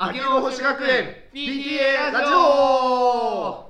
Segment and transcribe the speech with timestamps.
[0.00, 3.66] 秋の星学園 PTA ラジオ。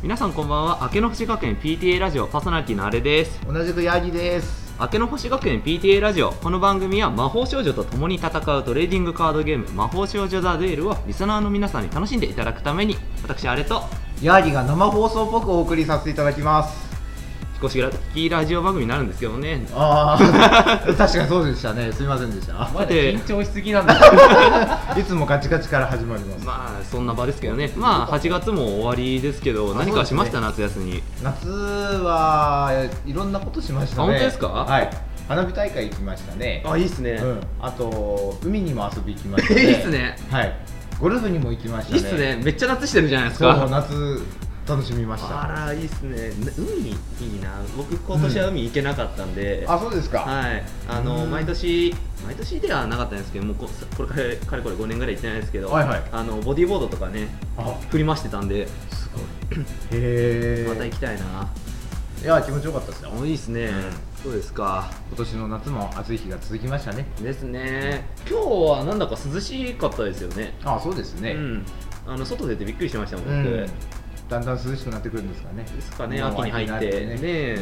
[0.00, 0.78] 皆さんこんばんは。
[0.82, 3.40] 明けの星学園 PTA ラジオパーソナリティのあれです。
[3.44, 6.32] 同じくヤギです明けの星学園 PTA ラジオ。
[6.32, 12.96] この番組は魔法少女と共に戦うトレーディングカードゲーム魔法少女ザ・デュエルをリスナーの皆さんに楽しんでいただくために。
[13.22, 13.84] 私あれと。
[14.22, 16.81] ヤーギが生放送っぽくお送りさせていただきます。
[17.62, 17.80] 少し
[18.12, 19.64] きラジオ番組になるんですけどね。
[19.72, 21.92] ああ 確かにそうでしたね。
[21.92, 22.54] すいませんでした。
[22.54, 23.94] まだ緊張しすぎなんだ。
[24.98, 26.44] いつもガチガチから始まります。
[26.44, 27.70] まあそんな場ですけどね。
[27.76, 31.00] まあ8月も終わりですけど何かしました、夏休み。
[31.22, 32.72] 夏は
[33.06, 34.02] いろんなことしましたね。
[34.02, 34.48] あ本当ですか？
[34.48, 34.90] はい。
[35.28, 36.64] 花火大会行きましたね。
[36.66, 39.62] あいいっすね、うん、あと海にも遊び行きましたね。
[39.62, 40.16] いいっすね。
[40.30, 40.52] はい。
[41.00, 41.98] ゴルフにも行きましたね。
[42.00, 42.40] いいっすね。
[42.42, 43.66] めっちゃ夏してるじゃないですか。
[43.70, 44.20] 夏
[44.66, 45.42] 楽しみました。
[45.42, 46.30] あらいいっすね。
[46.56, 46.92] 海い
[47.38, 47.50] いな。
[47.76, 50.20] 僕今年は海行けなかったんで、あそうですか。
[50.20, 50.62] はい。
[50.88, 51.30] あのうん。
[51.30, 56.02] 毎年毎年ではなかったんですけどもうここれかれかれこれ5年ぐらい行ってないですけど、はいはい。
[56.12, 57.76] あのボディーボードとかねあ。
[57.90, 58.66] 振り回してたんで。
[58.66, 59.20] すご
[59.56, 59.60] い。
[59.92, 60.66] へえ。
[60.68, 61.48] また行きたいな、
[62.22, 63.10] いや気持ちよかったですよ。
[63.20, 63.72] おいいっすね、うん。
[64.22, 64.90] そうですか？
[65.08, 67.06] 今年の夏も暑い日が続きましたね。
[67.20, 68.06] ですね。
[68.30, 68.46] 今日
[68.78, 70.54] はなんだか涼しかったですよね。
[70.64, 71.66] あそうですね、うん。
[72.06, 73.70] あの外出てびっくりしましたもん僕、うん
[74.32, 75.62] だんだん涼しくなってくるんですかね。
[75.64, 76.22] ですかね。
[76.22, 76.90] 秋に入って。
[77.06, 77.16] ね。
[77.16, 77.56] ね。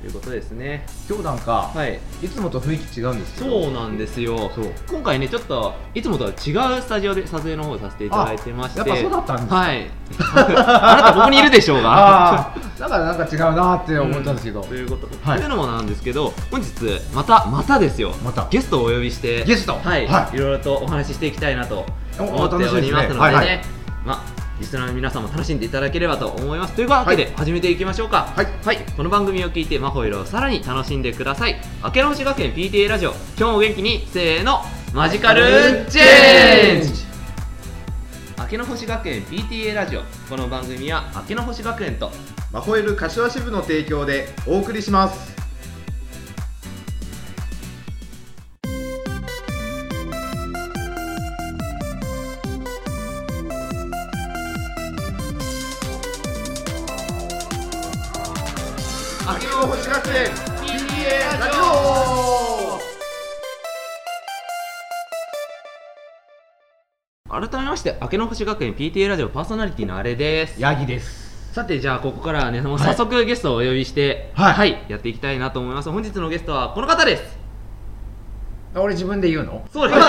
[0.00, 0.86] ということですね。
[1.08, 2.00] 今日なんか、はい。
[2.22, 4.50] い、つもと雰囲気違うんですそうなんですよ。
[4.54, 4.72] そう。
[4.90, 6.36] 今回ねちょっといつもとは違う
[6.80, 8.80] スタジオで撮影の方させていただいてまして。
[8.80, 9.54] あやっぱそうだったんですか？
[9.56, 9.90] はい。
[10.34, 11.92] あなたここにいるでしょうが。
[11.92, 15.38] ああだからなんか違うなって思ったんですけど、ということ、はい。
[15.38, 16.70] というのもなんですけど本日
[17.14, 18.14] またまたですよ。
[18.24, 18.46] また。
[18.50, 19.44] ゲストをお呼びして。
[19.44, 19.74] ゲスト。
[19.74, 20.36] はい、はい。
[20.36, 21.84] い、ろいろとお話ししていきたいなと
[22.18, 23.20] お思っておりますのでね。
[23.20, 23.60] はいはい。
[24.06, 26.74] まあリスナーの皆さんも楽しんでいただければと思います。
[26.74, 28.32] というわけで、始めていきましょうか。
[28.34, 28.76] はい。
[28.96, 31.60] この番組を聞いてマホイロをさらに楽しんでください。
[31.82, 33.10] 明けの星学園 PTA ラジオ。
[33.38, 34.62] 今日も元気にせーの
[34.92, 37.04] マジカルチェンジ。
[38.38, 40.02] 明けの星学園 PTA ラジオ。
[40.28, 42.10] この番組は明けの星学園と
[42.54, 45.33] マホエル柏支部の提供でお送りします
[59.26, 60.26] 秋の星学園
[60.60, 62.78] PTA ラジオ。
[67.30, 70.60] 改めまして明けの星学園 PTA ラジオパーソナリティのあれです。
[70.60, 71.52] ヤギです。
[71.54, 72.84] さてじゃあここからはねもうはい。
[72.88, 74.84] 早速ゲストをお呼びしてはい。
[74.88, 75.90] やっていきたいなと思います。
[75.90, 77.38] 本日のゲストはこの方です。
[78.74, 79.66] 俺自分で言うの？
[79.72, 80.00] そうです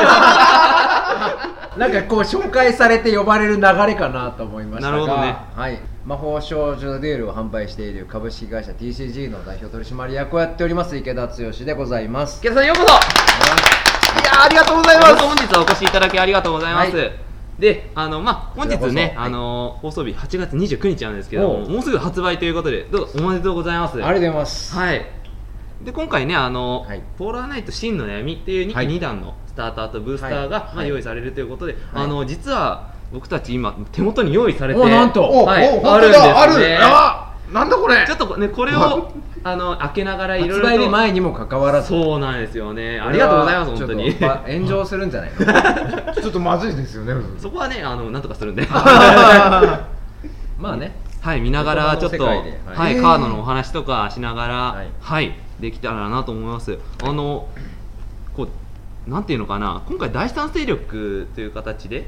[1.77, 5.35] なんかこう紹介されて呼ばれる流れかなと思いましたがなるほどね。
[5.55, 11.33] はい、魔法少女デュエルを販売している株式会社 TCG の代表取締役をやっております池田剛
[11.65, 12.39] でございます。
[12.39, 12.93] 池田さんようこそ。
[12.93, 14.25] い。
[14.25, 15.15] やーありがとうございます。
[15.15, 17.11] 本日はお越しいただきありがとうございます、はい。
[17.59, 23.93] であのまあ本日ねあの放送日8月29日なんですけどももうすぐ発売ということでどうぞおめでとうございます。
[23.93, 24.75] ありがとうございます。
[24.75, 25.05] はい。
[25.83, 27.01] で今回ねあの、はい。
[27.17, 28.87] ポーラーナイト真の悩みっていう2期はい。
[28.87, 30.77] 2弾のスターターとブースターが、まあ、はい。
[30.77, 32.03] はい用意されるということで、はい。
[32.05, 35.21] あの実は僕たち今手元に用意されておなんと。
[35.23, 36.29] はい、おあるんですね。
[36.31, 36.77] ある。
[36.81, 38.05] あなんだこれ。
[38.05, 39.11] ちょっとこねこれを
[39.43, 41.89] あの開けながらいろい発売日前にもかかわらず。
[41.89, 42.99] そうなんですよね。
[42.99, 44.11] ありがとうございます本当に。
[44.47, 46.13] 炎上するんじゃないの？
[46.21, 47.13] ちょっとまずいですよね。
[47.37, 48.67] そこはねあのなんとかするんで。
[50.59, 50.95] まあね。
[51.21, 52.59] はい見ながらちょっと言葉の世界で。
[52.67, 56.77] は、はいいカードのお話とかしながらははいい、できたらなと思います。
[57.03, 57.47] あの
[59.07, 62.07] なんていうのかな今回第三勢力という形で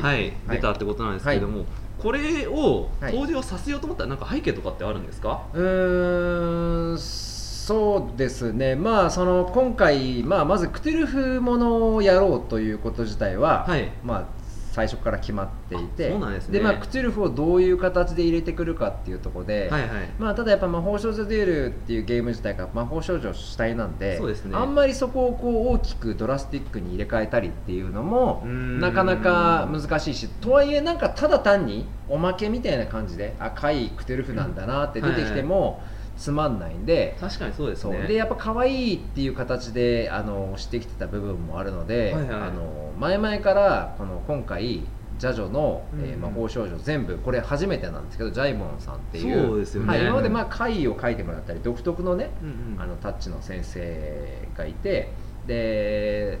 [0.00, 0.56] はい、はい。
[0.56, 1.64] 出たってことなんですけれども、
[1.98, 3.12] これをはい。
[3.12, 8.76] 登場させようと思ったらなんか背景とかってあるんですか、うーんそうですね。
[8.76, 13.90] まあその今回、まあ、まずクトゥルフものをやろうということ自体は、はい。
[14.04, 14.35] まあ
[14.76, 16.60] 最初から決まっていてですね。
[16.60, 19.90] まあ、クトゥルフをどういう形で入れてくるかっていうところで、はいはい。
[20.18, 24.54] まあ、ただやっぱ魔法少女デュエルっていうゲーム自体が魔法少女主体なんでそうですね。
[24.54, 35.80] あんまりそこをこう大きくドラスティックに入れ替えたりっていうのもなかなか難しいしとはいえなんかただ単におまけみたいな感じで赤いクトゥルフなんだなって出てきても
[36.16, 37.16] つまんないんで。
[37.20, 38.06] 確かにそうですね。
[38.06, 42.40] でやっぱ可愛いっていう形であのしてきてた部分もあるので、はいはい。
[42.48, 44.82] あの前々からこの今回
[45.18, 46.20] ジャジョの、えーうん。
[46.20, 49.46] 魔法少女全部これ初めてなんですけどジャイモンさんっていう。
[49.46, 49.88] そうですよね。
[49.88, 52.80] はい、今までまあ回を書いてもらったり独特のね、うんうん。
[52.80, 55.10] あのタッチの先生がいて
[55.46, 56.38] で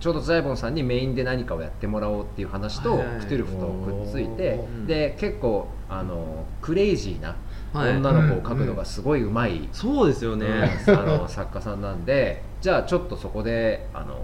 [0.00, 7.36] ちょうどザイボンさんにメインで何かをやってもらおうっていう話と、クトゥルフとくっついてうんで結構あのクレイジーな
[7.76, 7.96] はい。
[7.96, 10.46] 女の子を描くのがすごいうまい、そうですよね、
[10.86, 14.16] うんあの 作家さんなんでじゃあちょっとそこであの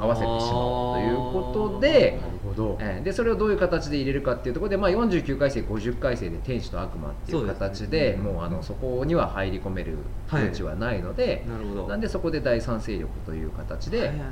[0.00, 2.76] 合わせてしまおうということでなるほど。
[2.80, 9.96] えーでそれをどういう形で入れるかっていうところで、まあ、49回生50回生で天使と悪魔っていう形でそうですねもうあのそこには入り込める
[10.30, 11.88] 余地はないので、なるほど。
[11.88, 14.28] なんでそこで第三勢力という形で、はいはいはい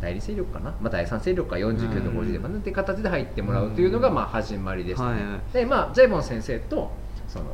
[0.00, 5.52] 代理勢力かな、まあ、第三勢力か49と50でもなんて形で入ってもらうというのがまあ始まりですね、はいはい。
[5.52, 6.90] でまあジャイボン先生と
[7.28, 7.44] その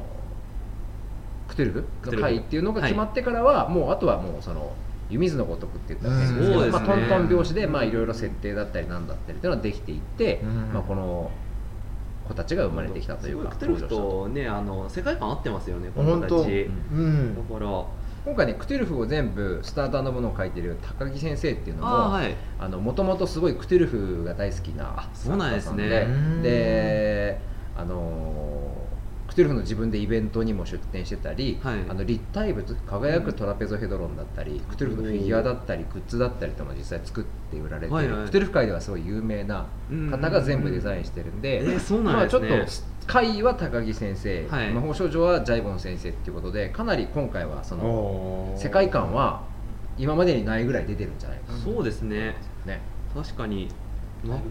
[1.48, 4.72] クトゥルフの会っていうのが決まってからは、もうあとはもうその
[5.08, 10.72] 湯水のごとくって言ったら変ですけど、うんまあ、トントン拍子でまあいろいろ設定だったりなんだったりっていうのができていって、うん。
[10.72, 11.31] まあ、この
[12.26, 17.87] 子たちが生まれてきたというかクトゥルフとねあの世界観合ってますよねこの子たち、うんだから
[18.26, 26.08] 今回ねクトゥルフを全部スターターのものを書いてる高木先生っていうのももともとすごいクトゥルフが大好きなそうなんですね。
[26.43, 27.40] で
[27.76, 28.73] あの
[29.28, 31.78] クトゥルフの自分でイベントにも出展してたり、はい。
[31.88, 38.25] あの立体物輝くトラペゾヘドロンだったり、クトゥルフのフィギュアだったりグッズだったりとも実際作って売られてる、はいはい。
[38.25, 39.67] クトゥルフ界ではすごい有名な
[40.11, 41.73] 方が全部デザインしてるんで、うん。
[41.73, 42.49] えーそうなんですね。
[42.49, 42.73] まあ、ちょっと
[43.06, 44.73] 会は高木先生、はい。
[44.73, 49.43] 魔法少女はジャイボン先生っていうことでかなり今回はその世界観は
[49.99, 52.37] 今までにないぐらい出てるんじゃないかそうですね。
[52.67, 52.81] なね。
[53.14, 53.69] 確かに、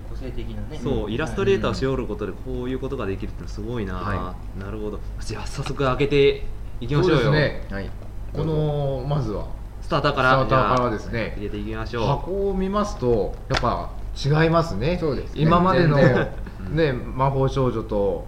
[0.10, 0.80] 個性的なね。
[0.82, 5.00] そうイラストレーターをしおることでこういうことができるってのはすごいな、はなるほど。
[5.20, 6.44] じゃあ早速開けて
[6.82, 7.24] いきましょうよ。
[7.24, 7.76] そうですね。
[7.76, 7.90] はい。
[8.34, 9.48] このまずは。
[9.82, 10.46] スターターから。
[10.46, 11.34] スターターからですね。
[11.38, 12.08] 入れていきましょう。
[12.08, 14.98] 箱を見ますとやっぱ違いますね。
[15.00, 15.42] そうですね。
[15.42, 18.26] 今までの、ね、魔法少女と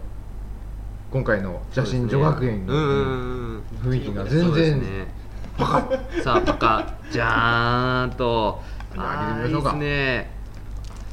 [1.12, 5.08] 今回の邪神女学園のうん雰囲気がそう全然ですね。
[5.58, 6.22] パカ。
[6.22, 6.94] さあパカ。
[7.12, 8.62] じゃーんと。
[8.98, 10.32] あーいいですね。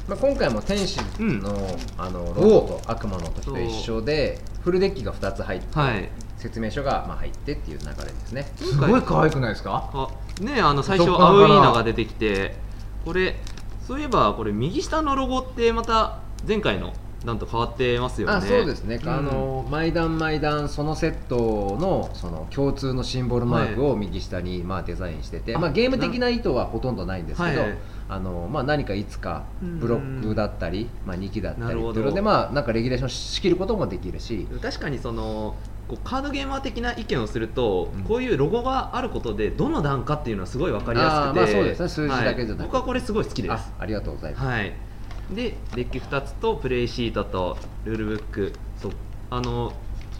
[0.07, 1.65] まあ、今回も天使の,、うん。
[1.97, 6.09] あのロボと悪魔の時と一緒でフルデッキが2つ入って、はい。
[6.37, 8.51] 説明書がまあ入ってっていう流れですね。
[8.57, 9.89] すごい可愛くないですか？
[9.93, 10.07] あ
[10.41, 12.55] ねあの最初アウイーナが出てきて
[13.05, 13.39] これ
[13.87, 16.93] そういえばこれ右下のロゴってまた前回の
[17.25, 18.33] なんと変わってますよね。
[18.33, 19.09] あそうですね、うん。
[19.09, 27.77] あの毎段毎段そのセットのその共通のシンボルマークを右下にまあデザインしてて、あまあ、ゲーム的な意図はほとんどないんですけど、はい。
[28.07, 31.99] あのまあ、何かいつかブロックだったり、まあ、2機だったりってなるほど。
[32.01, 35.55] いうので、まあ、なんかレギュレーション仕切ることもできるし確かにその
[35.87, 38.03] こうカードゲーマー的な意見をすると、うん。
[38.03, 41.39] こういうロゴがあることでどの段かっていうのはすごい分かりやすくて。
[41.39, 41.89] まあそうですね。
[41.89, 42.61] 数字だけじゃなくて。
[42.61, 42.67] はい。
[42.67, 43.51] 僕はこれすごい好きです。
[43.51, 44.73] あありがとうございます、はい
[45.31, 48.53] でデッキ2つとプレイシートとルールブック。
[48.77, 48.91] そう。
[49.29, 49.73] あの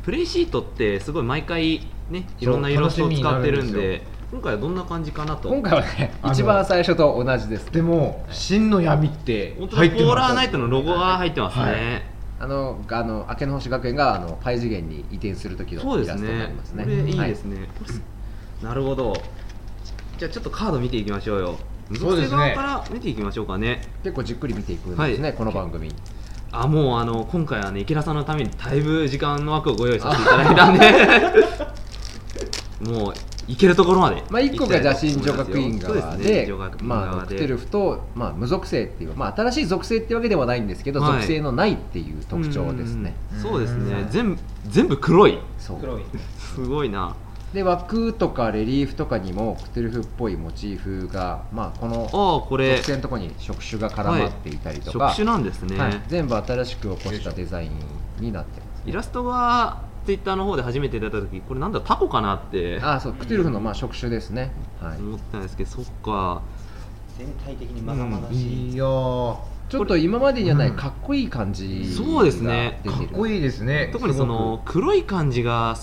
[0.03, 5.49] プレイシートってすごい毎回ねいろんなイラストを使ってるんで今回はどんな感じかなと。
[5.49, 7.71] 今回はね 一番最初と同じです。
[7.71, 11.75] でも真の闇って本当に入ってますポーラーナイトのロゴが入ってますね、はい。
[12.39, 16.83] あのあの明けの星学園があのパイ次元に移転する時そうですのイラストになねりますね。
[16.83, 19.13] これいいですね、ね、これなるほど。
[20.17, 21.57] じゃあちょっとカード見ていきましょうよ
[21.93, 22.37] そうですね。
[22.37, 23.81] 側から見ていきましょうかね。
[24.03, 25.37] 結構じっくり見ていくんですね、はい。
[25.37, 25.93] この番組。
[26.51, 31.75] あもうあの今回はね池田さんのためにだいぶ時間の枠をご用意させていただいたんで。
[32.91, 33.13] もう
[33.47, 37.35] 行けるところまでまあ、1個が邪神女学院側ですねまあ、側で。
[37.35, 41.13] クテルフと、まあ、無属性っていう、まあ、新しい属性っていうわけではないんですけど、はい。
[41.21, 43.13] 属性のないっていう特徴ですね。
[43.33, 43.39] うん。
[43.39, 44.01] そうですね。
[44.01, 44.10] うん。
[44.10, 45.38] 全部全部黒い。
[45.60, 45.79] そう。
[45.79, 46.03] 黒い。
[46.38, 47.15] すごいな
[47.55, 52.75] で枠とかレリーフとかにもクテルフっぽいモチーフが、まあ、このああこれ。
[52.75, 56.01] 属性のところに触手が絡まっていたりとか、触手なんですね、はい。
[56.07, 57.71] 全部新しく起こしたデザイン
[58.19, 58.83] になってます。
[58.85, 62.79] イラストがツイッターの方で初めて出た時これなんだタコかなって。
[62.81, 66.41] あそうクテルフのまあ触手ですね、はい、思ったんですけどそっか。
[67.17, 68.69] 全体的にまがまがし。
[68.69, 69.38] い、いやー
[69.69, 70.75] ちょっと今までにはないうん。
[70.75, 72.81] かっこいい感じそうですね。
[72.85, 73.89] かっこいいですね。
[73.93, 75.75] 特にその黒い感じが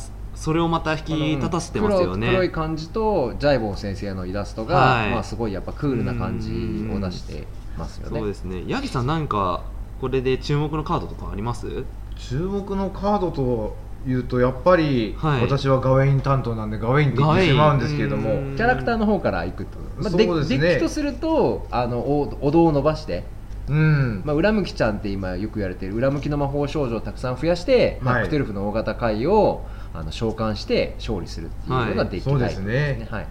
[0.42, 5.10] それをまた引き立たせてますよね、黒黒い感じとジャイボン先生のイラストが、はい。
[5.10, 6.50] まあ、すごいやっぱクールな感じ
[6.92, 7.46] を出して
[7.78, 8.18] ますよね。
[8.18, 8.64] そうですね。
[8.66, 9.62] ヤギさん何か
[10.00, 11.84] これで注目のカードとかあります？
[12.16, 15.42] 注目のカードというとやっぱり、はい。
[15.42, 18.56] 私はガウェイン担当なんでガウェインって言ってしまうんですけれども。
[18.56, 20.58] キャラクターの方からいくと、まあ、そうデですね。
[20.58, 23.22] デッキとするとあのおお堂を伸ばして、
[23.68, 28.24] うん、まあ、裏向きちゃんって今よく言われてる裏向きの魔法少女をたくさん増やして、まあはい。
[28.24, 32.54] クテルフの大型回をあの召喚して勝利するっていうようなデッキタイプはい。
[32.54, 33.08] そうですね。
[33.10, 33.24] はい。
[33.24, 33.26] っ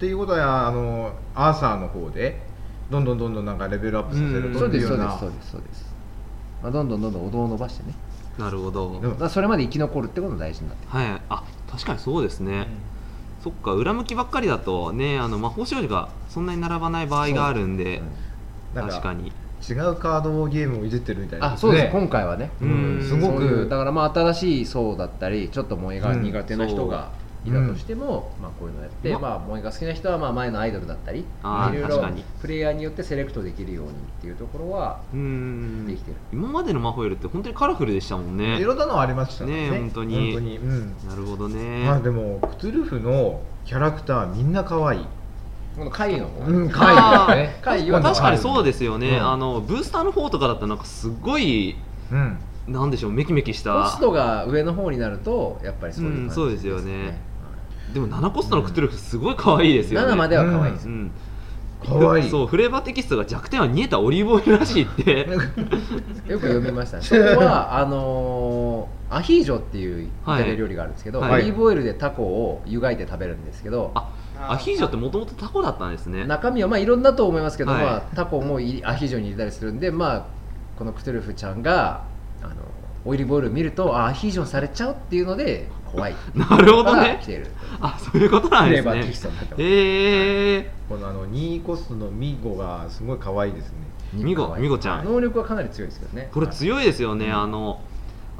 [0.00, 2.40] ていうことはあのアーサーの方で
[2.90, 5.94] どんどんどんどんなんかレベルアップさせるうんとそうですいうようなそうですそうですそうです、
[6.62, 7.94] まあ、どんどんどんどんお堂を伸ばしてね、
[8.38, 10.98] なるほど、でもまあ、それまで生き残るってことが大事になってくる。
[10.98, 11.22] はい。
[11.28, 12.66] あ確かにそうですね、
[13.42, 18.02] そっか裏向きばっかりだとねあの魔法少女がそんなに並ばない場合があるんで。
[18.74, 19.32] なん確かに
[19.68, 21.52] 違うカードゲームをいじってるみたいな。
[21.52, 21.90] あそうです、ね。
[21.92, 22.50] 今回はね。
[22.60, 23.02] うん。
[23.02, 23.68] すごく。
[23.68, 27.10] だからまあ新しい層だったりちょっと萌えが苦手な人が
[27.44, 32.08] いたとしても、まあ、こういうのやって、ままあ、萌えが好きな人はまあ前のアイドルだったりいろいろ
[32.40, 35.86] プレイヤーによってセレクトできるようにっていうところはうーん。
[35.86, 36.16] できてる。
[36.32, 38.60] 今までのマホイルって本当にカラフルでしたもんね。
[38.60, 39.70] いろんなのありましたね。
[39.70, 40.32] ね本当に。
[40.32, 40.58] 本当に。
[40.58, 40.96] うん。
[41.08, 45.06] なるほどね、まあでもクトゥルフのキャラクターみんな可愛い
[45.78, 48.02] この回の方うんあー可愛いですね。
[48.02, 49.30] 確かにそうですよね、うん。
[49.30, 51.76] あのブースターの方とかだったらなんかすごい
[52.10, 52.38] うん。
[52.66, 57.04] なんでしょうメキメキしコたストが上の方になるとやっぱりそういう感じうんそうですよね。
[57.04, 57.10] は
[57.90, 57.94] い。
[57.94, 60.12] でも7コストのクトゥルフすごい可愛いですよね。
[60.12, 61.10] 7までは可愛いです、うん。
[61.86, 62.28] 可愛い。
[62.28, 65.28] そうフレーバーテキストが弱点は煮えたオリーブオイルらしいって。
[66.26, 67.02] よく読みましたね。
[67.04, 76.24] そこはあのーアヒージョっていうイタリア料理があるんですけど、はいオリーブオイルでタコを湯がいて食べるんですけど、あアヒージョってもともとタコだったんですね。
[76.24, 77.84] 中身はまあいろんなと思いますけど、はい。
[77.84, 80.26] まあ、タコもいアヒージョに入れたりするんで、まあ、
[80.78, 82.04] このクトゥルフちゃんが
[82.42, 82.54] あの
[83.04, 86.14] オイリーブオイルを見るとあアヒージョされちゃうっていうので怖い。
[86.34, 87.20] なるほどね。
[87.80, 88.90] あそういうことなんですね。
[88.92, 89.28] になってます
[89.58, 93.78] へえこのあの2コストのミゴがすごい可愛いですね。
[94.12, 95.04] ミゴミゴちゃん。
[95.04, 96.28] 能力はかなり強いですけどね。
[96.32, 97.80] これ強いですよね、あの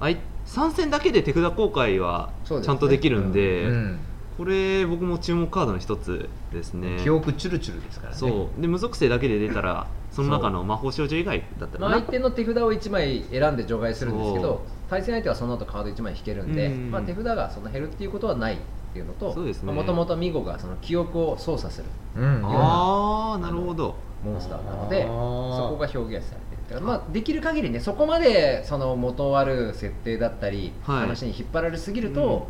[0.00, 3.64] あい参戦だけで手札公開はちゃんとできるんで。
[3.64, 3.98] うん
[4.38, 6.96] これ僕も注目カードの一つですね。
[7.02, 8.18] 記憶チュルチュルですからね。
[8.18, 8.60] そう。
[8.62, 16.90] で無属性だけで出たらその中の魔法少女以外だったまあ、相手の手札を1枚選んで除外するんですけど対戦相手はその後カード1枚引けるんで、うん。
[16.92, 18.58] まあ、手札がその減るっていうことはないっ
[18.92, 19.72] ていうのとそうですね。
[19.72, 31.00] もともとミゴがその記憶を操作するうんああなるほどモンスターなのでそこが表現されてるだからまあ、できる限りねそこまでその元ある設定だったり、はい。
[31.00, 32.46] 話に引っ張られすぎると、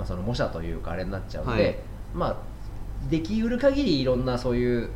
[0.00, 1.76] まあ、その模写というかあれになっちゃうんで、はい。
[2.14, 2.36] まあ
[3.10, 4.90] できうる限りいろんなそういう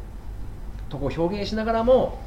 [0.89, 2.19] とこを表現しながらも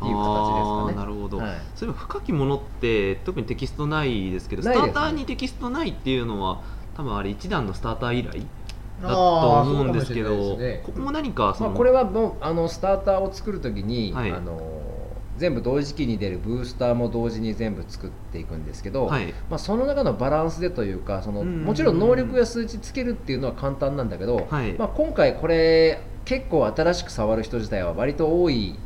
[0.00, 1.56] っていう形ですかあねーなるほど、はい。
[1.74, 4.72] そういえば深きものって特にテキストないですけどね。
[4.72, 6.62] スターターにテキストないっていうのは
[6.96, 8.46] 多分あれ1段のスターター以来
[9.02, 10.82] だと思うんですけどね。
[10.82, 14.32] ここも何かその、まあ、これはもうあのスターターを作るときに、はい。
[14.32, 14.80] あの
[15.36, 19.32] 全部同時期に出るブースターも同時に全部作っていくんですけど、はい。
[19.50, 21.64] まあ、その中のバランスでというかそのうん。
[21.64, 24.72] もちろん能力や数値つけるっていうのは簡単なんだけど、はい。
[24.74, 28.78] まあ、今回これ結構新しく触る人自体は割と多い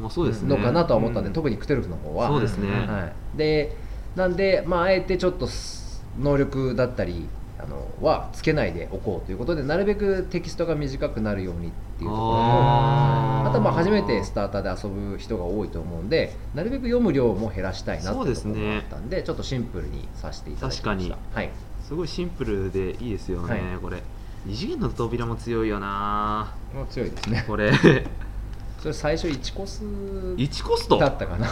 [0.00, 0.54] まあ、そうですね。
[0.54, 1.32] のかなとは思ったんで、うん。
[1.32, 2.28] 特にクテルフの方は。
[2.28, 3.74] そうですね、はい、で
[4.14, 7.28] なんで、まあ、あえてちょっとす能力だったり
[7.60, 20.90] あのはつけないでおこうということでなるべくテキストが短くなるようにっていうところもあとはまあ初めてスターターで遊ぶ人が多いと思うんでなるべく読む量も減らしたいなってそういうとこったんでちょっとシンプルにさせていただきました。
[20.90, 21.14] 確かに。
[21.34, 21.50] はい、
[21.86, 23.60] すごいシンプルでいいですよね、はい。
[23.80, 24.02] これ。
[24.46, 26.54] 二次元の扉も強いよな。
[26.72, 27.44] もう強いですね。
[27.46, 27.72] これ。
[28.78, 30.98] それ最初1コス1コスト？
[30.98, 31.48] だったかな。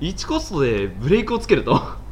[0.00, 2.03] 1コストでブレイクをつけると？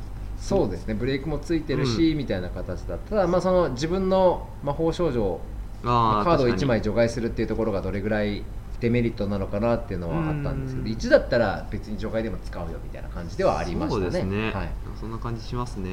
[0.43, 0.95] そうですね。
[0.95, 3.15] ブレイクもついてるし、みたいな形だった。
[3.15, 5.41] だまあその自分の魔法少女
[5.85, 8.43] あカードを1枚除外するっていうところがどれぐらい
[8.81, 10.97] デメリットなのかなっていうのはあったんですけどうん。
[10.97, 14.03] 1だったら別に除外でも使うよみたいな感じではありましたね。
[14.03, 14.69] そうですね、はい、
[14.99, 15.91] そんな感じしますね。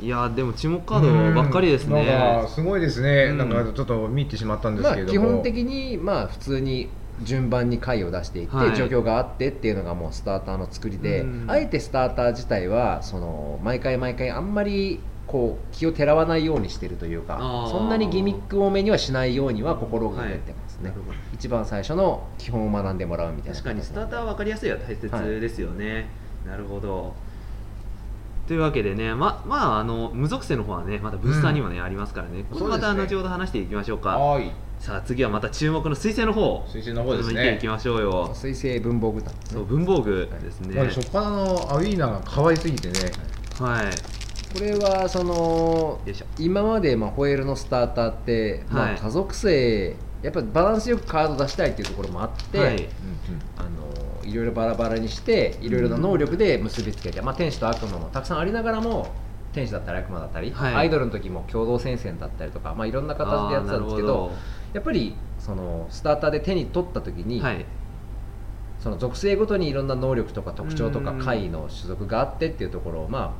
[0.00, 2.46] いやでも注目カードばっかりですね。
[2.48, 6.88] すごいですね、うんなんかちょっと見入ってしまったんですまあけれども、基本的にまあ普通に
[7.22, 8.76] 順番に回を出していって、はい。
[8.76, 11.50] 状況があってっていうのがもうスターターの作りで、うん。
[11.50, 15.00] あえてスターター自体はその毎回毎回あんまり
[15.30, 17.38] こう気をてらわないようにしてるというか
[17.70, 26.08] そんなにギミック多めにはしないようには心がけてますね、なるほど一番最初の基本を学んでもらうみたいな確かにスターターは分かりやすいは大切はいですよね、
[26.44, 27.14] なるほど。
[28.48, 32.44] というわけでねままああの無属性の方はねまだブースターにもね、ありますからね。
[32.50, 34.18] これまた後ほど話していきましょうか。
[34.18, 34.50] はい
[34.80, 36.64] さあ次はまた注目の彗星の方。
[36.66, 38.30] 水星の方です見ていきねましょうよ。
[38.34, 40.74] 水星文房具団そう文房具ですね。
[40.74, 42.94] まあ初っ端のアウィーナが可愛すぎてね。
[43.58, 43.90] はい。
[44.54, 46.26] これはそのよいしょ。
[46.38, 48.96] 今までまあホエールのスターターって、まあ、はい。
[48.98, 52.88] 家族性やっぱりバランスよくカード出したいっていうところもあって、はい。
[53.58, 53.70] あの
[54.24, 59.12] いろいろバラバラにしていろいろな能力で結びつけて、まあ、天使と悪魔もたくさんありながらも
[59.52, 60.74] 天使だったり悪魔だったり、はい。
[60.74, 64.32] アイドルの時も共同戦線だったりとか、まあ、いろんな形でやってたんですけど
[64.72, 67.64] やっぱりそのスターターで手に取った時に、はい。
[68.78, 71.18] その属性ごとにいろんな能力とか特徴とかうん。
[71.18, 73.36] 回の種族があってっていうところをま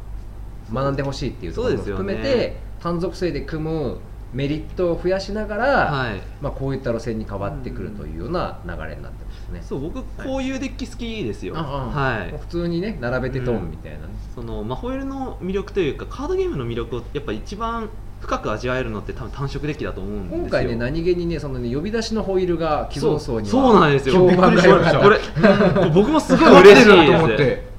[0.71, 3.99] あ学んでほしいっていうところも含めそうですよて、単属性で組む
[4.33, 6.21] メリットを増やしながら、はい。
[6.41, 9.63] まあ、こういった路線に変わってくるというような流れになってますね。
[9.63, 12.31] そう僕こういうデッキ好きですよ、はい。
[12.31, 17.89] もう普通にね並べてトンみたいなね、そのマホエルの魅力というかカードゲームの魅力をやっぱ一番
[18.21, 20.41] 深く味わえるのって多分単色デッキだと思うんですよ。
[20.43, 24.15] 今回ね何気にねそのね呼び出しのホイールが既存層にはそうそうなんですよ。
[24.15, 25.01] 評判が良かった。
[25.01, 27.71] これうん僕もすごい嬉しいと思ですって。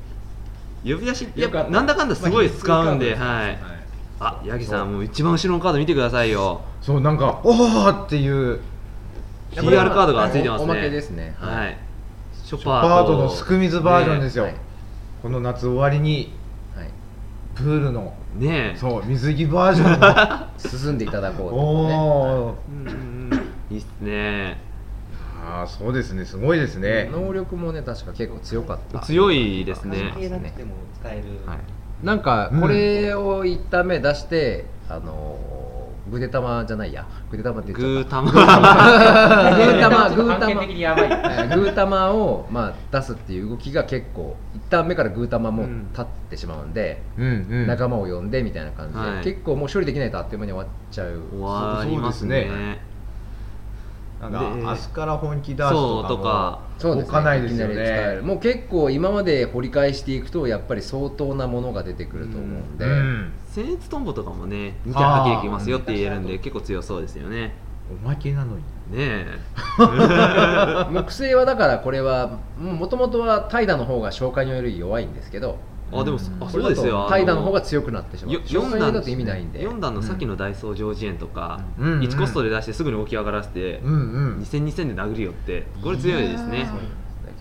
[0.83, 3.59] 呼び出しってやっぱなんだかんだすごい使うんで、まあはい。
[4.19, 6.61] あ八木さんもう一番後ろのカード見てくださいよ。
[6.81, 7.01] そう。
[7.01, 8.59] なんかおおっていう
[9.51, 10.71] PR カードがついてますね。
[10.71, 11.35] おまけですね。
[11.39, 11.77] はい。
[12.43, 14.55] ショパートパートのすくみずバージョンですよ、はい。
[15.21, 16.33] この夏終わりに
[16.75, 16.89] はい。
[17.55, 18.77] プールのねえ。
[18.77, 21.55] そう水着バージョンの 進んでいただこうと。
[21.55, 23.41] おねおうんうんうん。
[23.69, 24.57] いいっすね。
[25.43, 26.23] ああそうですね。
[26.23, 27.09] すごいですね。
[27.11, 28.99] 能力もね確か結構強かった。
[28.99, 30.11] 強いですね。
[30.13, 31.57] 関係なくても使える、はい、
[32.03, 35.60] なんかこれを一旦目出して、あのー、
[36.09, 37.05] ぐで玉じゃないや。
[37.29, 38.21] ぐで玉って言っちゃった。
[38.21, 39.55] グータマ。
[39.55, 41.05] グー玉 グー玉的にやばい。
[41.05, 47.29] えーグー玉を、まあ、出すっていう動きが結構一旦目からグー玉も立ってしまうんで、うんう
[47.63, 47.67] ん。
[47.67, 49.23] 仲間を呼んでみたいな感じで、はい。
[49.23, 51.21] 結構もう処理できないとあっという間に終わっちゃう。
[51.31, 52.47] 終わりますね。
[52.47, 52.91] そうです
[54.21, 56.59] なんだで明日から本気出すとかそうとか。
[56.77, 57.73] そうです置かないですよね。
[57.73, 67.53] きなり使えるもう結構今まで掘り返していくとやっぱり相当なものが出てくると思うんで、うん僭越トンボとかもね2キャラかけできますよって言えるんで結構強そうですよね。
[67.91, 68.63] おまけなのに。
[68.91, 69.25] ね
[70.91, 75.57] 木星 はだからこれはもともとは怠惰の方が消化により弱いんですけど。
[75.93, 77.05] えあでもあそうですよ。
[77.09, 78.33] 怠惰の方が強くなってしまう。
[78.35, 79.59] よ消化に4段だと意味ないんで。
[79.59, 81.93] 4段のさっきのダイソー上次元とか、うん。
[81.93, 84.39] うん1コストで出してすぐに起き上がらせて、うんうん。
[84.39, 85.67] 2戦2戦で殴るよって。
[85.83, 86.69] これ強いですね。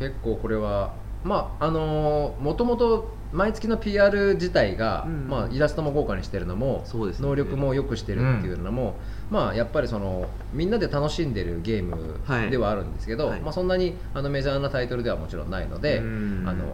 [0.01, 0.91] 結構これは
[1.23, 7.29] まああのもともと毎月の PR 自体が、うんまあ、イラストも豪華にしてるのも、そうですね。
[7.29, 8.99] 能力も良くしてるっていうのも、
[9.29, 12.45] まあやっぱりそのみんなで楽しんでるゲーはい。
[12.47, 13.41] ムではあるんですけど、はい。
[13.41, 16.45] まあ、そんなにあのメジャーなタイトルではもちろんないので、うん。
[16.49, 16.65] あの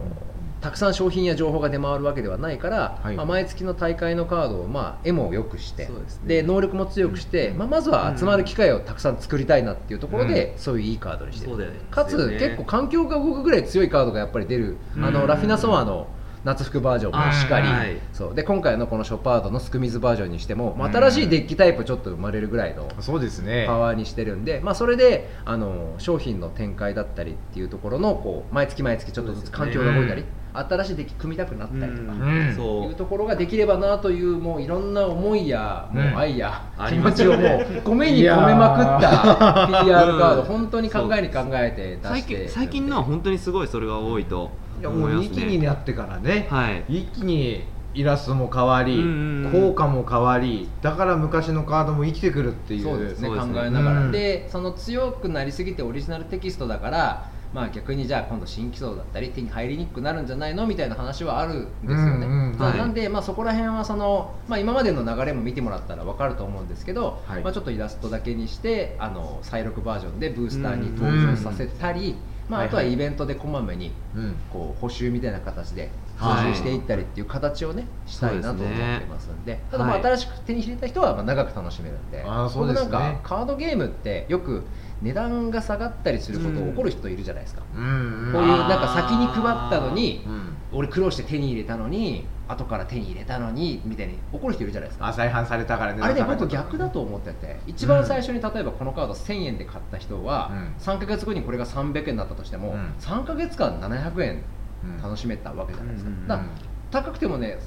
[0.61, 3.15] たくさん商品や情報が出回るわけではないから、はい。
[3.15, 6.27] まあ、毎月の大会のカードを、まあ、絵も良くしてですね。
[6.27, 11.57] で能力も強くして、まあ、まずは集まる機会をたくさん作りたいなっていうところで、そういういいカードにしてる。
[11.57, 11.67] ね。
[11.91, 15.13] かつ、結構環境が動くぐらい強いカードがやっぱり出る、あうん。
[15.13, 16.07] のラフィナソアの
[16.47, 17.97] 夏服バージョンもしっかり、あはい。
[18.13, 18.33] そう。
[18.33, 23.65] で今回のこのショパードのスクミズバージョンにしても、新しいデッキタイプちょっと生まれるぐらいのそうですね。
[23.67, 32.13] パワーにしてるんで、まあ、それであの商品の展開だったりっていうところのこう毎月毎月ちょっとずつ環境が動いたり、新しいデッキ組みたくなったりとか。
[32.13, 32.53] うん。
[32.55, 32.83] そう。
[32.85, 37.41] いうところができればなというもういろんな思いやもううん愛や気持ちをもう
[37.83, 40.35] 込めに込めまくった PR カー。
[40.37, 42.35] ド本当に考えに考えて出最して。
[42.35, 46.83] 近最近のは本当にすごいそれが多いといやもう一気になってからね、はい。
[46.87, 47.63] 一気に
[47.93, 49.51] イラストも変わり、うんうんうん。
[49.69, 53.29] 効果も変わりだから昔のカードも生きてくるっていうそうですね。
[53.29, 54.11] 考そうですねえながら、うん。
[54.11, 67.43] でその強くなりすぎてオリジナルテキストだからまあ逆にじゃあ今度新規層だったり手に入りにくくなるんじゃないのみたいな話はあるんですよね、なんで、まあ、そこら辺はその、まあ、今までの流れも見てもらったら分かると思うんですけど、はい。
[67.43, 72.15] まあ、ちょっとイラストだけにしてあの再録バージョンでブースターに登場させたり、
[72.49, 74.35] まあ、あとはイベントでこまめにうん。
[74.51, 76.51] こう補修みたいな形ではい。
[76.51, 79.59] 補修していったりっていう形をねしたいなと思ってますんで。
[79.69, 80.03] ただまあはい。
[80.03, 82.23] 新しく手に入れた人はまあ長く楽しめるんで。
[82.55, 84.63] 僕なんかカードゲームってよく
[85.01, 95.07] 値段が下がったりすることうん起こる人いるじゃないですか、こういうなんか先に配ったのにうん俺苦労して手に入れたのに後から手に入れたのにみたいに怒る人いるじゃないですか。
[95.07, 100.73] あ再販されたからねあれね僕逆だと思ってて一番最初に例えばこのカード1000円で買った人はうん。
[100.77, 102.93] 3ヶ月後にこれが300円になったとしてもうん。
[102.99, 104.43] 3ヶ月間700円
[104.83, 105.01] うん。
[105.01, 106.09] 楽しめたわけじゃないですか。
[106.09, 106.49] うんうんうんだから
[106.89, 107.59] 高くてもね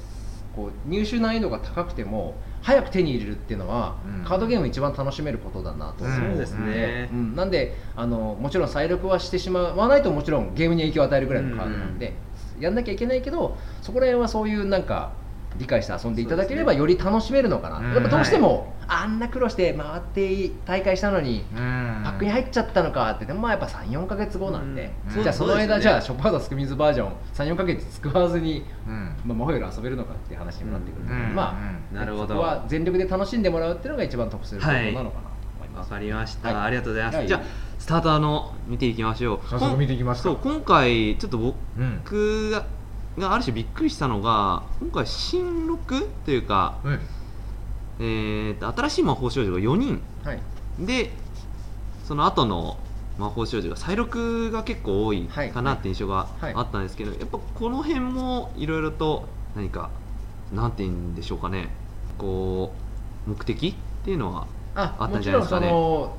[0.55, 4.25] こう入手難易度が高くても早く手に入れるっていうのは、うん。
[4.25, 6.29] カードゲーム一番楽しめることだなと思う。
[6.31, 7.09] そうですね。
[7.11, 7.35] うん。
[7.35, 12.13] なんであのもちろん再録はしてしまわないともちろんゲームに影響を与えるぐらいのカードなんで、
[12.61, 15.11] やんなきゃいけないけどそこら辺はそういうなんか
[15.57, 17.93] 理解して遊んでいただければより楽しめるのかな、うん。
[17.93, 22.01] やっぱどうしても、あんな苦労して回って大会したのにうん。
[22.03, 23.25] パックに入っちゃったのかって。
[23.25, 25.23] でもまあやっぱ34か月後なんで、うん。
[25.23, 29.15] じゃあその間、ねじゃあショパードスクミズバージョン34か月使わずに、うん。
[29.25, 31.35] まあ、マホイル遊べるのかっていう話にもなってくるので、うん。
[31.35, 31.59] ま
[31.91, 32.27] あ、なるほど。
[32.29, 35.09] そこは全力で楽しんでもらうっていうのが一番得することなのかなと
[35.57, 36.65] 思います、わかりました、はい。
[36.67, 37.27] ありがとうございます、はい。
[37.27, 39.49] じゃあスターターの見ていきましょう。
[39.49, 41.41] 早速見ていきますかそう今回ちょっとう
[41.83, 41.97] ん。
[42.03, 42.63] 僕が
[43.17, 46.99] がある種びっくりしたのが今回新録というか、うん。
[47.99, 49.99] えーと新しい魔法少女が4人。
[50.23, 50.39] はい。
[50.79, 51.11] で
[52.05, 52.77] その後の
[53.17, 55.49] 魔法少女が再録が結構多いはい。
[55.49, 56.53] かなって印象がはい。
[56.53, 59.89] あったんですけど、やっぱこの辺もいろいろと何か
[60.53, 61.69] なんて言うんでしょうかね。
[62.19, 62.73] こ
[63.25, 63.73] う目的っ
[64.05, 65.71] ていうのはああったんじゃないですかね。
[65.71, 66.15] の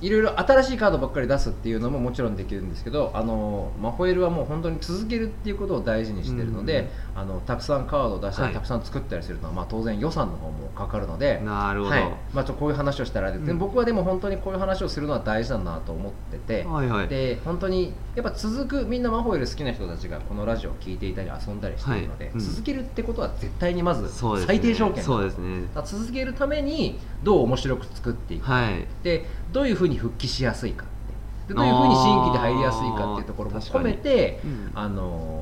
[0.00, 8.54] いろいろ新しいカードばっかり出すっていうのももちろんできるんですけどあのマホエルはもう本当に続けるっていうことを大事にしてるので、あのたくさんカードを出したり、はい。
[8.54, 11.92] たくさん作ったりするのは、まあ、当然予算の方もかかるのでなるほど。
[11.92, 12.10] はい。
[12.32, 13.58] まあ、ちょこういう話をしたら、でうん。
[13.58, 17.08] 僕はでも本当にこういう話をするのは大事だなと思ってて、はいはい。
[17.08, 22.40] で本当にやっぱ続くみんなマホイル好きな人たちがこのラジオを聞いていたり遊んだりしているので、はいうん。
[22.40, 24.08] 続けるってことは絶対にまず
[24.46, 25.62] 最低条件だそうですね。
[25.62, 28.86] だから続けるためにどう面白く作っていくか、はい。
[29.02, 31.52] でどういうふうに復帰しやすいかって。
[31.52, 34.70] でどういうふうに新規で入りやすいかっていうところも込めてうん。
[34.74, 35.40] あの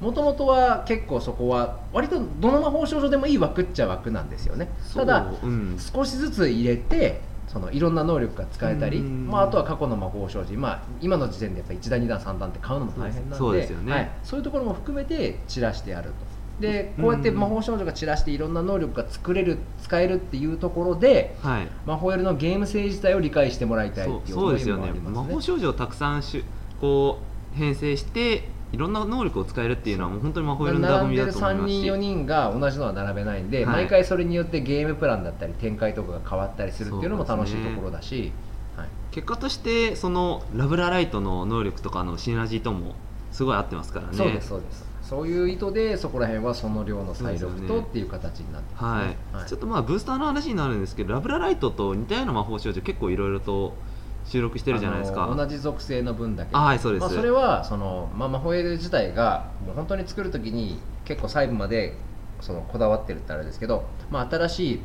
[0.00, 4.68] もともとは結構そこは割とどの魔法少女でもいい枠っちゃ枠なんですよね。
[4.94, 5.78] ただそううん。
[5.78, 9.28] 少しずつ入れてそのいろんな能力が使えたり、うん。
[9.28, 13.92] まあ、あとは過去の魔法少女、まあ、今の時点でやっぱ1段2段3段って買うのも大変なんでそうですよね。
[13.92, 21.68] はい、そういうところも含めて散らしてやるとでこうやって魔法少女が散らしていろんな能力が作れる使えるっていうところではい。
[21.86, 25.28] 魔法エルのゲーム性自体を理解してもらいたいっていうそうですよね思いもありますね。
[25.28, 26.44] 魔法少女をたくさんしゅ
[26.80, 27.18] こ
[27.54, 33.74] う編成していろんな能力を使えるっていうのはもう本当に魔法の醍醐味並んでる3だと思います人4し人が同じのは並べないんで、はい。
[33.82, 38.32] 毎回それによってゲームプランだったり展開とかが変わったりするっていうのも楽しいところだし、
[38.76, 42.94] はい、結果としてそのラブラライトの能力とかのシナジーとも
[43.30, 44.14] すごい合ってますからね。
[44.16, 49.08] そうですそうですそういう意図でそこら辺はその量の再録とっていう形になってますはい。
[49.08, 49.48] ね、はい。
[49.48, 53.76] ちょっとまあブースターの話になるんですけどラブラライトと似たような魔法少女結構いろいろと
[54.24, 55.32] 収録してるじゃないですか。
[55.34, 56.50] 同じ属性の分だけ。
[56.54, 57.02] あはいそうです。
[57.02, 61.94] まあ、それはその、まあ、マホエル自体がもう本当に作る時に結構細部まで
[62.40, 64.80] そのこだわってるってあれですけど、まあ、新しい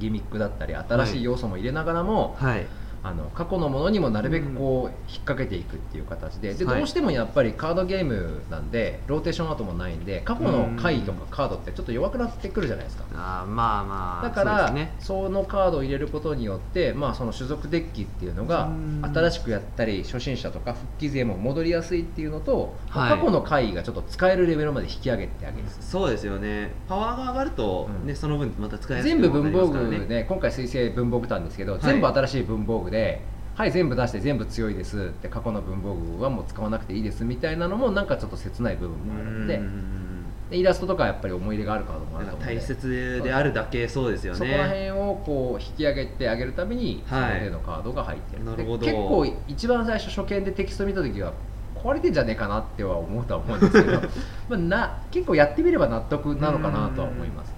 [0.00, 1.22] ギミックだったり新しい。
[1.22, 2.66] 要素も入れながらも、はい
[3.04, 6.78] あの過去のものにもなるべくこう引っ掛けていくっていう形でではい。
[6.78, 13.04] どうしてもやっぱりカードゲームなんでローテーションアートもないんで過去の回とかカードってちょっと弱くなってくるじゃないですか。
[13.12, 19.02] あーまあまあだからそのカードを入れることによって、まあ、その種族デッキっていうのがうん。
[19.04, 23.18] 新しくやったり初心者とか復帰勢も戻りやすいっていうのと、はい。
[23.18, 25.68] 過去の回がちょっと使えるレベルまで引き上げてあげる。
[25.68, 26.72] そうですよね。
[26.88, 28.06] パワーが上がると、うん。
[28.06, 31.78] ねその分また使いやすく全部文房具で、今回水星文房具たんですけど、い。
[31.80, 33.20] 全部新しい文房具で
[33.56, 43.32] はい全部出して全部強いですって過去の文房具はもう使わなくていいですみたいなのもなんかちょっと切ない部分もあるのでうんでイラストとかやっぱり思い入れがあるカードもあると思う大切で。
[43.32, 48.78] あるだけそうですよねそこら辺をこう引き上げてあげるためにそのはい程度カードが入ってる、なるほど。
[48.78, 51.32] で結構一番最初初見でテキスト見た時は
[51.74, 54.00] 壊れてんじゃねえかなっては思うとは思うんですけど
[54.48, 57.54] まあな結構やってみれば納得なのかなとは思います、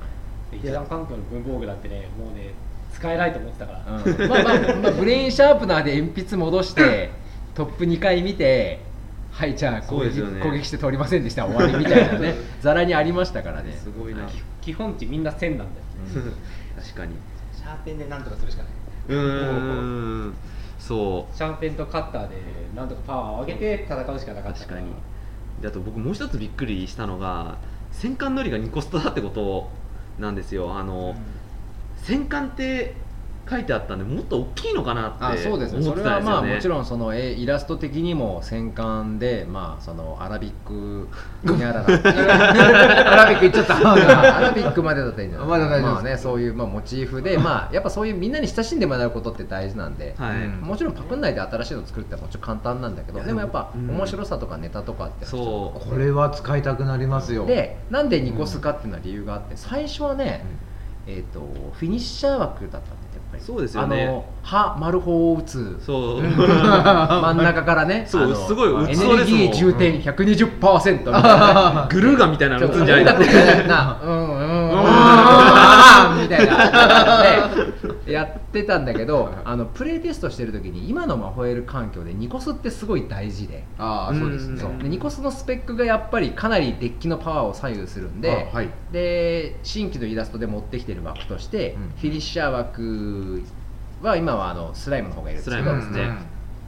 [0.53, 2.55] 一段環境の文房具だってねもうね
[2.97, 4.29] 使えないと思ってたから、うん。
[4.29, 7.11] まあまあ、まあ、ブレインシャープナーで鉛筆戻して
[7.55, 8.81] トップ2回見て
[9.31, 10.41] はいじゃあ攻撃,、ね。
[10.43, 13.73] 攻撃して通りませんでした終わりみたいなねざらにありましたからね。
[13.73, 14.27] すごいな、
[14.63, 15.67] 基本値みんな1000なんだよ。
[16.81, 17.15] 確かに。
[17.55, 18.73] シャーペンでなんとかするしかない。
[19.09, 20.35] うーん。
[20.79, 21.37] そう。
[21.37, 22.37] シャーペンとカッターで
[22.75, 24.87] なんとかパワーを上げて戦うしかなかった確かに。
[25.61, 27.57] であと僕もう一つびっくりしたのが
[27.93, 29.69] 戦艦のりが2コストだってこと
[30.19, 30.79] なんですよ。
[30.79, 31.15] あの、
[32.07, 32.95] 戦艦って
[33.49, 35.83] 書いてあったんでもっと大きいのかなって思ってあそうですね。
[35.83, 36.05] そたんですよね。
[36.05, 41.09] れはまあもちろんそのえイラスト的にも戦艦でまあそのアラビック
[41.45, 41.87] にゃらら。
[43.13, 43.77] アラビック言っちゃった。
[44.37, 45.49] アラビックまでだったらいいんじゃない？
[45.49, 50.61] まだ大丈夫ねそういうまあモチーフでまあやっぱそういうみんなに親しんでもらうことって大事なんで、はい、うん。
[50.63, 53.91] もちろんパクんないで新しいの作るってもちろん簡単なんだけどでもやっぱうん。
[53.91, 55.89] 面白さとかネタとかってそう。
[55.89, 57.47] これは使いたくなりますよ。
[57.47, 60.45] でなんでニコスかっていうのは理由があって最初はね、
[61.09, 61.41] えー、と
[61.73, 63.43] フィニッシャー枠だったんでやっぱり。
[63.43, 64.05] そうですよね。
[64.05, 65.79] あの歯丸砲を打つ。
[65.81, 66.23] そう。
[66.27, 68.05] 真ん中からね。
[68.09, 69.41] そうすごい打エちそうですもん。
[69.41, 71.87] ネルギー充填120%みたいな。
[71.91, 74.71] グルーガンみたいなの打つんじゃないだかってなうんうんうん
[76.17, 77.23] うんみたいな。
[77.23, 77.66] で
[78.07, 83.65] やってたんだけどあのプレイテストしてる時に今のマホエル環境でニコスってすごい大事で。
[83.79, 84.61] ああそうですね。
[84.61, 84.79] そう。
[84.79, 88.71] でニコスのスペックがやっぱりかなりデッキのパワーを左右するんで、あはい。
[88.93, 91.89] で新規のイラストで持ってきてる枠として、うん。
[91.97, 93.43] フィニッシャー枠
[94.03, 95.73] は今はあのスライムの方がいるんですけど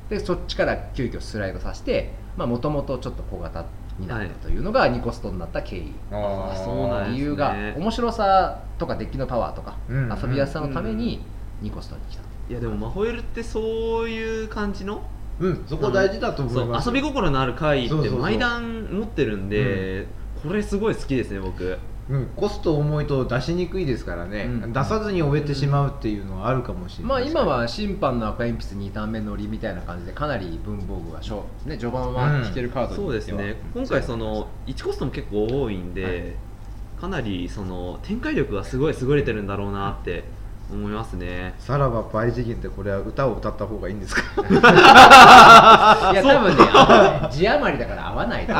[0.08, 3.64] でそっちから急遽スライドさせてもともとちょっと小型
[3.98, 7.16] になったというのがニコストになった経緯、あーそうなんですね。
[7.16, 11.20] 理由が面白さとかデッキのパワーとか、うん遊びやすさのために
[11.60, 15.02] ニコストに来た、いやでもマホエルってそういう感じの
[15.40, 20.06] うんそこ大事だと思そいうます遊び心のある回って毎段持ってるんで
[20.42, 21.78] これすごい好きですね僕
[22.10, 24.72] うん、コスト重いと出しにくいですからね、うん。
[24.72, 33.56] 出さずに終えてしまうっていうのはあるかもしれないまあ今は審判の赤鉛筆2ターン目乗りみたいな感じでかなり文房具がしょ、ね、序盤は引けるカードにそうですね。
[33.74, 36.34] 今回その1コストも結構多いんで、はい。
[37.00, 40.24] かなりその展開力がすごい優れてるんだろうなって
[40.72, 41.54] 思いますね。
[41.58, 44.22] さらば倍次元ってこれは歌を歌った方がいいんですか？
[46.12, 48.58] いや多分ねあの字余りだから合わないと思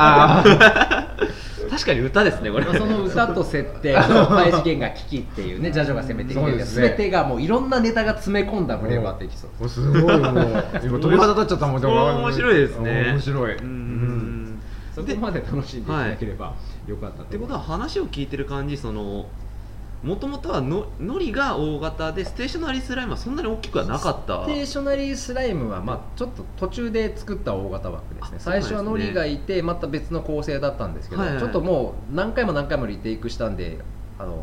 [1.79, 2.65] 確かに歌ですねこれ。
[2.65, 3.99] まあその歌と設定と
[4.35, 13.11] 大事件が危機っていうねジャジョが攻めてきて全てがもういろんなネタが詰め込んだフレーバーっていきそうあすごいもう今鳥肌立っちゃったもん面白いですね。
[13.11, 14.39] 面白い、うんうん
[14.95, 19.27] そこまで楽しんでいただければよかったってことは話を聞いてる感じその
[20.03, 24.43] もともとはのノリが大型でステーショナリースライムはそんなに大きくはなかった。
[24.43, 28.31] ステーショナリースライムは、まあ、ちょっと途中で作った大型枠ですね。
[28.31, 28.35] ね。
[28.39, 31.31] 最初はノリがいてまた別の構成だったんですけど、はい。
[31.31, 33.79] はいちょっともう何回も何回もリテイクしたんで
[34.17, 34.41] あの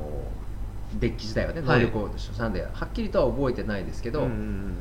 [1.00, 1.80] デッキ自体はねはい。
[1.80, 4.74] 能力をしたんで、はっきりとは覚えてないですけど、うんうん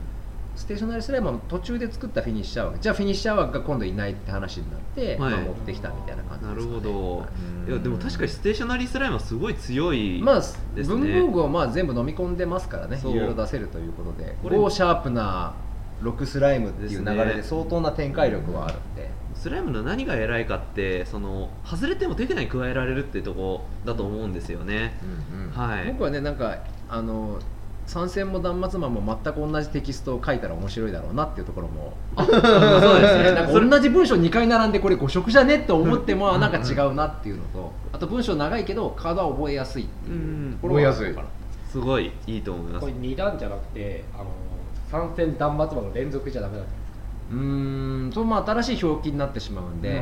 [0.56, 5.32] ステーショナリースライムは途中で作ったフィニッシャー枠じゃあフィニッシャー枠が今度いないって話になって、はい。
[5.34, 7.26] まあ、持ってきたみたいな感じなですか、ね、るほ
[7.68, 10.84] ど、でも確かにステーショナリースライムはすごい強いまあ、ですね。
[10.84, 14.36] 文房具をまあ全部飲み込んでますからねいろいろ出せるということで。
[14.41, 15.56] これ5シャープな
[16.04, 24.94] 6スライムっていう流れで相当な展開力はあるんで、スライムの何が偉いかってその外れても手札に加えられるってとこだと思うんですよね、
[25.54, 25.88] はい。
[25.88, 26.58] 僕はねなんか
[26.89, 27.39] あの
[27.88, 31.93] 参戦も断末魔も全く同じテキストを書いたら面白いだろうなっていうところも。
[32.17, 32.32] そう
[33.02, 33.32] ですね。
[33.36, 41.28] なんか同じ文章2回並んでこれ誤色じゃねって思ってもなんか違うなっていうのとあと文章長いけどカードは覚えやすいっていうところはあるのかな
[41.69, 42.82] すごいいいと思います。
[42.82, 44.26] これ2段じゃなくてあの
[44.89, 46.63] 参戦断末魔の連続じゃダメだ
[47.32, 50.00] うーんとまあ新しい表記になってしまうんで、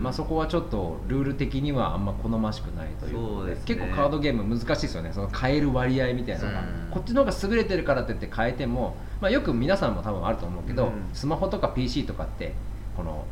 [0.00, 3.56] まあ、そこはちょっとルール的にはあんま好ましくないというね。
[3.66, 5.12] 結構カードゲーム難しいですよね。
[5.12, 6.66] その変える割合みたいなのが、うん。
[6.90, 10.92] こっちの方が優れてるからって言って変えても、まあ、よく皆さんも多分あると思うけど、うん。
[11.12, 12.54] スマホとか PC とかって
[12.96, 13.26] この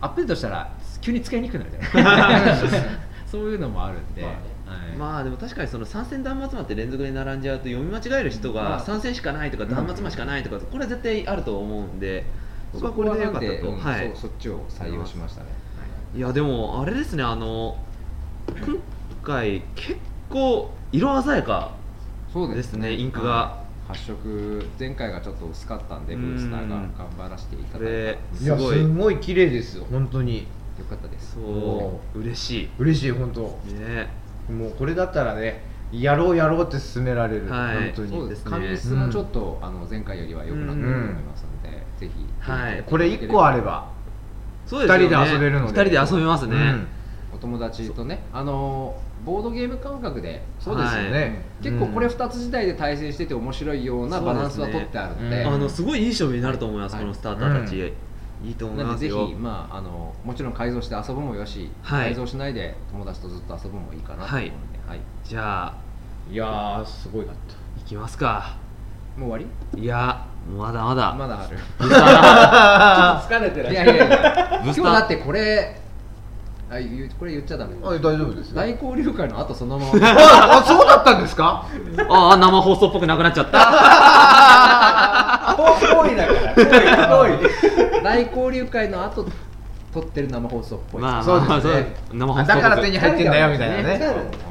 [0.00, 2.56] アップデートしたら急に使いにくくなるじゃない
[3.26, 4.96] そういうのもあるんで、まあねはい。
[4.96, 12.24] まあでも確かにその参戦断末魔って連続で並んじゃうと読み間違える人まあが参戦しかないとか断末魔しかないとかこれは絶対あると思うんで
[12.80, 13.72] 僕はこれでよかったと、う。
[13.74, 14.06] んはい。
[14.08, 15.48] そうそっちを採用しましたね、
[16.14, 17.76] いやでもあれですねあの
[18.48, 18.78] 今
[19.22, 19.96] 回結
[20.30, 21.72] 構色鮮やか
[22.32, 22.94] そうですね。
[22.94, 23.30] インクが。
[23.30, 23.68] はい。
[23.88, 26.34] 発色前回がちょっと薄かったんでうん。
[26.34, 28.76] ブースターが頑張らせていたこだいれたいやすごい。
[28.76, 29.86] すごい綺麗ですよ。
[29.90, 30.46] 本当に。
[30.78, 31.34] よかったです。
[31.34, 32.18] そう。
[32.18, 33.58] 嬉し嬉しい本当。
[33.68, 34.08] いね。
[34.50, 37.76] もうこれだったらねやろうやろうって勧められる、はい。
[37.76, 38.10] 本当に。
[38.10, 38.50] そうですね。
[38.50, 41.36] 紙質もちょっと、あの前回よりは良くなってると思いま
[41.98, 42.82] ぜひ、はい。
[42.86, 43.90] これ1個あれば。
[44.66, 45.04] そうですよね。
[45.04, 45.82] 二人で遊べるので。
[45.82, 46.86] 二人で遊べますね、うん。
[47.34, 48.22] お友達とね。
[48.32, 50.42] あのボードゲーム感覚で。
[50.60, 55.42] そうですよね、結構これうん2つ自体で対戦してて面白いようなバランスは取ってあるので。
[55.42, 55.54] うん。
[55.54, 57.02] あのすごいいい勝負になると思います、はい。
[57.02, 57.84] このスターターたち、う
[58.44, 58.48] ん。
[58.48, 62.04] いいと思いますぜひ、まあ、あのもちろん改造して遊ぶもよし、はい。
[62.06, 64.52] 改造しないで友達とずっと遊ぶもいいかなと思うので、
[64.86, 65.00] はい。
[65.24, 65.74] じゃあ。
[66.30, 67.80] いやーすごいかった。
[67.80, 68.56] いきますか。
[69.16, 71.58] もう終わいやまだまだ、りまだある。
[71.78, 74.60] ブースター疲れてらっいしゃるやいやいや。
[74.64, 75.76] 今日だってここれ
[76.70, 76.74] あ
[77.18, 77.72] これ言っちゃダメ。
[77.82, 78.56] あ大丈夫ですよ。
[78.56, 79.92] 大交流会の後そのまま。
[80.08, 81.64] ああそうだったんですか？
[82.10, 83.58] ああ生放送っぽくなくなっちゃった。
[85.56, 86.32] ぽいだか
[86.96, 87.08] ら。
[87.18, 87.30] ぽい。
[88.02, 89.26] 大交流会の後
[89.92, 91.96] 撮ってる生放送っぽい、まあそうですね。
[92.12, 94.00] 生放送だから手に入ってんだよみたいなね。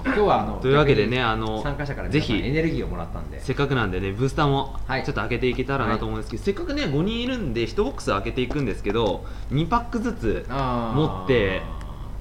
[0.03, 3.39] 今日はあのというわけでねあの参加者からぜひエネルギーをもらったんで。
[3.41, 5.03] せっかくなんでねブースターもはい。
[5.03, 11.61] ちょっと開けていけたらなと思うんですけど、せっかくね5人いるんで1ボックス開けていくんですけど2パックずつ持って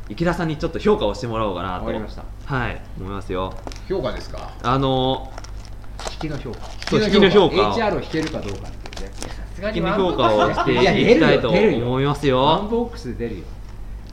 [0.08, 1.86] 池田さんにちょっと評価をしてもらおうかなと。
[1.86, 2.24] わかりました。
[2.44, 3.54] はい思いますよ。
[3.88, 4.52] 評価ですか？
[4.62, 5.32] あの
[6.12, 6.58] 引きの評価。
[6.96, 7.72] 引きの評価を。
[7.72, 8.85] HR を引けるかどうかって
[9.24, 12.68] いうね引きの評価をしていきたいと思いますワンよ。
[12.70, 13.44] ボックスで出るよ。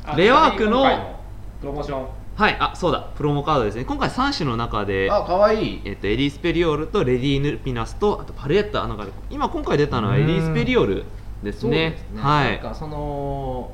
[0.05, 1.17] あレアワークの
[1.59, 2.07] プロモーション。
[2.35, 3.01] はいあそうだ。
[3.15, 3.85] プロモカードですね。
[3.85, 5.81] 今回3種の中であ可愛い。
[5.85, 11.03] えっと、エリー・スペリオールとレディー・ヌピナスとあとパルエッタなんか今今回出たのはエリー・スペリオール
[11.43, 11.91] ですね。
[11.91, 12.21] ですね。
[12.21, 12.51] はい。
[12.53, 13.71] なんかその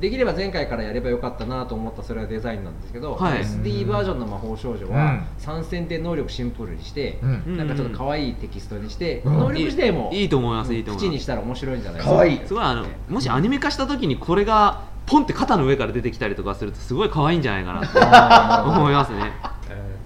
[0.00, 3.40] できれば前回からやればよかったなと思ったそれはデザインなんですけど、はい。
[3.40, 4.92] SD バージョンの魔法少女うん。
[4.92, 7.42] は参戦で能力シンプルにして、うん。
[7.46, 7.56] うん。
[7.56, 9.38] なんかちょっと可愛いテキストにして、うん。
[9.38, 11.06] 能力自体もいいと思いますいいと思います。
[11.06, 12.40] 口にしたら面白いんじゃない可愛い。
[12.46, 19.18] すごいあのもしアニメ化した時にこれがポンって肩の上から出てきたりとかするとすごい可愛いんじゃないかなと思いますね。
[19.20, 19.56] うん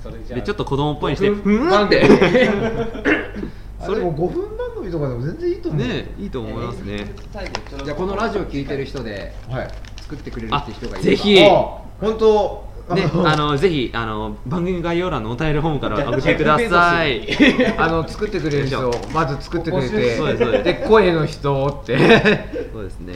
[0.03, 2.07] それじゃあでちょっと子供っぽいにして5ふ分ーんって。
[3.85, 4.50] それも5分
[4.91, 7.07] とかでも全然いいと思うねいいと思いますね。
[7.85, 9.71] じゃあこのラジオ聞いてる人ではい。
[10.03, 11.41] 作ってくれるって人がいるあぜひ。
[11.45, 11.49] あ
[12.01, 12.71] 本当。
[12.95, 17.29] ね あのぜひあの番組概要欄のお便りフォームから送ってください。
[17.79, 20.65] あの作ってくれる人をまず作ってくれてそうですそうです。
[20.65, 21.97] で声の人って。
[22.73, 23.13] そうですね。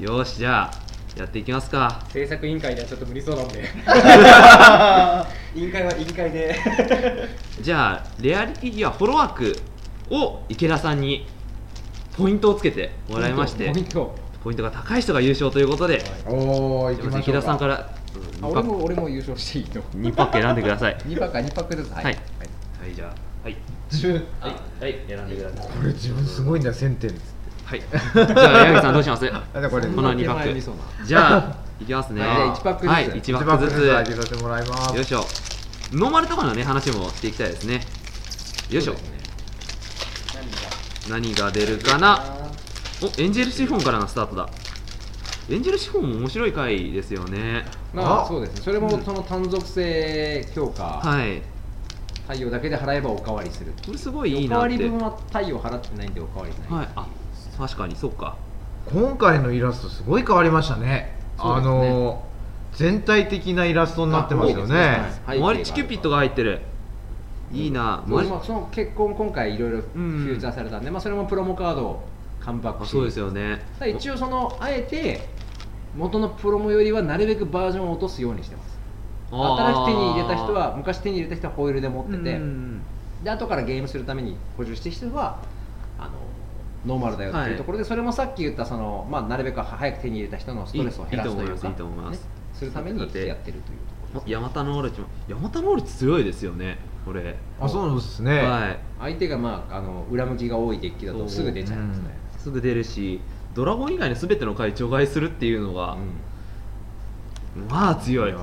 [0.00, 0.88] よしじゃあ
[1.18, 2.00] やっていきますか。
[2.08, 3.64] 制作委員会ではちょっと無理そうなんで。
[5.54, 6.56] 委員会は委員会で。
[7.60, 9.56] じゃあレアリティはフォロワーク
[10.10, 11.26] を池田さんに
[12.16, 14.14] ポイントをつけてもらいましてポイント。
[14.42, 18.70] ポイントが高い人が優勝ということで、おお行すいませんきましょう池田さんかからあ2パック。
[18.70, 20.96] 俺も俺も優勝していいの2パック選んでください。
[21.06, 21.90] 2パック2パックずつ。
[21.92, 22.14] はい、はい。
[22.14, 22.94] はい。
[22.94, 23.08] じゃあ
[23.44, 23.56] はい。
[23.90, 25.72] 自分はい、はい、選んでください。
[25.76, 27.80] これ自分すごいんだ1000点ですはい。
[27.80, 29.26] じゃあ矢口さんどうします？
[29.28, 31.04] これこの2パック。
[31.04, 32.22] じゃあいきますね。
[32.22, 32.90] はいじゃあ一パックずつ。
[32.90, 33.74] はい1 1パパックずつ。
[33.74, 34.96] ックずつ開けさせてもらいます。
[34.96, 35.26] よいしょ。
[35.92, 37.82] ノーマルとかのね話もしていきたいですね。
[38.70, 38.94] よいしょ
[41.08, 42.22] 何が出るかな？
[43.02, 44.48] おエンジェルシフォンからのスタートだ。
[45.50, 47.64] エンジェルシフォンも面白い回ですよね。
[47.94, 48.60] まああそうですね。
[48.62, 51.00] それもその単属性強化。
[51.02, 51.42] はい。
[52.26, 53.72] 対応だけで払えばおかわりする。
[53.86, 56.88] これすごいいいおかわり分は対応払ってないんでおかわりない、はい。
[56.96, 57.06] あ
[57.56, 58.36] 確かにそうか。
[58.92, 60.86] 今回のイラストすごい変わりましたね。
[60.86, 61.14] ね。
[61.38, 62.26] の
[62.74, 65.00] 全体的なイラストになってますよね。
[65.26, 65.38] あい。
[65.38, 65.40] い。
[65.40, 66.60] マルチキューピッドが入ってる
[67.52, 68.04] いいな。
[68.06, 70.26] うまあその結婚今回いろいろフうん。
[70.26, 72.08] ューチャーされたんで、まあ、それもプロモカードを
[72.40, 72.88] カムバックし。
[72.88, 73.60] あそうですよね。
[73.86, 75.28] 一応そのあえて
[75.96, 78.78] 元のプロモよりはなるべくバージョンを落とすようにしてます。
[79.30, 82.80] 新しく手に入れた人は昔手に入れた人はホイールで持ってて、うん
[83.22, 85.42] で後からゲームするために補充してる人は
[85.98, 86.12] あの
[86.86, 92.20] ノーマルだよっていうところで、それもさっき言ったその、まあ、なるべく早く手に入れた人のストレスを減らすというかいいいいと思います。
[92.20, 93.62] すねするためにやってるというとこ
[94.14, 96.78] ろおヤマタノオロチもヤマタノオロチ強いですよね
[97.08, 97.34] これ。
[97.58, 98.78] あそうですね、はい。
[99.00, 103.20] 相手が、まあ、あの裏向きが多いデッキだとすぐ出ちゃいますね、すぐ出るし
[103.54, 105.96] ドラゴン以外の全ての回除外するっていうのが、
[107.70, 108.34] まあ強い。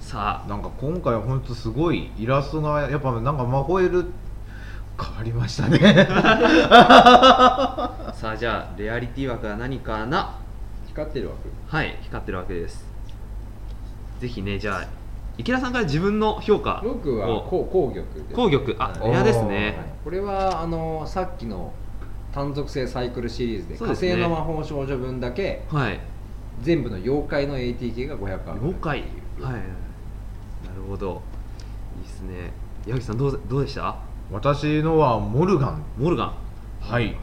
[0.00, 0.48] さあ。
[0.48, 4.06] なんか今回本当すごいイラストがやっぱなんかマホエル
[5.00, 5.78] 変わりましたね。
[8.12, 10.36] さあじゃあレアリティ枠は何かな？
[10.88, 11.48] 光ってる枠。
[11.68, 12.84] はい光ってるわけです。
[14.18, 14.99] ぜひねじゃあ
[15.38, 18.34] 池田さんから自分の評価を僕はこう紅玉です。
[18.34, 18.84] 紅玉。
[18.84, 19.10] あはい。
[19.10, 19.48] レアですはい。
[19.48, 21.72] ねこれはあのさっきの
[22.32, 24.10] 単属性サイクルシリーズで火そうですね。
[24.12, 26.00] 星の魔法少女分だけはい。
[26.62, 28.98] 全部の妖怪の ATK が500ある妖怪。
[29.00, 29.52] はい。
[29.52, 29.62] なる
[30.88, 31.22] ほど。
[31.98, 32.52] いいですね。
[32.86, 33.96] 矢口さんどうどうでした？
[34.30, 35.82] 私のはモルガン。
[35.98, 36.34] モルガン。
[36.80, 37.16] はい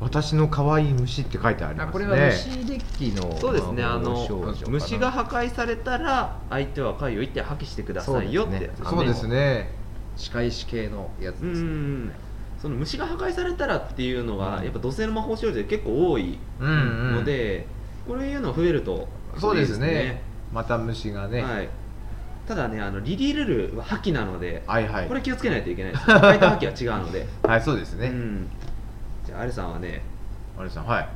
[0.00, 1.88] 私の可愛い虫って書いてありますね。
[1.88, 3.82] あこれは虫デッキのそうですね。
[3.82, 4.26] あの
[4.68, 8.54] 虫が破壊されたら相手は回を一手破棄してくださいよって。
[8.54, 8.86] やつですね。
[8.90, 9.70] そうですね。
[10.16, 11.68] 仕返し系のやつうですね。
[11.68, 12.12] ん
[12.60, 14.64] その虫が破壊されたらっていうのが、うん。
[14.64, 17.66] やっぱ土星の魔法少女で結構多いので、
[18.06, 20.22] これいうの増えるとそうですね。
[20.52, 21.68] また虫がね、はい、
[22.46, 25.08] ただねあのリリールルは破棄なので、はいはい。
[25.08, 26.04] これ気をつけないといけないです。
[26.04, 28.48] 破棄は違うので、はいそうですね、うん、
[29.38, 30.02] アレさんはね
[30.56, 31.08] マリさんはい。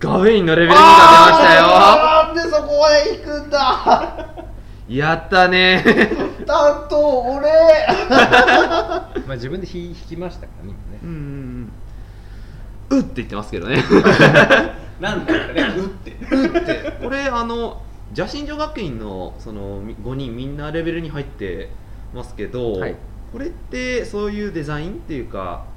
[0.00, 0.86] ガウェインのレベル2が出
[1.32, 1.66] ましたよ。
[1.68, 4.44] なんでそこまで行くんだ。
[4.88, 5.84] やったね。
[6.44, 7.48] 担当俺。
[8.10, 11.72] まあ自分で引引きましたからねうんうん
[12.90, 12.98] うん。
[12.98, 13.76] うって言ってますけどね。
[14.98, 15.62] なんだろうね。
[15.76, 16.16] うって。
[17.00, 17.80] これあの
[18.16, 21.70] 邪神女学院のその5人みんなレベルに入って
[22.12, 22.96] ますけど、はい。
[23.30, 25.69] これってそういうデザインっていうか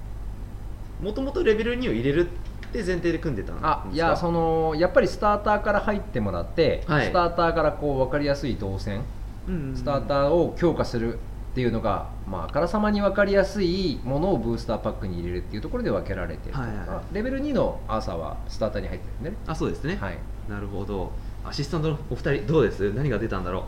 [1.04, 3.84] もともとレベル2を入れるって前提で組んでたんですか？
[3.88, 7.08] あいやそのやっぱりスターターから入ってもらって、はい。
[7.08, 9.04] スターターからこう分かりやすい動線
[9.48, 9.76] うんうんうん。
[9.76, 11.18] スターターを強化するっ
[11.56, 20.18] ていうのが、まあ、あからさまに分かりやすいものをブースターパックに入れるっていうところで分けられてる、はいはいレベル2のアーサーはスターターに入ってるんでね、あそうですね、はい、
[20.50, 21.12] なるほど。
[21.46, 22.92] アシスタントのお二人どうです？
[22.94, 23.66] 何が出たんだろ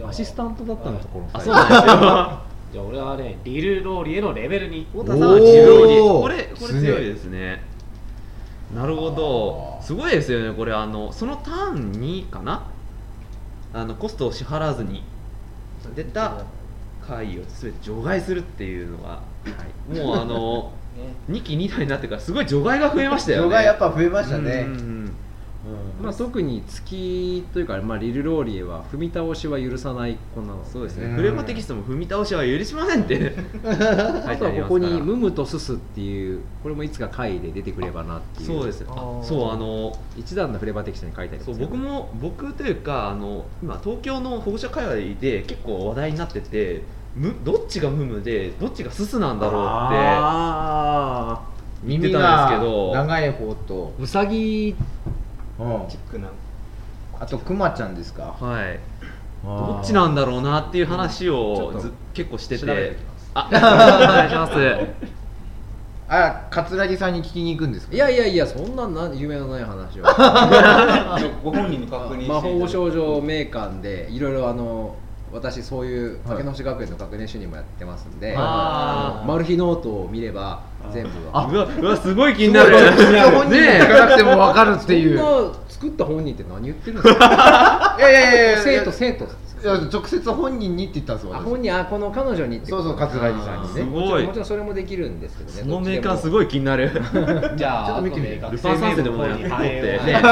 [0.00, 0.06] う？
[0.06, 2.38] アシスタントだったのところあそうなんですよ
[2.72, 5.98] じゃあ俺はねリルローリエのレベル2太田さんは自分に。
[5.98, 7.62] これこれ強いですね。
[8.74, 9.78] なるほど。
[9.82, 10.54] すごいですよね。
[10.54, 12.66] これあのそのターンにかな？
[13.72, 15.02] あのコストを支払わずに。
[15.94, 16.44] 出た
[17.00, 19.22] 回を全て除外するっていうのが、
[19.88, 20.72] もうあの
[21.30, 23.44] 2期2台になってからすごい除外が増えましたよね。
[23.44, 24.66] 除外やっぱ増えましたね。
[24.66, 25.12] うんうん
[25.98, 26.04] うん。
[26.04, 30.70] まあ、特に月というか、まあ、リルローリエは踏み倒しは許さない子なので。
[30.70, 31.06] そうですね。
[31.06, 31.16] うん。
[31.16, 33.18] フレーマテキストも踏み倒しは許しませんって。
[33.62, 35.00] 書いてああとはここりますから。
[35.00, 38.46] にムムとススっていうこれもいつか回で出てくればなっていう。
[38.46, 46.82] そうですあそうあの一段のフレーバーテキストに書いてありますよそう僕も僕というかあの今東京の保護者会話で結構話題になってて
[47.16, 49.62] むどっちがムムでどっちがススなんだろう
[51.44, 52.88] って見てたんですけど。
[52.88, 54.76] 耳が長い方と、うさぎうん、
[55.88, 56.28] チックな。
[57.20, 58.34] あとクマちゃんですか？
[58.40, 58.78] はい。
[59.44, 62.96] どどっちなんだろうなっていう話をず結構してて。
[63.34, 64.52] あ お願いします。
[66.10, 67.94] あ桂木さんに聞きに行くんですか？
[67.94, 70.04] いやいやいやそんなな夢のない話を
[71.44, 74.94] ご本人に確認して魔法少女名館でいろいろあの
[75.32, 80.62] 私そういう竹の星学園の学年主任もやってますんで、マル秘ノートを見れば
[80.92, 82.76] 全部あうわうわすごい気になる。
[83.32, 85.20] 本人に聞かなくても分かるっていう。
[85.68, 87.96] 作った本人って何言ってるんですか？
[88.00, 89.26] いやいやいや生徒生徒
[89.62, 91.44] いや直接本人にって言ったんですよあ私。
[91.44, 92.66] 本人あこの彼女にって。
[92.66, 93.80] そうそう桂木さんにね。
[93.80, 94.02] すごい。
[94.02, 96.90] もちろんもちろんそれもできるんですけどねそのメーカーすいごい気になる。
[97.56, 100.22] じゃあ ちょっと見てみる後ルパン三世でもやっとってね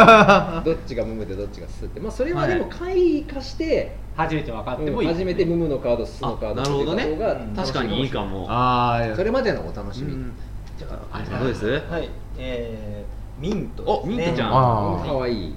[0.64, 2.00] どっちがムムでどっちがスって。
[2.00, 7.02] まあそれはでも回化して、初めて分かってうんもいい、初めてムムのカードスのカードあなるほどね。
[7.04, 8.46] っていう方が確かにいいかも。
[8.48, 10.32] ああそれまでのお楽しみ、うん。
[10.78, 11.66] じゃああれどうです？
[11.90, 12.08] はい。
[12.38, 14.00] えー、ミントですね。
[14.04, 14.48] おミントちゃん。
[14.50, 15.54] あかわいい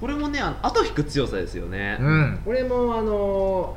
[0.00, 1.98] これもねあの後引く強さですよね。
[2.00, 2.40] うん。
[2.44, 3.76] これもあの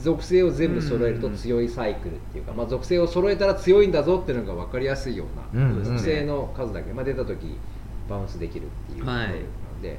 [0.00, 5.84] 属性を全部揃えると強いサイクルっていうか、まあ、属性を揃えたら強いんだぞっていうのが分かりやすいような、うんうん。
[5.84, 7.58] 属性の数だけ、まあ、出た時
[8.08, 9.98] バウンスできるっていう能で、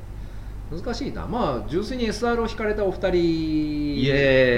[0.71, 1.27] 難しいな。
[1.27, 3.99] まあ純粋に SR を引かれたお二人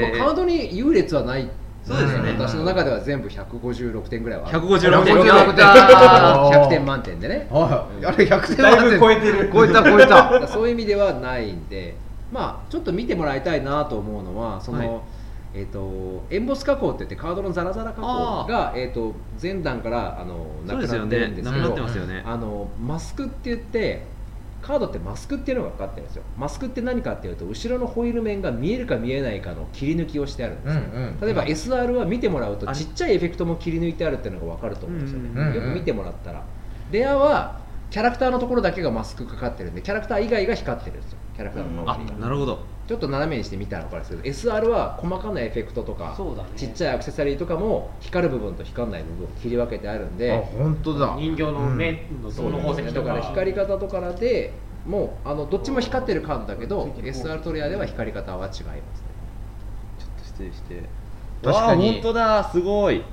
[0.01, 1.49] まあ、カードに優劣はない
[1.85, 2.31] そうですね。
[2.31, 4.59] 私の中では全部156点ぐらいはある。
[4.59, 5.65] 156点156点。
[5.65, 7.47] あ100点満点でね。
[7.51, 9.51] ああれ100点だいぶ超えてる。
[9.53, 10.47] 超えた超えた。
[10.49, 11.95] そういう意味ではないんで。
[12.31, 15.01] まあちょっと見てもらいたいなと思うのはその、はい。
[15.57, 22.23] えー、とエンボス加工って言ってカードのザラザラ加工が、えー、と前段からあのなくなってるんですけどってますよね。
[22.25, 24.03] あのマスクって言って
[24.65, 26.23] カードってマスクっていうのがかかってるんですよ。
[26.35, 36.43] マスクって何かっていうと後ろのホイール面が見えるか見えないかの切り抜きをしてあるんですよ、うんうん例えば SR は見てもらうとちっちゃいエフェクトも切り抜いてあるっていうのが分かると思うんですよね、うんうんよく見てもらったら。
[36.91, 37.59] レアは
[37.91, 41.19] キャラクターのところだけがマスクかかってるんでキャラクター以外が光ってるんですよ。
[41.35, 46.49] キャラクターのあ周りが、なるほどちょっと斜めにして見たら分かるんですけど SR は細かなエフェクトとかそうだね。
[46.55, 51.15] ちっちゃいアクセサリーとかも光る部分と光らない部分を切り分けてあるんあで本当だ。
[51.17, 53.07] 人形の目のその宝石とか。
[53.09, 54.53] だから光り方とかで
[54.85, 58.75] もうあのどっちも光ってるカードだけど SR トリアでは光り方は違いますね。
[59.97, 60.83] ちょっと失礼して。
[61.43, 61.93] 確かに。
[61.93, 63.03] 本当だすごい。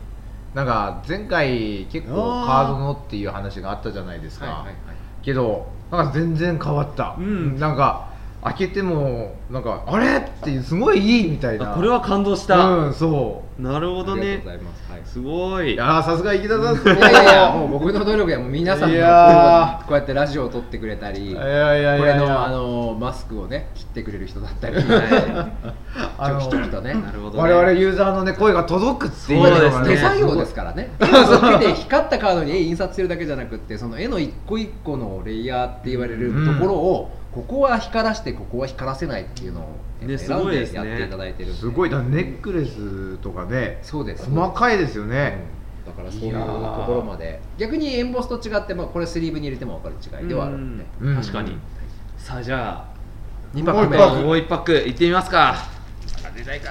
[0.54, 4.74] なんか前回結構カードのっていう話があったじゃないですか、はいはいはい。
[5.22, 7.58] けどなんか全然変わった、うん。
[7.58, 8.11] なんか
[8.44, 10.16] 開けてもなんかあれ？
[10.16, 11.72] っていうすごいいいみたいな。
[11.72, 15.00] あこれは感動した、うんそなるほどありがとうねございます、はい。
[15.04, 15.70] すごい。
[15.70, 19.86] ういやーさすが池田さんですねいやもう僕の努力やもう皆さんのいやー。
[19.86, 24.86] こうやってラジオを撮ってくれたりいやいやいこれのあのマスクをね切ってくれる人だったり、ちょ
[26.40, 26.96] きちょきとね。
[27.34, 29.88] 我々ユーザーのね声が届くっていうそうですのがね。
[29.94, 30.90] 手作業ですからね。
[30.98, 31.06] 手
[31.66, 40.72] で 光ったカードに絵印刷してるだけじゃなくってその絵の一個一個のレイヤーって言われるところを、ここは光らしてここは光らせないっていうのを、ねすですね。
[40.72, 41.90] でやっていただいてるすごい。
[41.90, 44.28] だネックレスとかねそうです。
[44.28, 45.10] 細かいですようん。
[45.10, 45.38] ね、
[45.86, 47.40] だからそういうところまで。
[47.56, 51.16] 逆にエンボスと違って、まあ、これスリーブに入れても分かる違いではあるので、うん。
[51.16, 51.56] 確かに、
[52.18, 55.56] さあじゃあ2パック目もう一パックもう一パックいってみますか。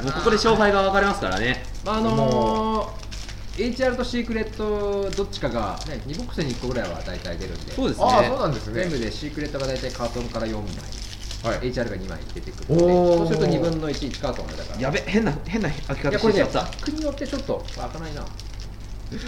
[0.04, 1.64] もうここで勝敗が分かれますからね。
[1.86, 3.11] まああのー、
[3.58, 7.74] HR とシークレットどっちかが、ね、2ボックスに1個ぐらいは大体出るんで。
[7.74, 8.06] そうですね。
[8.06, 8.74] ああそうなんですね。
[8.84, 11.72] 全部でシークレットが大体カートンから4枚、はい。
[11.72, 13.18] HR が2枚出てくるので。
[13.18, 14.82] そうすると2分の1、1カートンがだから。
[14.82, 16.72] やべ変な変な開きいやこれね、方してちゃった。
[16.72, 18.26] バックによってちょっと開かないな。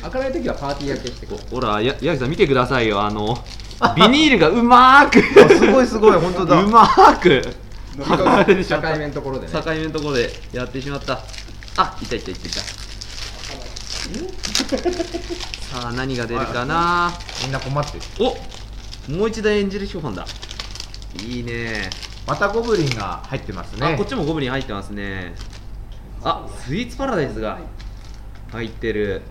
[0.02, 1.40] 開かないときはパーティー開けしてくる。
[1.52, 3.02] ほらや矢木さん見てくださいよ。
[3.02, 3.38] あの
[3.98, 5.20] ビニールがうまーく。
[5.44, 6.62] あすごいすごい本当だ。
[6.62, 7.56] うまーく。
[7.98, 8.98] 剥がれてしま境った。
[8.98, 9.54] 目のところでね。
[9.54, 11.20] 境目のところでやってしまった。
[11.76, 12.93] あいたいたいたいた
[15.72, 17.12] さあ何が出るかな？
[17.44, 18.04] みんな困ってる。
[18.20, 20.26] おもう一度エンジェル資本だ。
[21.26, 21.90] いいね。
[22.28, 23.94] またゴブリンが入ってますね。
[23.94, 25.36] あこっちもゴブリン入ってますね。
[26.24, 27.60] あスイーツパラダイスが
[28.52, 29.22] 入ってる。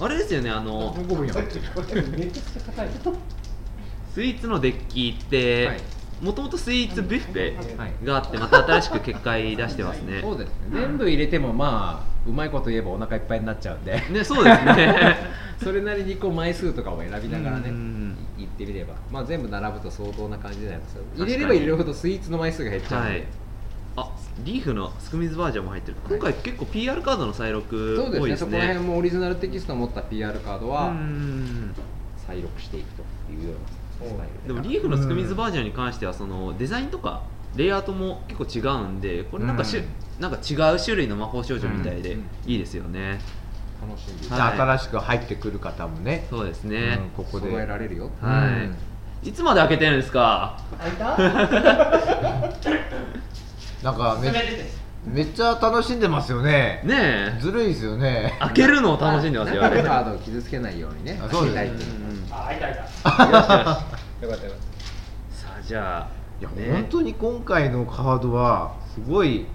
[0.00, 1.58] あれですよねあのゴブリン入って
[1.94, 2.08] る。
[2.16, 2.42] めっちゃ
[2.72, 2.88] 硬い。
[4.14, 5.80] スイーツのデッキってはい
[6.22, 7.92] もともとスイーツビュッフェはい。
[8.04, 10.20] があってまた新しく結界出してますね。
[10.20, 10.54] そうですね。
[10.72, 14.00] 全部入れてもまあうまいこと言えばお腹いっぱいになっちゃうんで。
[14.10, 15.16] ねそうですね。
[15.62, 18.16] それなりにこう枚数とかを選びながらねうん。
[18.38, 18.94] いってみれば。
[19.10, 23.24] まあ全部並ぶと相当な感じになります入れれば入れるほどスイーツの枚数が減っちゃうんで、はい。
[23.96, 24.10] あ
[24.44, 25.96] リーフのスクミズバージョンも入ってる。
[26.08, 28.20] 今回結構 PR カードの再録そうですね。
[28.20, 31.74] 多いですそこら辺ねもオリジナルテキストを持った PR カードうはん。
[32.26, 33.02] 再録していくと
[33.32, 33.81] いうような
[34.46, 37.22] でもリーフのスクミズバージョンに関してはそのデザインとか
[37.56, 39.86] レイアウトも結構違うんでこれなんかしゅ、うん。
[40.20, 42.24] なんか違う種類の魔法少女みたいでうん。
[42.46, 43.20] いいですよね、
[43.86, 44.58] 楽しんではい。
[44.58, 46.26] 新しく入ってくる方もね。
[46.30, 47.48] そうですね、うんここで。
[47.50, 48.10] 揃えられるよ。
[48.20, 48.48] は
[49.22, 50.58] い、いつまで開けてるんですか？
[50.78, 51.16] 開いた？
[53.82, 54.32] なんかめ
[55.04, 56.80] めっちゃ楽しんでますよね。
[56.84, 57.40] ねえ。
[57.40, 58.36] ずるいですよね。
[58.38, 59.60] 開けるのを楽しんでますよ。
[59.66, 61.20] カードを傷つけないようにね。
[61.20, 61.90] あそうです開けたいっていう
[62.30, 63.38] あ開いた開いた。
[63.38, 63.46] よしよし。
[63.48, 63.86] さ
[64.22, 64.60] よかったよかっ
[65.58, 66.08] あじゃあ
[66.40, 66.72] いや、ね。
[66.72, 69.46] 本当に今回のカードはすごい、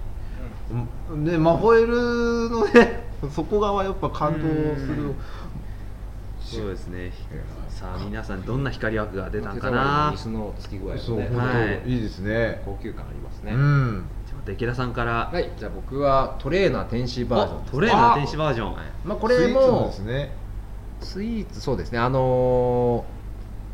[1.14, 4.38] ねマホエルのね そこがやっぱ感動
[4.76, 5.14] する。
[6.40, 7.12] そうですね。
[7.68, 10.12] さあ皆さんどんな光枠が出たんかな。
[10.14, 11.00] 椅子の付き具合もね。
[11.00, 11.80] そう本はい。
[11.84, 12.62] 当いいですね。
[12.64, 14.04] 高級感ありますね、うん。
[14.26, 15.30] じゃあ池田さんから。
[15.32, 18.76] はいじゃあ僕はトレーナー天使バージョントレーナー天使バージョン。
[19.04, 20.32] まあこれスイーツのもですね。
[21.00, 21.98] スイーツそうですね。
[21.98, 23.17] あのー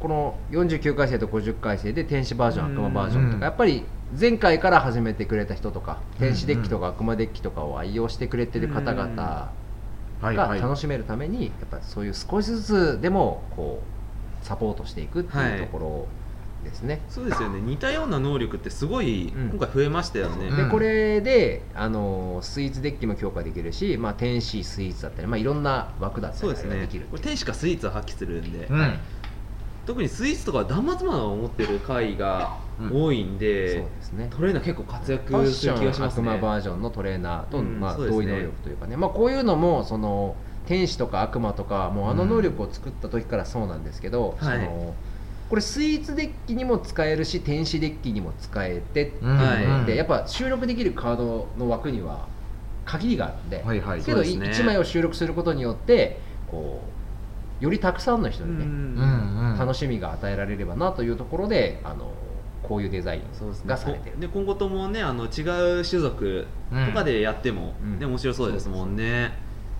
[0.04, 2.72] この49回生と50回生で天使バージョンうん。
[2.74, 3.40] 悪魔バージョンとうん。
[3.40, 3.84] かやっぱり
[4.20, 9.50] 前回から始めてくれた人とか天使デッキとか悪魔デッキとかを愛用してくれてる方々が
[10.20, 13.80] 楽しめるためにやっぱそういう少しずつでもこ
[14.42, 16.06] うサポートしていくっていうところ
[16.64, 17.60] ですね、そうですよね。
[17.60, 19.48] 似たような能力ってすごいうん。
[19.50, 26.76] 今回増えましたよね、うんでこれであのスイーツデッキも強化できるし、まあ、天使スイーツだったり、まあ、いろんな枠だったりそうですね。
[26.76, 28.98] ができるこれ天使かスイーツを発揮するんで、うん
[29.86, 32.58] 特にスイーツとかは断末魔を持ってる回が
[32.92, 34.28] 多いんそうで、ですね。
[34.30, 36.30] トレーナー結構活躍する気がしますね。
[36.30, 44.58] 悪魔バージョンのトレーナーと、うんまあ、同意能力というかね、まあ、こういうのもその天使とか悪魔とかもうあの能力を作った時からそうなんですけど、はい。
[44.58, 44.94] その
[45.50, 49.38] これスイーツデッキにも使えるし天使デッキにも使えてっていうの
[49.84, 49.96] で、はい。
[49.96, 52.26] やっぱ収録できるカードの枠には
[52.86, 54.48] 限りがあるんで、けどそうですね。
[54.48, 56.18] 1枚を収録することによって
[56.50, 56.93] こう
[57.64, 58.70] よりたくさんの人にね、うん。
[58.70, 62.12] うん楽しみが与えられればなというところであの
[62.62, 63.68] こういうデザインそうですね。
[63.68, 64.16] がされてる。
[64.16, 66.46] こで今後ともねあの違う種族
[66.86, 67.98] とかでやっても、うん。
[67.98, 69.32] ね面白そうですもんね。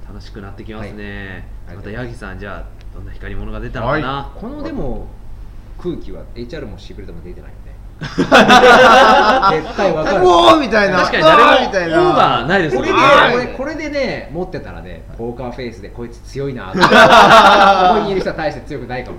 [0.09, 1.77] 楽しくなってきますね、はい。
[1.77, 5.09] またヤギさんじゃあどんな光り物が出たのかな、このでも
[5.79, 7.53] 空気は HR もシークレットも出てない
[8.17, 10.25] 絶対わかる。
[10.25, 10.99] うおーみたいな。
[10.99, 12.01] 確かに誰もみたいな。
[12.11, 12.99] オーバーないですこれでこ
[13.39, 19.19] れこれでね持ってたらねポーカーフェイスでこいつ強いなって ここにいる人は大して強くないかも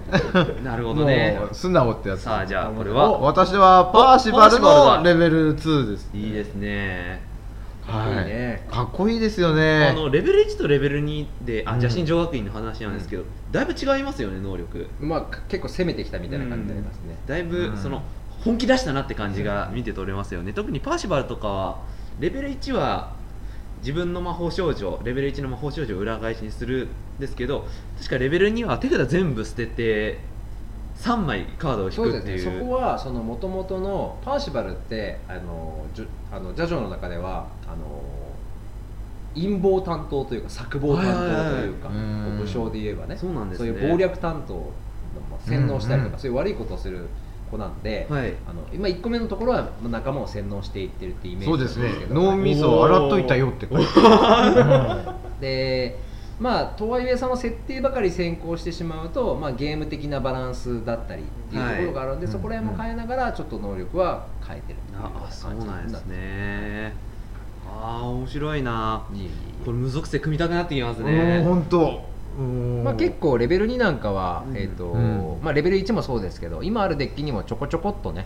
[0.63, 1.39] なるほどね。
[1.51, 2.21] 素直ってやつ。
[2.21, 3.19] さあじゃあこれは？
[3.19, 6.09] 私はパーシバルのレベル2です。
[6.13, 7.21] いいですね。
[7.87, 8.67] はいいいね。
[8.71, 9.89] かっこいいですよね。
[9.91, 14.87] あのレベル1とレベル2であうん邪神女学院の話なんですけど、だいぶ違いますよね能力。
[14.99, 17.77] まあ結構攻めてきたみたいな感じになりますね、だいぶうん。
[17.77, 18.01] その
[18.45, 20.53] 本気出したなって感じが見て取れますよね。
[20.53, 21.79] 特にパーシバルとかは
[22.19, 23.13] レベル1は
[23.79, 26.87] 自分の魔法少女レベル1の魔法少女を裏返しにする
[27.17, 27.65] んですけど
[27.97, 30.19] 確かレベル2は手札全部捨てて
[30.99, 32.37] 3枚カードをそう引くっていう。
[32.37, 32.59] ですね。
[32.59, 38.01] そこはその元々のパーシバルってあのじゅあのジャジョの中ではあの
[39.33, 41.89] 陰謀担当というか策謀担当というか、
[42.39, 43.17] 武将で言えばね。
[43.17, 43.69] そうなんですね。
[43.69, 44.71] いう謀略担当
[45.45, 46.19] 洗脳したりとか、うんうん。
[46.19, 47.07] そういう悪いことをする
[47.49, 48.33] 子なんで、はい。
[48.47, 52.07] あの今1個目のところはまあ仲間を洗脳していってるっていうイメージそうですね。
[52.13, 53.85] 脳みそを洗っといたよって書い。
[53.85, 55.99] て あで
[56.39, 62.33] まあとはいえその設定ばかり先行してしまうと、まあ、ゲーム的なバランスだったりっていうところがあるんで、はい。
[62.33, 66.93] そこら辺も変えながらちょっと能力は変えてるっていうようああそう感じなんですね。
[67.67, 69.03] ああ面白いな。
[69.63, 74.57] これ無属性組みたくなってきまするね本当まあ、結構レベル2なんかは、うん。
[74.57, 75.39] えーとうん。
[75.41, 78.25] まあ、レベル1もそうですけど今あるデッキにもちょこちょこっとね、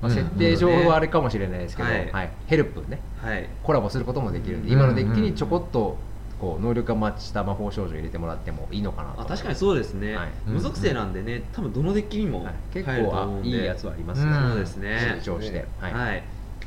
[0.00, 0.16] まあ、うん。
[0.16, 2.10] 設定上はあれかもしれないですけど、はい。
[2.12, 2.30] はい。
[2.46, 3.00] ヘルプね。
[3.18, 3.48] はい。
[3.62, 5.96] コラボすることもできるんで、うん今のデッキにちょこっと
[6.40, 9.20] こう能力がマッチした魔法少女を入れてもらってもいいのかなと。
[9.22, 10.28] あ確かにそうですね、はい。
[10.44, 12.54] 無属性なんでね多分どのデッキにもはい。
[12.74, 15.18] 結入ると構あ思うんで、いいやつはありますうんそうですね。
[15.18, 16.22] 成長して、はい、はい。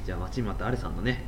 [0.06, 1.26] じゃあ待ちに待ったアレさんのね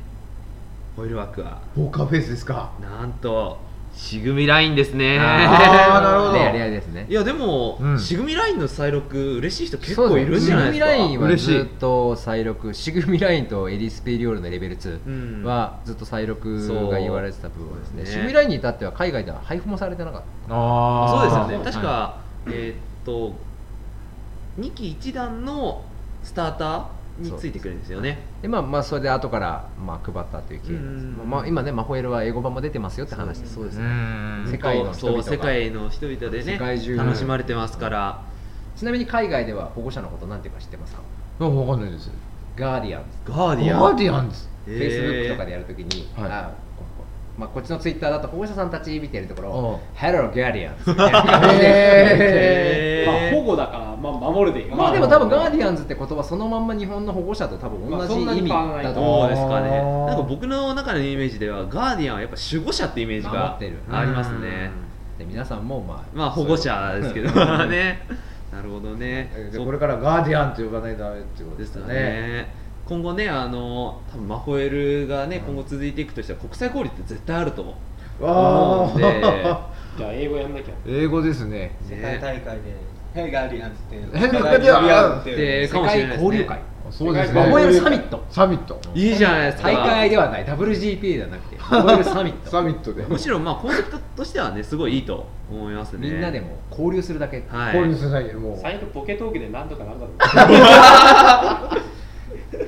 [0.96, 1.60] ホイール枠は。
[1.76, 2.72] ポーカーフェイスですか。
[2.80, 3.58] なんと
[3.98, 5.18] しぐみラインですね。
[5.18, 6.32] あー なるほど。
[6.32, 7.06] レアレアですね。
[7.08, 7.98] いやでも、うん。
[7.98, 10.86] しぐみラインの再録嬉しい人結構いるんじゃないですか。
[10.86, 15.44] シグミラインはずっと再録シグミラインとエリスペリオールのレベル2うん。
[15.44, 18.02] はずっと再録が言われてた部分ですね。
[18.04, 18.14] そう。
[18.14, 21.58] シグミラインに至っては海外では配布もされてなかっあそうですよね。
[21.58, 22.14] ね確か、
[22.46, 23.34] えーっと
[24.60, 25.82] 2期1段の
[26.22, 26.82] スターター
[27.18, 28.18] についてくるんですよね。
[28.36, 31.06] たでまあまあそれで後からまあ配ったという経緯なんです。
[31.22, 31.30] うん。
[31.30, 33.54] まあ今ねマホエルは英語版も出てますよって話です。
[33.54, 34.46] そうですうねん。
[34.50, 35.24] 世界の人々が。
[35.24, 38.22] そう世界の人々でね世界中楽しまれてますから、
[38.76, 41.02] ちなみに海外では保護者のことなんていうか知ってますか？
[41.44, 42.10] わかんないです。
[42.56, 44.36] guardians。guardian。guardians。
[44.64, 46.30] フフェイスブックとかでやるときに、はい。
[46.30, 46.54] あ
[47.38, 53.08] まあ、こっちのツイッターだと保護者さんたち見てるところおう「Hello Guardians」みたいな感じでへー。
[53.08, 59.20] まあ保護だから、まあ、守るでいいまあでも多分ガーディアンズって言葉そのまんま日本の保護者と多分同じ意味だと思う。
[59.20, 59.28] そう。
[59.30, 59.70] ですかね。
[59.70, 63.78] なんか僕の中のイメージではガーディアンはやっぱ守護者ってイメージが守ってる。
[63.90, 64.70] ありますね。
[65.18, 67.30] で皆さんもまあまあ保護者ですけど
[67.66, 68.00] ね。
[68.52, 69.30] なるほどね。
[69.52, 77.74] でこれからガーディアンと呼ばないとダメってことですすよねね今後ねあの多分マホエルがね今後続いていくとしたら国際交流って絶対あると思
[78.20, 78.24] う。
[78.24, 79.20] わ思うんで。
[79.98, 80.74] じゃあ英語やんなきゃ。
[80.86, 81.76] 英語ですね。
[81.86, 82.62] 世界大会で
[83.12, 86.24] 「ヘイガーリアン」ってヘイガー互いに呼び合うってでいうかもしれないですね。
[86.24, 86.58] 交流会。
[86.90, 88.24] そうですマホエねルサミット。
[88.30, 88.80] サミット。
[88.94, 89.70] いいじゃないですか。
[89.70, 90.44] 大会ではない。
[90.46, 91.56] WGP ではなくて。
[91.70, 92.50] マホエルサミット。
[92.50, 93.02] サミットで。
[93.06, 96.08] むしろまあコンセプトとしてはねすごいいいと思いますね。
[96.08, 97.44] みんなでも交流するだけ。
[97.48, 97.72] はい。
[97.74, 98.58] こういう世代もう。
[98.58, 101.87] 最悪ポケトークで何とかなるだろう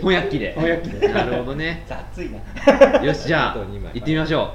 [0.00, 0.52] 翻訳機で。
[0.54, 1.08] 翻訳機で。
[1.08, 1.84] なるほどね。
[1.86, 3.92] 雑いなよしじゃああと二枚。
[3.94, 4.50] 行ってみましょはい。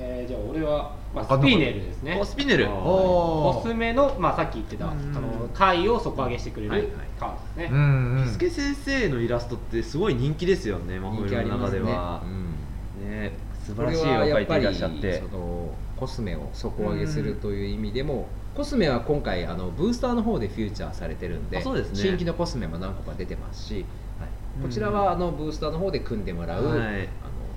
[0.00, 2.18] えーじゃあ俺は、まあ、スピーネルですうね。
[2.20, 2.66] おスピネル。
[2.66, 2.72] あー。
[2.72, 5.12] コスメの、まあ、さっき言ってたあうん。
[5.12, 5.20] の
[5.54, 6.90] 回を底上げしてくれるはいはい。
[7.18, 8.24] カードですね、うんうん。
[8.24, 11.80] ビスケ先生のイラストってすごい人気ですよねマホ人エルの中気ありますね。
[11.80, 12.22] では。
[12.24, 13.10] うん。
[13.10, 13.32] ね
[13.66, 21.96] 素晴らしい絵を描いていらっしゃってそのコスメを底上げするという意味でも、コスメは今回あのブースターの方でフューチャーされてるんであそうですね。
[21.96, 23.84] 新規のコスメも何個か出てますし、
[24.62, 26.78] こちらはあのブースターの方で組んでもらう、はい。
[26.78, 27.08] あの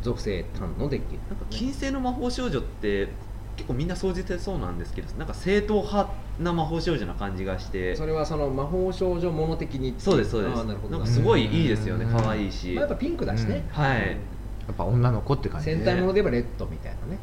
[0.01, 1.15] 属性単のデッキ。
[1.29, 3.09] なんか金星の魔法少女って
[3.55, 7.95] 結構みんな総じてそうなんですけどなんか正統派な魔法少女な感じがして。
[7.95, 10.63] それはその魔法少女もの的にそうですそうです。
[10.65, 10.97] なるほど。
[10.97, 12.05] なんかすごいいいですよね。
[12.05, 12.11] うん。
[12.11, 14.01] 可愛いし、まあ、やっぱピンクだしね、はい。
[14.01, 17.19] やっぱ女の子って感じ戦隊もので言えばレッドみたいなね。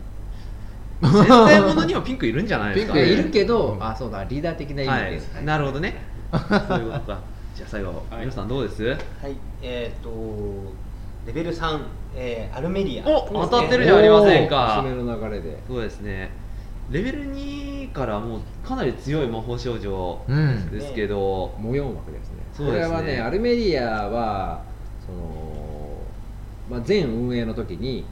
[1.00, 3.84] 戦隊ものにはピンクいるんじゃないですか ピンクいるけど、うん。
[3.84, 5.96] あそうだリーダー的な意は味で、い、なるほどね。
[6.30, 6.38] そ
[6.76, 7.20] ういうことか
[7.58, 8.20] じゃあ最後、はい。
[8.20, 8.84] 皆さんどうです？
[8.86, 10.10] はいえっ、と
[11.26, 11.80] レベル3、
[12.14, 13.08] えーアルメリア。
[13.08, 14.80] お当たってるじゃありませんか。
[14.80, 15.58] おーおすすめの流れで。
[15.66, 16.30] そうですね。
[16.92, 20.70] レベル2からもうかなり強い魔法少女うん。
[20.70, 22.36] ですけど、模様枠ですね。
[22.54, 22.96] そうですね。
[22.96, 24.62] これはねアルメリアは
[25.04, 25.98] その、
[26.70, 28.04] まあ、全運営の時に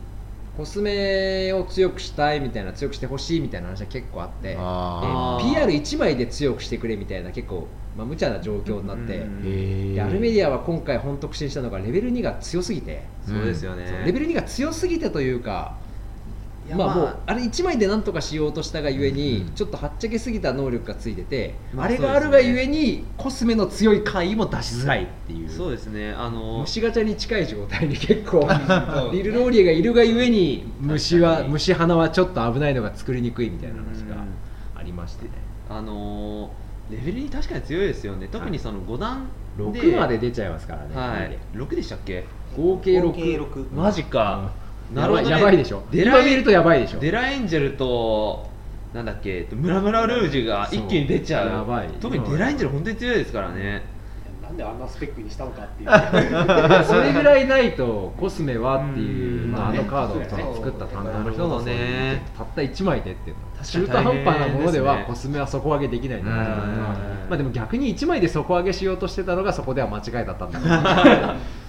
[0.56, 4.48] コスメを強くしたいみたいな強くしてほしいみたいな話は結構あって。
[4.48, 15.76] であー PR1 枚で強くしてくれみたいな結構、まあ、無茶な状況になって、アルメリアは今回本当苦心したのがレベル2が強すぎて、そうですよね、レベル2が強すぎてというか
[16.74, 26.12] まあもうあれ1枚でなんとかしようとしたがゆえに、うんちょっとはっちゃけすぎた能力がついてて、まああれがあるがゆえにコスメの強い回も出しづらいっていう、そうですね。
[26.12, 28.46] あの虫ガチャに近い状態に結構
[29.12, 34.20] リルローリエがいるがゆえに虫は虫花はちょっと危ないのが作りにくいみたいな話がうん
[34.78, 35.30] ありましてね。
[35.70, 36.50] あの
[36.90, 38.28] レベルに確かに強いですよね。
[38.30, 39.26] 特にその5段
[39.56, 41.38] で、6まで出ちゃいますからね、はい。
[41.54, 42.24] 6でしたっけ？
[42.56, 44.52] 合計6合計6マジか、
[44.94, 45.82] なやばいるほど、ね、やばいでしょ。
[45.90, 47.00] デラ今見るとやばいでしょ。
[47.00, 48.48] デラエンジェルと
[48.94, 49.48] なんだっけ？
[49.52, 51.48] ムラムラルージュが一気に出ちゃう。
[51.48, 51.88] やばい。
[52.00, 53.82] 特にデラエンジェル本当に強いですからね。
[54.42, 55.90] なんであんなスペックにしたのかっていう。
[56.86, 66.82] それぐらいないとコスメはっていう、あ、あのカードを作った担当の人そうがだねたった1枚でっていうの中途半端なものではコスメは底上げできないなっていうの
[67.28, 70.66] まあでも逆に1枚で底上げしようとしてたのがそこでは間違いだったんだけ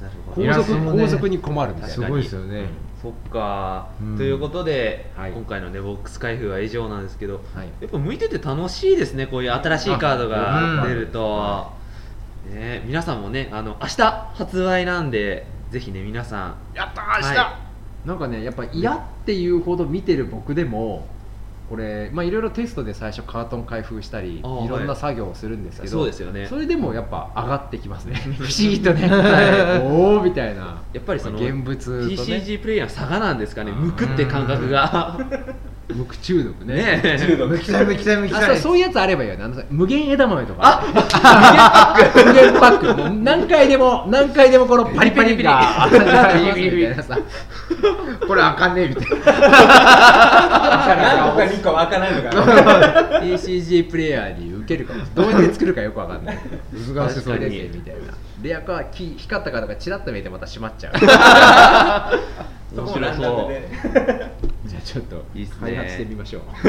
[0.00, 0.46] なるほど。
[0.46, 2.64] ど後続に困るみたいなすごいですよね。
[3.02, 4.16] そっか、うん。
[4.16, 5.32] ということで、はい。
[5.32, 7.68] 今回のねボックス開封は以上なんですけどはい。
[7.80, 11.70] やっぱ向いてて楽しいですねこういう新しいカードが出ると、
[12.50, 14.02] ね、皆さんもねあの明日
[14.34, 16.54] 発売なんでぜひね皆さん。
[16.74, 17.70] やった明日。
[18.06, 21.06] なんかねやっぱ嫌っていうほど見てる僕でも
[21.70, 26.48] これまあいろいろテストで最初カートン開封したりいろんなはい作業をするんですけど、そうですよね。
[26.48, 28.16] それでもやっぱ上がってきますね。
[28.16, 29.82] 不思議とね、 はい。
[29.86, 30.82] おおみたいな。
[30.92, 32.14] やっぱりその現物とね。
[32.16, 33.70] TCG プレイヤーの差がなんですかね。
[33.70, 33.78] あー。
[33.78, 35.16] 向くって感覚が
[35.94, 37.00] 無垢中毒ね。
[37.02, 39.36] ねむきたいむきたいむきたいあそうそういうやつあればいいよ。
[39.36, 40.82] ねあのさ無限枝豆とか。
[42.14, 42.94] 無限パック。
[42.94, 47.18] もう何回でも何回でもこのパリパリが当たりますみたいなさ
[48.26, 49.16] これあかんねえみたいな。
[50.96, 53.20] 何個か2個開かないのかな。
[53.22, 55.04] TCG プレイヤーに受けるかも。
[55.14, 56.38] どうやって作るかよくわかんない。
[56.72, 60.94] 難しそうみたいなレアカーキ光ったカードがチラッと見えてまた閉まっちゃう。
[62.74, 63.52] 面白そう。
[64.66, 65.56] じゃあちょっといいっすね。
[65.60, 66.42] 開発してみましょう。
[66.62, 66.68] す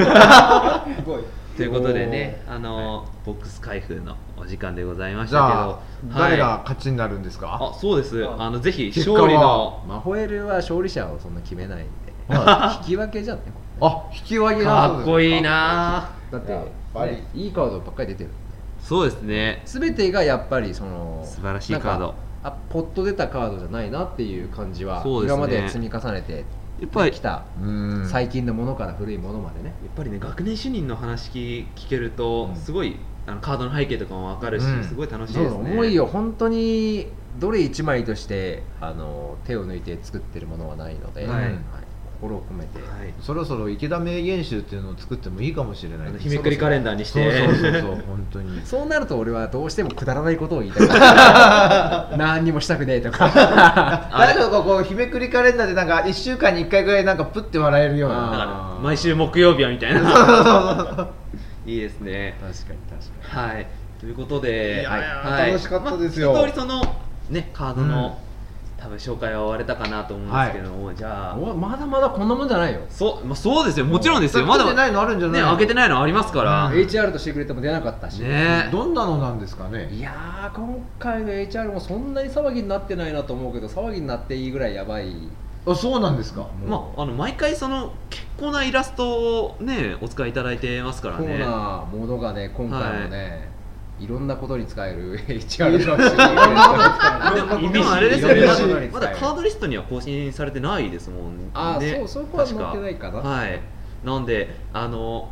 [1.06, 1.24] ごい。
[1.56, 7.60] ということでねあの、ボックス開封のお時間でございましじゃあたけど誰がはい勝ちになるんですか？
[7.62, 8.26] あそうです。
[8.38, 11.86] あのぜひ勝利のマホエルは勝利者をそんな決めないん
[12.30, 12.36] で。
[12.36, 13.44] は引き分けじゃんね
[13.82, 16.10] あ引き分けなかっこいいな。
[16.32, 16.66] だって、ね。
[17.34, 18.30] いいカードばっかり出てる
[18.92, 19.62] そうですね。
[19.64, 22.14] 全てがやっぱりその素晴らしいカード。
[22.44, 26.44] あポッと出たカードじゃないなっていう感じは、今まで積み重ねて
[26.82, 28.06] やっぱりきたうん。
[28.06, 32.56] 最近のものから古いものまでね、やっぱりね学年主任の話聞聞けると、うん。
[32.58, 34.84] すごいあのカードの背景とかも分かるし、うん。
[34.84, 36.06] すごい楽しいそうですね重いよ。
[36.06, 37.08] 本当に
[37.39, 41.54] どれ1枚としてあの手を抜いて作ってるものはないので、はい。
[41.54, 41.60] こ
[42.22, 43.14] 心を込めて、はい。
[43.20, 46.20] そろそろ池田名言集っていうのを作ってもいいかもしれない。
[46.20, 47.46] 日めくりカレンダーにして。
[47.46, 48.62] そうそうそう 本当に。
[48.64, 50.88] そうなると俺はどうしてもくだらないことを言いたい。
[52.18, 53.28] 何にもしたくねえとか。
[53.28, 61.10] だけどこう日めくりカレンダーでなんか1週間に1回ぐらいなんかプッて笑えるようだな毎週木曜日はみたいな。
[61.66, 62.38] いいですね。
[62.40, 62.80] 確かに
[63.24, 63.68] 確かはい。
[64.00, 64.82] ということで。
[64.82, 65.02] いやい。
[65.02, 65.52] やはい。
[65.52, 66.34] 楽しかったですよ。
[66.34, 66.96] まあ一通りその
[67.32, 68.20] ねカードの、
[68.82, 71.36] 多分紹介は終われたかなと思うんですけども、じゃあ。
[71.36, 72.80] まだまだこんなもんじゃないよ。
[72.90, 73.86] そう、まあ、そうですよ。
[73.86, 74.46] もちろんですよ。
[74.46, 76.74] まだ作ってないのあるんじゃないね開けてないのありますから、うん。
[76.74, 78.70] HR としてくれても出なかったし、ね。
[78.72, 79.88] どんなのなんですかね？
[79.94, 85.14] いやー今回の HR もそんなに騒ぎになってないなと思うけど騒ぎになっていいぐらいやばい。
[85.64, 86.48] あそうなんですか？
[86.66, 93.61] まあ、あの毎回その結構なイラストをねお使いいただいてますからコーねナーものがね今回もね、い、
[94.08, 96.16] ろんなことに使える HR のいろんなこ
[97.56, 98.89] とに使えでもあれですよね。
[98.91, 101.49] まだカードリストには更新されてないですもんね。
[101.54, 103.20] あーそうそこは載確ってないかな。
[103.20, 103.62] はい。
[104.04, 105.30] なんであの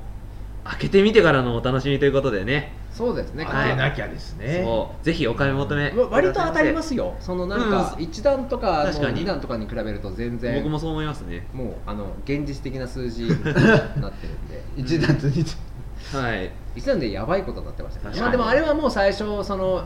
[0.63, 2.73] 開けてみてからのお楽しみということでね。
[2.91, 3.69] そうですね、はい。
[3.69, 4.61] 当てなきゃですね。
[4.63, 5.05] そう。
[5.05, 5.91] ぜひお買い求め。
[5.91, 7.15] わ割と当たりますよ。
[7.19, 8.03] そのなんかうん。
[8.03, 9.21] 1段とか確かに。
[9.21, 10.55] 2段とかに比べると全然。
[10.55, 11.47] 僕もそう思いますね。
[11.53, 14.63] もうあの現実的な数字になってるんで。
[14.77, 15.55] 一段と二段
[16.13, 16.51] はい。
[16.75, 19.83] 1段でやばいことになってましたまあでもあれはもう最初その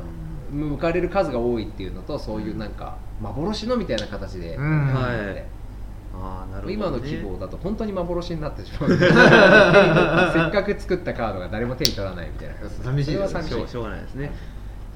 [0.52, 4.94] 向かれる数が多いっていうのとそういうなんか幻のみたいな形で、うん。
[4.94, 5.46] はい。
[6.16, 9.10] ああなるほど、ね、今の希望だと本当に幻になってしまう せっ
[10.52, 12.56] かく作ったカードが誰も手に取らないみたいな。
[12.70, 13.18] 寂しい。
[13.18, 13.68] ですそれは寂しい。
[13.68, 14.32] しょうがないですね。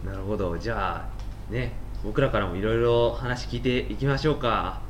[0.06, 0.58] なるほど。
[0.58, 1.08] じゃ
[1.50, 1.74] あね
[2.04, 4.82] 僕らからもいろいろ話聞いていきましょうか。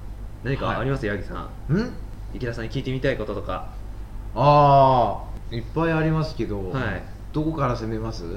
[0.44, 1.74] 何かあります、八木さん。
[1.74, 1.94] ん？
[2.34, 3.70] 池田さんに聞いてみたいこととか。
[4.36, 7.04] ああいっぱいありますけど、はい。
[7.34, 8.24] どこから攻めます？
[8.24, 8.28] い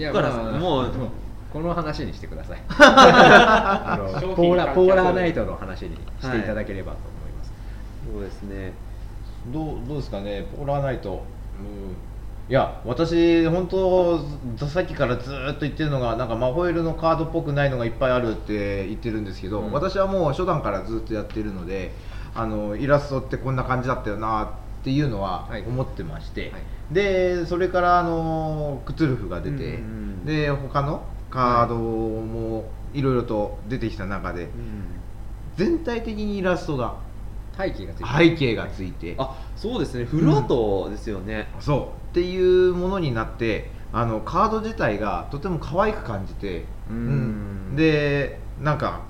[0.00, 0.90] やどこから、まあ もう
[1.52, 2.60] この話にしてください。
[2.68, 7.52] ポーラポーラーナイトの話にしていただければと思います、
[8.12, 8.72] そうですね。
[9.52, 10.46] どうどうですかね？
[10.56, 11.16] ポーラーナイト、うん、
[12.50, 14.20] いや私本当
[14.68, 19.72] さっきからずーっと言ってるのがなんかマホイルのカードっぽくないのがいっぱいあるって言ってるんですけど、うん。
[19.72, 21.92] 私はもう初段からずっとやってるので
[22.34, 24.50] あのイラストってこんな感じだったよな
[24.80, 25.62] っていうのははい。
[25.62, 26.62] 思ってまして、はい。
[26.90, 34.48] でそれからあのクトゥルフが出て、うんうんで他のカードもいろいろと出てきた中で、
[35.56, 36.96] 全体的にイラストが
[37.56, 38.30] 背景がついてる。
[38.30, 40.04] 背景がついて、あそうですね。
[40.04, 42.10] フルアートですよね、そう。
[42.10, 47.76] っていうものになってあのカード自体がとても可愛く感じて、うん。
[47.76, 49.02] でなんか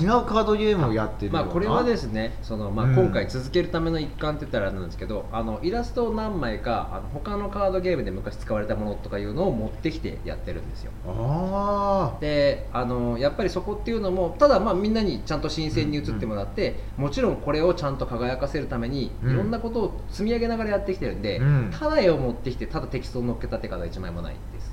[0.00, 2.94] 違うカードゲームをやってるまあこれはですねその、まあ、うん。
[2.94, 10.92] 今回続けるための一環って言ったらあれなんですけど、あのイラストを何枚かあの他のカードゲームで昔使われたものとかいうのを持ってきてやってるんですよ。
[11.06, 19.32] あであのやっぱりそこっていうのもただまあみんなにちゃんと新鮮に映ってもらって、もちろんこれをちゃんと輝かせるためにうん。
[19.32, 21.70] いろんなことを積み上げながらやってきてるんで、うん。
[21.70, 24.71] ただ絵を持ってきてただテキストを乗っけたって方は1枚もないです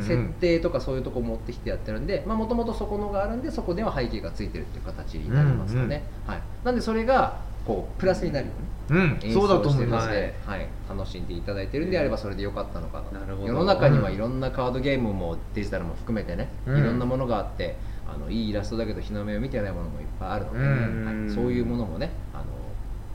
[0.00, 9.20] 設定とかそういうとこ持ってきてやってるんでもともとそこのがあるんでそこでは背景がついてるっていう形になりますよね、はい、なんでそれがこうプラスになるようにうん。
[9.22, 10.66] 演そうだと出をしてます、で、はい。
[10.88, 13.20] 楽しんでいただいてるんであればそれでよかったのかな。
[13.20, 13.48] なるほど。
[13.48, 16.78] 世の中にはいろんなカードゲームもデジタルも含めてね、うん。
[16.78, 17.76] いろんなものがあって
[18.06, 21.26] あのいいイラストだけど日の目を見てないものもいっぱいあるので、うん。
[21.26, 22.44] はい、そういうものもねあの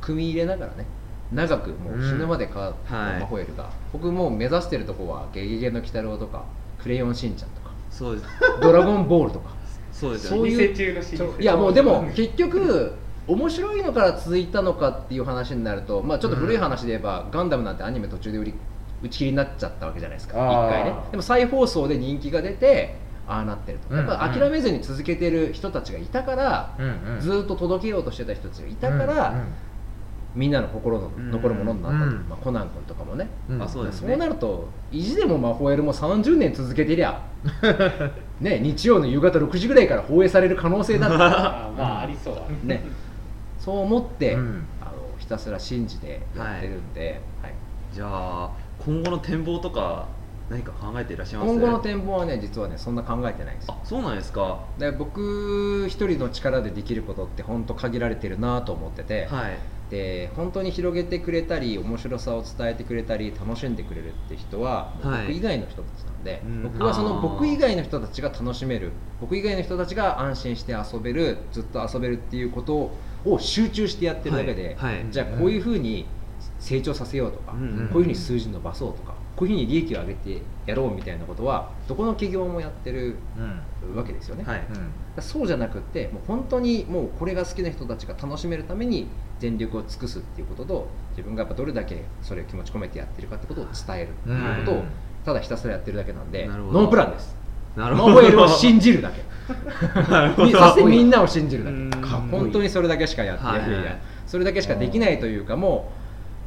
[0.01, 0.85] 組み入れながらね
[1.33, 6.43] 長くもう死ぬまでか、はいマホエルが僕もう目指してるとこは「ゲゲゲの鬼太郎」とか
[6.81, 8.27] 「クレヨンしんちゃん」とかそうです
[8.61, 9.49] 「ドラゴンボール」とか
[9.91, 10.31] そうですよ。
[10.31, 12.93] ねそういう店中のシリーズいやもうでも結局
[13.25, 18.53] 面白いのから続いたのかっていう話になると、まあ、ちょっと古い話で言えば、ガンダムなんてアニメ途中で売り
[19.01, 20.67] 打ち切りになっちゃったわけじゃないですかあー。
[20.67, 20.95] 一回ね。
[21.11, 27.19] でも再放送で人気が出てああなってると、やっぱうんうん諦めずに続けてる人たちがいたから、うんうん。
[27.21, 29.43] ずーっと届けようとしてた人たちがいたから、うん
[30.35, 32.25] みんなの心の残るものになったと、うん。
[32.29, 33.61] まあ、コナン君とかもね、うん。
[33.61, 37.21] あそうですそうなると意地でもマホエルも30年続けてりゃ
[38.41, 42.83] ね日曜の夕方6時ぐらいから放映される可能性だっ まあありそうだね、
[43.59, 44.65] そう思って、うん。
[44.81, 47.53] あのひたすら信じてやってるんで、はい。
[47.93, 48.49] じゃあ
[48.83, 50.07] 今後の展望とか
[50.49, 51.53] 何か考えていらっしゃいます？
[51.53, 53.75] 今後の展望はね実はねそんな考えてないんですよ。
[53.81, 54.59] あそうなんですか。
[54.79, 59.57] で僕一人の力でできることって本当限られてるなと思ってて、はい
[59.93, 65.27] で本当に広げてくれたり面白さを伝えてくれたり楽しんでくれるって人は、はい。
[65.27, 66.63] 僕以外の人たちなんで、うん。
[66.63, 68.91] 僕はその僕以外の人たちが楽しめる
[69.21, 72.91] 僕以外の人たちが安心して遊べるずっと遊べるっていうこと
[73.23, 74.95] を集中してやってるだけで、はい。
[74.95, 75.05] はい。
[75.11, 76.07] じゃあこういうふうに
[76.59, 77.87] 成長させようとか、うんうん。
[77.89, 83.61] こういうふうに数字伸ばそうとかここういうふうに利益を上げてやろうみたいなことはどこの企業もやってるうん
[83.95, 84.59] わけですよね、はい。
[84.59, 84.81] だか
[85.17, 89.07] らそうじゃなくってもう本当にもうこれが好きな人たちが楽しめるために
[89.39, 94.83] 全力を尽くすっていうことと自分がやっぱどれだけそれを気持ち込めてやってるかってことを伝えるっていうことをうん。
[95.25, 96.81] ただひたすらやってるだけなんでなるほど。
[96.81, 97.35] ノープランです。
[97.75, 98.15] なるほど。
[98.15, 99.23] マホエルを信じるだけ。
[100.35, 101.89] そしてみんなを信じるだうん。
[101.89, 103.61] け本当にそれだけしかやってはい。
[104.27, 106.02] それだけしかできないというかもう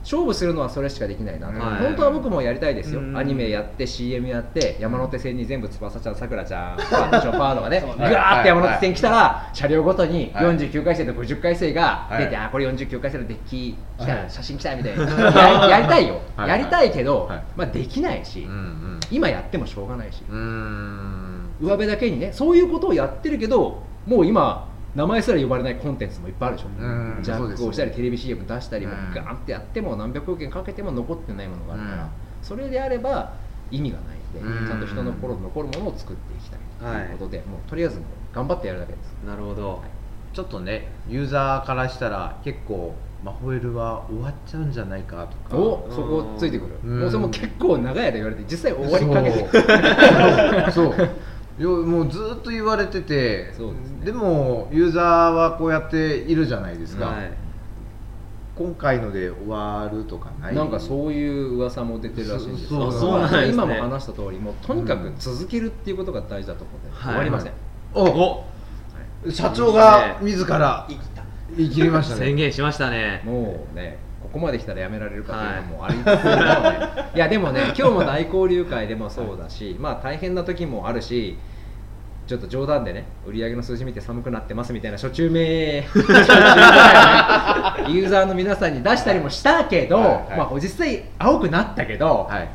[0.07, 1.83] 勝負するのはそれしかできないな、はい。
[1.83, 3.19] 本当は僕もやりたいですよ、うん。
[3.19, 10.45] アニメやって CM やって山手線に全部翼ちゃんさくらちゃん パーションパーとかねぐわーって山手線来たら車両ごとにはい。
[10.45, 14.25] 49回生と50回生が出て、はいあこれ49回生のデッキ来た、はい。
[14.29, 15.05] 写真来たみたいな。
[15.67, 16.49] ややりたいよ、はい。
[16.51, 17.43] やりたいけど、はい。
[17.57, 19.01] まあ、できないし、うんうん。
[19.11, 20.23] 今やってもしょうがないし、
[21.61, 32.11] 上辺だけにねそういうことをやってるけどもう今名前すら呼ばれないコンテンツもいっぱいあるでしょ、うんジャックをしたりテレビ CM 出したりもうんガーンってやっても何百億円かけても残ってないものがあるから、うん。
[32.43, 33.35] それであれば
[33.71, 34.67] 意味がないので、うん。
[34.67, 38.01] ちゃんと人の心に残るものを作っていきたいということで、もうとりあえず
[38.33, 39.15] 頑張ってやるだけです。
[39.27, 39.83] なるほど。
[40.33, 45.57] ちょっとねユーザーからしたら結構マホエルは終わっちゃうんじゃないかとか。
[45.57, 47.01] おそこついてくる、うん。
[47.01, 51.07] もうそれも結構長い間言われて実際終わりかけてそうそう。
[51.07, 51.09] よ
[51.59, 54.13] もうずっと言われててそうですね。
[54.13, 57.33] もユーザーはこうやっているじゃないですか、はい。
[58.55, 60.55] 今回ので終わるとかない？
[60.55, 63.49] なんかそういう噂も出てるらしいんですそうそうですね。
[63.49, 66.83] 今も話した通りもうとにかく続けるっていうことが大事だと思うん。
[66.83, 67.53] で、はい終わりません、
[67.95, 68.45] お
[69.31, 71.25] 社長が自ら生きた。
[71.57, 72.21] 言い切りましたね。
[72.21, 73.23] 宣言しましたね。
[73.25, 73.99] もうね
[74.37, 76.13] ここまで来たらやめられるかっていうのもありつつも。
[76.13, 76.19] ね、
[77.15, 81.39] い、やでもね今日も大交流会でもそうだし、まあ大変な時もあるし
[82.27, 86.19] ちょっと冗談でね売り上げの数字見て寒くなってますみたいな初中名初中ね
[87.95, 92.49] ユーザーの皆さんに出したりもしたけど、はいはいまあ実際青くなったけど、はい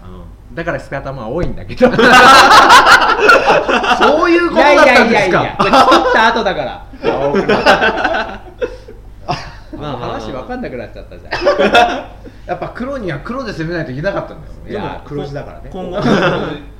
[0.53, 1.89] だから姿も青いんだけど。
[3.97, 5.71] そういうこといやいだったんですやいやいやか切っ
[6.13, 6.85] た後だから。
[7.03, 8.50] 青くなった
[9.81, 11.31] まあまあ話分かんなくなっちゃったじゃん。
[12.45, 15.69] やっぱ黒には黒で攻めないといけなかったんだよいや黒字だからね。
[15.71, 16.01] 今後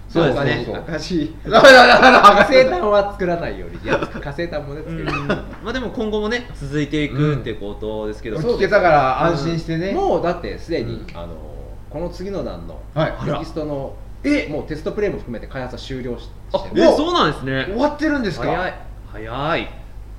[0.09, 0.63] そうですね。
[0.65, 1.35] そう赤字。
[1.45, 11.51] だダメだ火星炭は作らないようにいや火星炭もね作るうんまあでも今後もね続いていくってことですけど、そう聞けたから安心してね、もうだってすでに、うんあの
[11.89, 13.93] この次の段のはいテキストの
[14.23, 18.73] えもうテストプレイも含めて開発は終了してるえそうなんですね終わってるんですか早い
[19.11, 19.69] 早い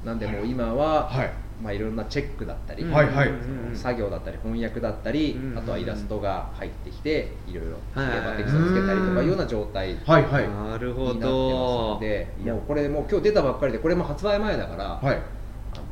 [0.04, 1.32] なんでもう今は、はい
[1.62, 3.30] まあ、いろんなチェックだったり、はいはい。
[3.74, 7.64] 作業だったり翻訳だったり、うんあとはイラストが入ってきていろい。
[7.66, 15.16] ろはいテキストつけたりとかいうような状態にはいはいなるほなってますどのでもうこれもう今日出たばっかりでこれも発売前だから、はい。
[15.16, 15.82] あの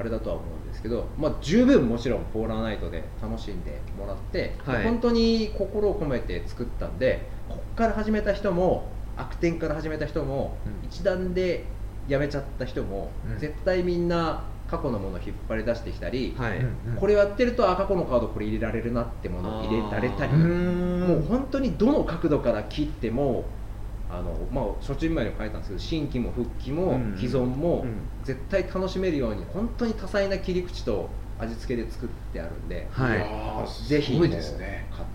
[0.00, 4.84] あれだとは思うんですけど、まあ、十分もちろんポーラーナイトで楽しんでもらって、はい。
[4.84, 10.88] 本当に心を込めて作ったんでこっから始めた人も悪天から始めた人も、うん。
[10.88, 11.66] 一段で
[12.08, 13.38] 辞めちゃった人も、うん。
[13.38, 14.44] 絶対みんな
[14.76, 23.44] 過去のものを引っ張り出してきたり、はい、うんこれをやってるとあ過去のカードこれ入れられるなってものを入れられたりもう本当にどの角度から切っても
[24.10, 27.16] あの、まあ、初中前にも書いたんですけど新規も復帰もうん。
[27.16, 27.94] 既存もうん。
[28.24, 31.08] 絶対楽しめるように本当に多彩な切り口と
[31.38, 33.88] 味付けで作ってあるんで、はい。
[33.88, 34.30] ぜひ買っ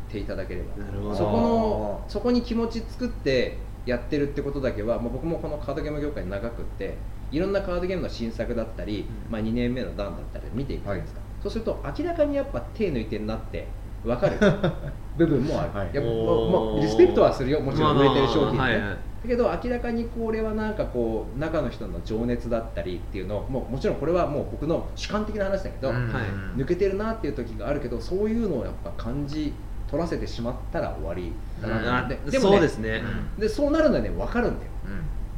[0.09, 0.83] ていただければ。
[0.83, 1.15] なるほど。
[1.15, 6.97] そこのそこに気持ち作ってやってるってことだけは、もう僕もこのカードゲーム業界長くって
[7.31, 9.31] いろんなカードゲームの新作だったり、うん。
[9.31, 13.67] まあ、2年目の段だったり見ていくじゃないですか、そうすると明らかにやっぱ手抜いてんなって
[14.03, 14.37] 分かる。
[15.17, 15.89] 部分もある、はい。
[15.93, 16.51] やっぱおー。
[16.51, 17.59] もうもうリスペクトはするよ。
[17.59, 18.97] もちろん売れてる商品ね、まあまあはいはい。
[19.21, 25.95] だけど明らかにこれはなんかこう中の人の情熱だったりっていうのをもうもちろんこれはもう僕の主観的な話だけど、うん。
[25.95, 26.23] はい。
[26.57, 29.53] 抜けてるなっていう時があるけどそういうのをやっぱ感じ
[29.89, 32.39] 取らせてしまったら終わりだなって、うんで。
[32.39, 33.03] もねそうですね、
[33.37, 34.71] でそうなるのはね分かるんだよ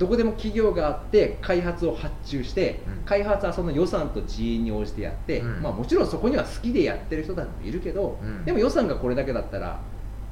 [0.01, 3.05] どこでも企業があって開発を発注して、うん。
[3.05, 5.61] 開発はその予算と人員に応じてやって、うん。
[5.61, 8.43] まあ、もちろんそこには好きでやってる人たちもいるけど、うん。
[8.43, 9.79] でも予算がこれだけだったら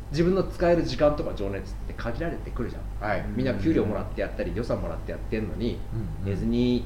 [0.09, 3.09] 自分の使える時間とか情熱って限られてくるじゃん。
[3.11, 3.23] はい。
[3.35, 6.85] みんな給料もらってやったり予算もらってやってんのに、うん寝ずに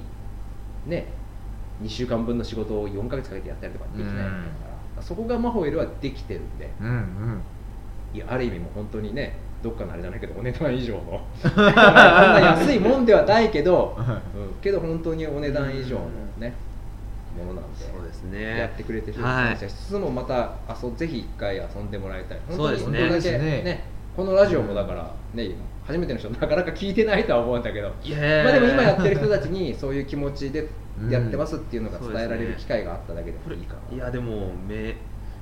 [0.86, 1.08] ね
[1.82, 4.34] 2週間分の仕事を4ヶ月かけてやったりとかできないわけだか
[4.98, 6.70] ら、そこがマホエルはできてるんで。
[6.82, 7.42] うんうん。
[8.14, 11.26] いやある意味もう本当にねどっかのあれじゃないけどお値段以上の。
[11.42, 16.02] そんな安いもんではないけど、 うん、けど本当にお値段以上の
[16.38, 16.54] ね
[17.38, 18.58] ものなんでそうですね。
[18.60, 22.40] やってくれてる感謝しつつもまた遊ぜひ一回遊んでもらいたい。
[22.52, 23.00] そうですね。
[23.00, 23.84] 本当にこれだけねね。
[24.18, 25.52] このラジオもだからね
[25.86, 27.90] 初めての人なかなか聞いてないとは思うんだけど。
[28.04, 30.68] いやまあでも今やってる人たちにそういう気持ちで
[31.10, 33.96] やってますっていうのが伝えられる機会があっただけでこれいいかな。
[33.96, 34.96] いやでもめ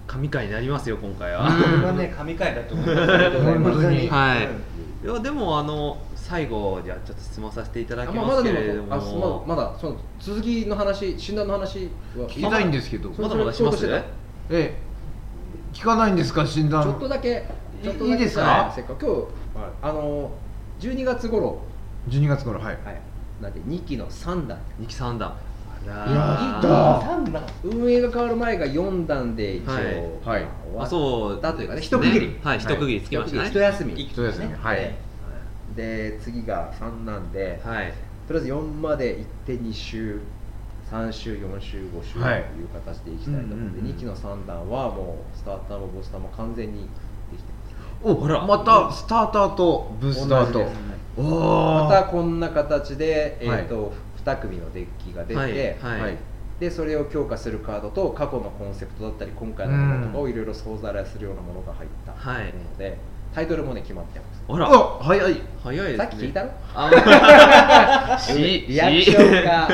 [0.08, 1.62] 神回になりますよ今回は、うん。
[1.62, 3.12] これはね神回だと思います。
[3.14, 4.10] ありがとうございます本当に。
[4.10, 4.46] はい。
[4.46, 5.12] うん。
[5.12, 12.28] いやでもあの最後じゃあちょっと質問させていただきあまあ、まますだでけれども、まだまだその続きの話診断の話は。
[12.28, 13.10] 聞きたいんですけど。
[13.10, 13.88] まだまだします？
[14.50, 14.78] え
[15.74, 16.84] 聞かないんですか診断。
[16.84, 17.46] ちょっとだけ
[17.84, 18.44] いいですか？
[18.44, 19.06] はいせっかく。
[19.56, 20.32] 今日あの
[20.80, 21.62] 12月頃。
[22.10, 22.78] 12月頃はい。
[22.84, 23.02] はい。
[23.42, 25.36] なんで2期の3弾二期三弾
[25.88, 26.08] あら。
[26.08, 30.42] ーやった三段運営が変わる前が4弾で一応、はい。
[30.44, 30.48] はい
[30.80, 33.50] あそうわったというかね一区切り、はい一区切りつきましたね。
[33.50, 34.96] 一休み一休みはい。
[35.76, 37.94] で次が3なんで、はい。
[38.28, 40.20] とりあえず4まで行って2週
[40.90, 42.44] 3週4週5週というはい
[42.86, 46.82] 形でいきたいと思うので、うんうんうん2期の3弾はもうスターターもボスターも完全に
[47.32, 47.50] できて
[48.04, 48.46] おあら。
[48.46, 50.60] またスターターとブーますスターと。
[50.60, 50.82] 同じです
[51.18, 53.62] おまおたこんな形で、えはい。
[53.64, 53.92] ーと
[54.24, 56.18] 2組のデッキが出て、はい
[56.60, 62.54] でそれを強化するカードと過去のコンセプトだったり今回のものとかをいろいろ総ざらいするようなものが入ったもはい。
[62.54, 63.00] ので、
[63.34, 64.44] タイトルもね決まってます。
[64.48, 64.68] あら。
[64.72, 65.42] あ早い。
[65.64, 65.98] 早いですね。
[65.98, 68.16] さっき聞いたのあ。
[68.22, 69.68] しリアクションが。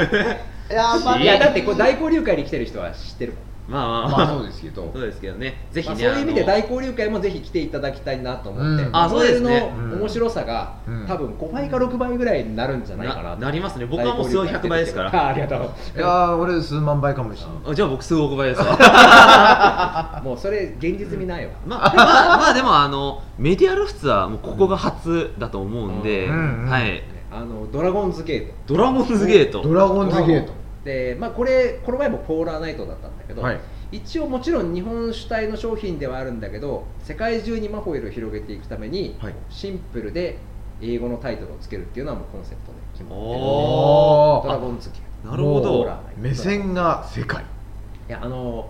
[0.69, 4.09] やばいいやだってこれ大交流会に来てる人は知ってるもんまあまあ。
[4.09, 4.89] まあそうですけど。
[4.93, 5.65] そうですけどね。
[5.71, 9.71] ぜひまあ、ね、そういう意味で大交流会もぜひ来ていただきたいなと思って、うんあそうですね。
[9.77, 11.05] 面白さが、うん。
[11.07, 13.41] 多分5倍か6倍ぐらいになるんじゃないかなと。
[13.41, 13.85] ななりますね。
[13.85, 15.15] 僕はもう数100倍ですから。
[15.15, 15.59] あ ありがとう。
[15.59, 17.71] いやー俺数万倍かもしれない。
[17.71, 20.21] あじゃあ僕数億倍ですわ。
[20.23, 27.03] もうそれ現実味ないわ、まあ、まあ、まあでもあのメディア露出はもうここが初だと思うんで、うんうんはい。
[27.31, 28.53] あのドラゴンズゲート。
[28.67, 29.61] ドラゴンズゲート。
[29.61, 30.53] ドラゴンズゲート
[30.87, 33.59] で、まあ、これこの前もポーラーナイトだったんだけど、はい。
[33.91, 39.35] 一応もちろん日本主体の商品ではあるんだけど世界中にマホイルを広げていくために、はい。
[39.49, 40.39] シンプルで
[40.81, 43.21] 英語のタイトルをつけるっていうのはもうコンセプトで決まってる。
[43.21, 45.69] おドラゴンズゲートなるほど。
[45.79, 46.21] ポーラーナイト。
[46.21, 47.43] 目線が世界。
[47.43, 48.69] いやあの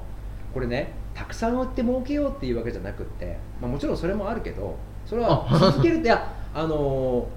[0.54, 7.28] これねたくさん売って儲けようっていうわけじゃなくって、まあ、もちろんそれもあるけどそれはあ続けるっていやあの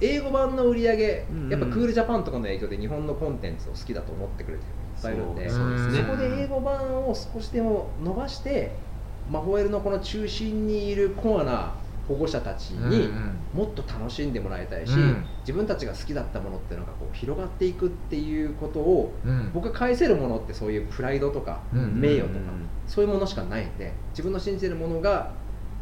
[0.00, 1.50] 英語版の売り上げうんうん。
[1.50, 4.68] やっぱクールジャパンとかの影響で日本のコンテンツを好きだと思ってくれてる
[4.98, 5.58] 人いっぱいいるんでそ
[6.10, 8.76] こで英語版を少しでも伸ばして
[9.30, 11.74] マホエルのこの中心にいるコアな
[12.06, 13.10] 保護者たちに
[13.54, 15.24] もっと楽しんでもらいたいし、うん。
[15.40, 19.50] 自分たちが好きだったものっていうのがこう広がっていくっていうことをうん。
[19.54, 25.32] 僕が返せるものってそういうプライドとかうん名誉とかうんそういうものしかないんで自分の信じてるものが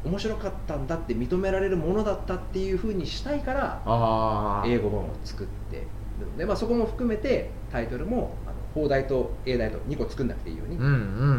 [0.05, 10.89] 面白かったんだって認められるものだったっていうふうにしたいからああ英語版を作ってるので、まあ、そこも含めてタイトルもあの放題と英題と2個作んなくていいようにうんう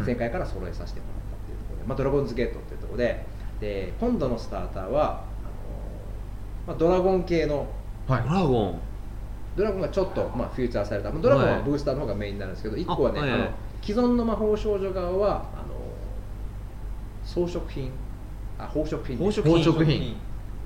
[0.02, 0.04] ん。
[0.06, 3.26] 前回から揃えさせてもらったっていうところで、まあ、ドラゴンズゲートっていうところで
[3.60, 5.24] で今度のスターターはあの、
[6.68, 7.66] まあ、ドラゴン系の
[8.08, 8.22] はい。
[8.22, 8.80] ドラゴン。
[9.56, 11.10] ドラゴンがちょっと、まあ、フューチャーされた。
[11.10, 11.62] まあドラゴンははい。
[11.62, 13.32] ブースターの方がメインになるんですけど、1個はねあ、あはい。
[13.32, 13.50] はいの
[13.82, 15.74] 既存の魔法少女側はあの
[17.24, 17.90] 装飾品
[18.58, 19.30] あ宝飾品ね。
[19.30, 20.16] 宝飾宝飾品。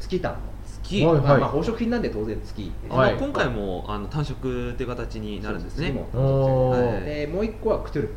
[0.00, 0.32] 月単。
[0.32, 2.72] の月、はいまあ、まあ宝飾品なんで当然月。
[2.88, 3.16] あはい。
[3.16, 5.92] 今回もあの単色っていう形になるんですね。
[5.92, 7.04] 月もおー。
[7.04, 8.14] でもう一個はクトゥルフ。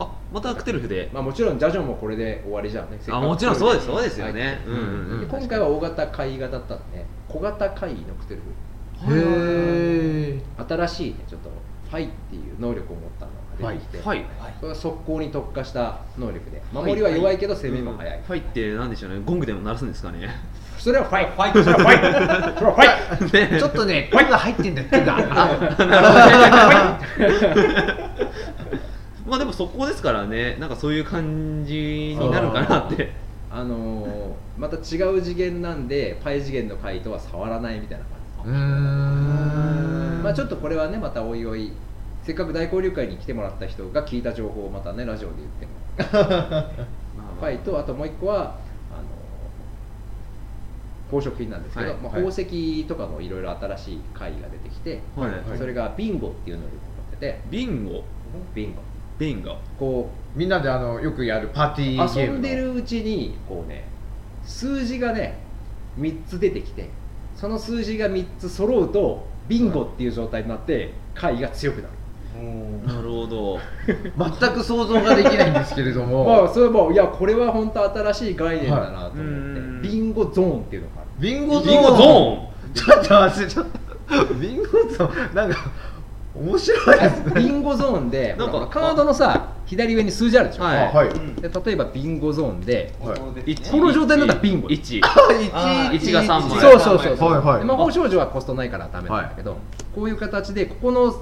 [0.00, 1.10] あまたクテルフで。
[1.12, 2.98] まあもちろんジャジョンもこれで終わりじゃんね。
[3.08, 3.80] あもちろんそうで。
[3.80, 4.60] すそうですよね。
[4.66, 5.20] うんうんうん。
[5.20, 8.50] で今回は大型怪異画だったんで小型怪異のクトゥルフ。
[9.06, 11.50] へえ新しいねちょっと
[11.90, 13.32] ファイっていう能力を持ったの。
[13.32, 14.24] が出てきて、はい。
[14.60, 16.62] それは速攻に特化した能力で。
[16.72, 19.20] 守りは弱いけど攻めも速い、ファイってなんでしょうね。
[19.24, 20.28] ゴングでも鳴らすんですかね。
[20.78, 21.96] それはファイファイそれはファイ
[22.58, 22.76] それは
[23.16, 24.88] ファイちょっとね手が入ってんだよ
[29.26, 30.56] まあでも速攻ですからね。
[30.60, 33.12] なんかそういう感じになるかなって。
[33.50, 38.04] あのーまた違う次元なんでパイ次元の回とは触らないみたいな
[38.44, 40.16] 感うーん。
[40.18, 41.72] じ、まあちょっとこれはねまたおいおい
[42.24, 45.72] せっかく大交流会に来てもらった人が聞いた情報をまたねラジオで言っても。
[47.40, 48.56] ファイとあともう一個は
[48.90, 49.02] あの
[51.10, 52.22] 宝飾品なんですけど、はいまあ、はい。
[52.22, 55.58] 宝石とかもいろいろ新しい貝が出てきて、はいはい。
[55.58, 57.40] それがビンゴっていう能力を持ってて。
[57.50, 58.04] ビンゴ？
[58.54, 58.82] ビンゴ。
[59.18, 59.56] ビンゴ。
[59.78, 62.32] こみんなであのよくやるパーティうーゲームの。
[62.32, 63.84] 遊んでるうちにこうね
[64.44, 65.38] 数字がね
[65.98, 66.88] 3つ出てきて
[67.36, 71.94] その数字が3つ揃うとビンゴっていう状態になって貝が強くなる、
[72.86, 73.58] なるほど。
[73.86, 79.24] 全く想像ができないんですけれどまもあそれもいやこれは本当新しい概念だなと思って、はい
[79.84, 81.66] ビンゴゾーンっていうのがあるビンゴゾーン。
[81.66, 82.74] ビンゴゾーン？
[82.74, 83.66] ちょっと待ってちょっ
[84.26, 85.34] とビンゴゾーン。
[85.34, 85.58] なんか
[86.34, 87.32] 面白いですね。
[87.36, 90.78] ビンゴゾーンで なんかカードのさ左上に数字あるでしょ、はい。
[90.78, 91.08] あはい。
[91.40, 93.52] で例えばビンゴゾーンではい。
[93.52, 94.68] 一この状態になったらビンゴ。
[94.68, 95.00] 1
[95.52, 96.58] あー一が三枚。
[96.60, 97.58] そうそうそうそう、はいはい。
[97.60, 99.56] で魔法少女はコストないからダメなんだけど、
[99.94, 101.14] こういう形でここの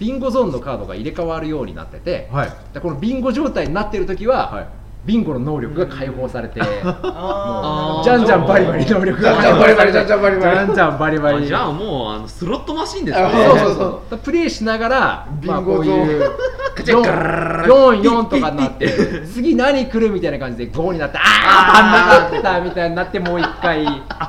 [0.00, 2.52] ビンゴゾーンのカードが入れ替わるようになってて、はい。
[2.72, 4.79] でこのビンゴ状態になってる時は、はい
[5.10, 10.54] ビンゴの能力が解放されて じゃんじゃんバリバリ能力がじゃんじゃんバリバリじゃんじゃんバリバリ。
[10.54, 11.38] じゃんじゃんバリバリ。
[11.38, 13.74] あじゃあもうあのスロットマシンですあねそうそう
[14.10, 14.18] そう。
[14.18, 14.98] プレイしながら
[15.44, 16.30] まあビンゴこういう
[16.76, 23.84] カチャッカララ44とかになって次何来るみたいな感じで5になってああバンなかったみたいになってもう一回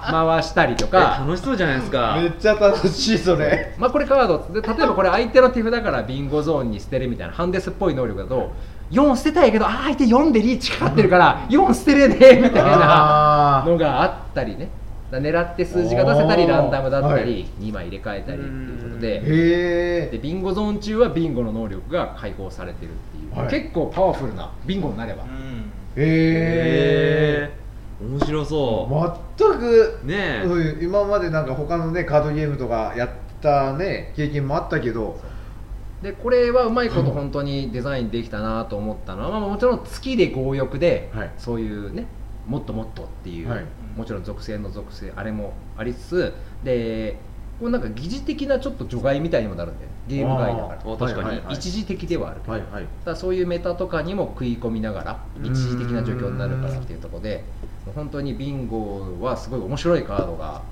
[0.09, 8.51] 回したりとえか楽しそうじゃないですかめっちゃ楽しいそれまあこれカードで例えばこれ相手の手札からビンゴゾーンに捨てるみたいなハンデスっぽい能力だと
[8.91, 13.63] 4捨てたいけどあー相手4でリーチかかってるから4捨てれねえみたいな。
[13.65, 14.69] のがあったりね。
[15.11, 20.09] 狙って数字が出せたりランダムだったはり2枚入れ替えたりっていうことで。
[20.11, 23.49] でビンゴゾーン中はビンゴの能力が解放されてるっていう、はい。
[23.49, 27.51] 結構パワフルなビンゴになれば、うんへえ
[28.01, 30.43] 面白そ全くうね
[30.81, 33.09] 今までなんか他のねカードゲームとかやっ
[33.41, 35.19] たね経験もあったけど
[36.01, 41.31] でこれはうまいこと本当にデザインできたなと思ったのは、まあ、もちろん月で強欲で、はい。
[41.37, 42.07] そういうね
[42.47, 43.65] もっともっとっていう、はい。
[43.95, 46.33] もちろん属性の属性あれもありつつ
[46.63, 47.17] で
[47.59, 50.97] こうなんか疑似的なちょっと除外みたいにもなるんでゲーム外だから。
[50.97, 51.53] 確かに。
[51.53, 52.87] 一時的ではある、はいはい。
[53.05, 57.43] ただそういうメタとかにも食い込みながら一時的な状況になるからっていうところで
[57.93, 60.63] 本当にビンゴはすごい面白いカードが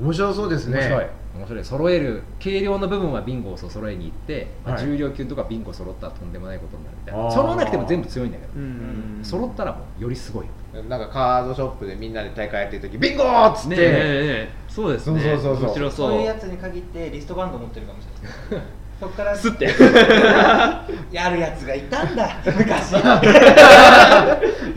[0.00, 0.78] 面白そうですね。
[0.78, 1.06] 面白い。
[1.36, 1.64] 面白い。
[1.64, 4.84] 揃える軽量の部分はビンゴを揃えに行って、まあはい。
[4.84, 7.30] 重量級とかビンゴ揃ったらとんでもないことになるみたいな。
[7.30, 10.82] 揃わなくても全部強いんだけど、うん揃ったらもうよりすごいよ。
[10.88, 13.80] なんかカードショップでみんなで大会やってる時ビンゴーっつって、ねえ。
[13.80, 15.20] ねえねえそうですね。
[15.20, 16.12] そうそうそうそう。
[16.20, 18.06] いうやそつに限ってリストバンド持ってるかもし
[18.50, 18.66] れない
[19.00, 19.64] そっからうすって。
[21.10, 22.36] やるやつがいたんだ。
[22.44, 22.92] 昔。
[22.92, 23.20] だ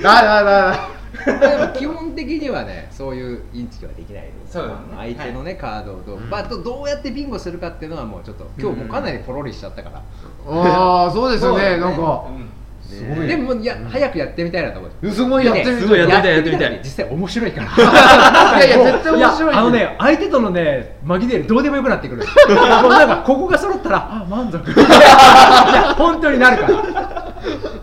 [0.01, 4.53] だだでも基本的にはねそういうインチキはできないです。
[4.53, 5.13] そうだね。
[5.15, 6.03] 相手のね、カードを。
[6.03, 6.29] どう,、うん。
[6.29, 10.01] まあ、どどうやってビンゴするかっていうのはもうちょっと今日もうかなりポロリしちゃったから、
[10.47, 11.63] ああそうですよね。
[11.63, 12.49] そうだなんかうん。
[12.83, 18.57] すごいでもいや、早くやってみたいなと思うすごいやってみすごいやってみたいやってみたいら実際面白いから。
[18.57, 22.23] いやいや 絶対面白いやあのね相手とのね紛れるどうでもよくなってくる
[22.83, 24.57] もうなんかここが揃ったらあ満足。
[24.69, 27.33] いや本当になるから。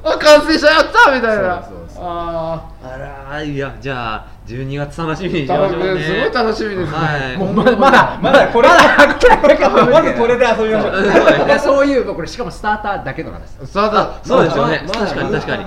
[0.05, 1.63] あ完成したやったみたいな。
[1.63, 2.97] そうそうああ
[3.31, 6.03] らいやじゃあ12月楽しみにあしましょうね。
[6.03, 7.37] すごい楽しみですね、はい。
[7.37, 11.59] もうまだまだこれまだこれからまずこれで遊びましょう。
[11.59, 13.73] そういうこれしかもスターターだけの話です。
[13.73, 14.83] さあだそうですよね。
[14.87, 15.65] 確かに確かに。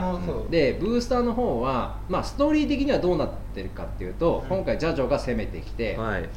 [0.50, 6.30] でブースターの方は、まあ、ストーリー的にはどうなってるかっていうと、今回ジャジョが攻めてきて、はい。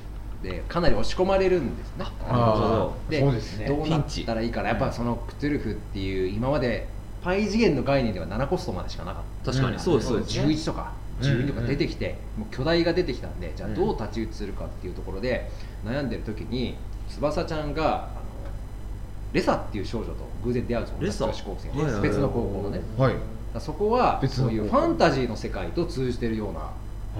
[0.43, 3.11] でかなり押し込まれるんですねあー。
[3.11, 3.67] でそうですね。
[3.67, 4.69] どうなったらいいかな。
[4.69, 6.87] やっぱそのクトゥルフっていう今まで
[7.27, 9.51] パイ次元の概念では7コストまでしかなかった。
[9.51, 9.81] 確かに。
[9.81, 10.39] そうですそうです。
[10.39, 15.51] 11とか12とか出てきて、もう巨大が出てきたんでじゃあどう太刀打ちするかっていうところで
[15.85, 16.77] 悩んでる時に
[17.09, 18.05] 翼ちゃんがあの
[19.33, 20.15] レサっていう少女と
[20.45, 22.03] 偶然出会う女子高生はいはいはい。
[22.03, 22.81] 別の高校のね。
[22.97, 23.15] はい。
[23.59, 26.71] そこはそういうファンタジーの世界と通じてるような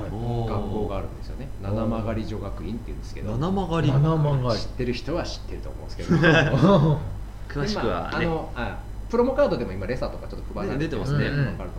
[0.05, 1.49] 学校があるんですよね。
[1.61, 3.33] 七曲り女学院っていうんですけど。
[3.33, 3.91] 七曲り。
[3.91, 7.01] 七曲知ってる人は知ってると思うんですけど。
[7.49, 8.27] 詳しくはね。
[8.27, 11.31] あのあプロモカードでも今レサとかちょっと配られてね出てますね。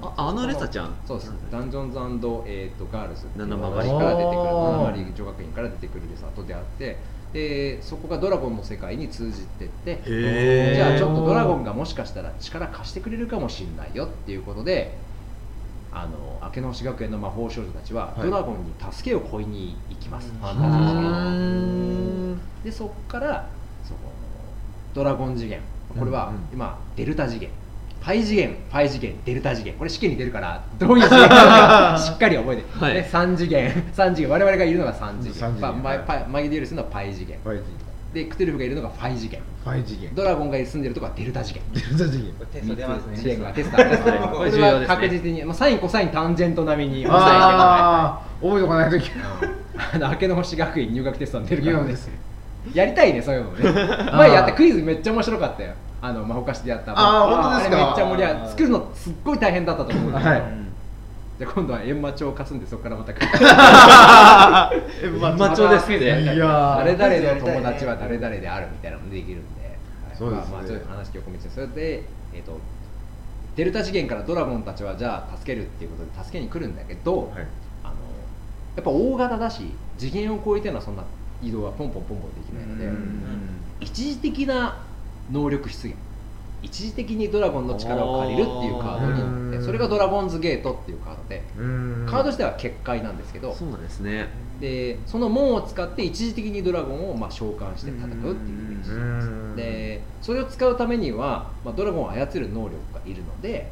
[0.02, 0.96] ああのレサちゃん。
[1.06, 1.34] そうです。
[1.52, 1.98] ダンジョンズ
[2.46, 3.90] えー、とガールズ七曲り。
[3.90, 4.50] から出てくる。
[4.50, 6.98] 七曲り女学院から出てくるレサと出会って
[7.34, 14.98] でそこがドラゴンの世界に通じてってじゃあちょっとドラゴンがもしかしたら力貸してくれるかもしれないよっていうことで
[15.92, 18.30] あの明けの星学園の魔法少女たちははい。
[18.30, 20.38] ドラゴンに助けを乞いに行きます、うん。
[20.38, 23.50] ファンタジー世界にんでそこから
[23.84, 24.00] その
[24.94, 25.60] ドラゴン次元
[25.98, 27.50] これは今デルタ次元。
[28.00, 29.74] パイ次元パイ次元デルタ次元。
[29.78, 33.70] これ試験に出るから どういう次元かしっかり覚えて、 はいで3次元。
[33.96, 34.32] 3次元。
[34.32, 35.34] 我々がいるのが3次元。
[35.34, 37.38] 三次元まあマギディエルスのはパイ次元。
[38.14, 39.42] でクトゥルフがいるのがファイ次元。
[39.64, 40.16] ファイ次元。
[40.16, 41.64] ドラゴンが住んでるとこはデルタ次元。
[41.74, 42.46] デルタ次元。
[42.54, 43.18] テスト出ますね。
[43.18, 43.78] 次元がテスト。
[43.78, 49.12] テストここれは確実に、まあ、サインコサインタンジェント並みに覚えとかないとき
[49.94, 52.10] あの明けの星学院入学テストに出るからです
[52.74, 53.64] やりたいねそういうのね。
[54.14, 55.74] 前やったクイズめっちゃ面白かったよ。
[56.02, 57.78] あの魔法化してやったあー本当ですか？
[57.78, 60.12] あれめっちゃ盛り上が作るのすっごい大変だったと思う。
[60.12, 60.24] はい。
[61.40, 63.20] じゃあ今度は閻魔帳を貸すんでそこからまたマ
[65.56, 65.98] チョですね
[66.36, 66.98] いやー。
[66.98, 69.68] 誰々の友達は誰々であるみたいなのもできるんで、は
[70.14, 70.52] いそうですね。
[70.52, 72.58] まあまあちょっと話聞こみつそれでえっ、と
[73.56, 77.28] デルタ次元からドラゴンたちはじゃあ助けるっていうことで助けに来るんだけど、はい。
[77.84, 77.94] あの
[78.76, 81.04] やっぱ大型だし次元を超えてのはそんな
[81.42, 82.90] 移動はポンポンポンポンできないので、
[83.80, 84.78] 一時的な
[85.32, 85.96] 能力出現。
[86.64, 89.66] 一時的にドラゴンの力を借りるっていうカードになってうん。
[89.66, 92.06] それがドラゴンズゲートっていうカードでうん。
[92.10, 94.28] カード自体は結界なんですけどそうですね。
[94.60, 99.56] でその門を使って一時的にドラゴンをまあ召喚して戦うっていうイメージうん。
[99.56, 103.72] でそれを使うためには、まあ、ドラゴンを操る能力がいるので、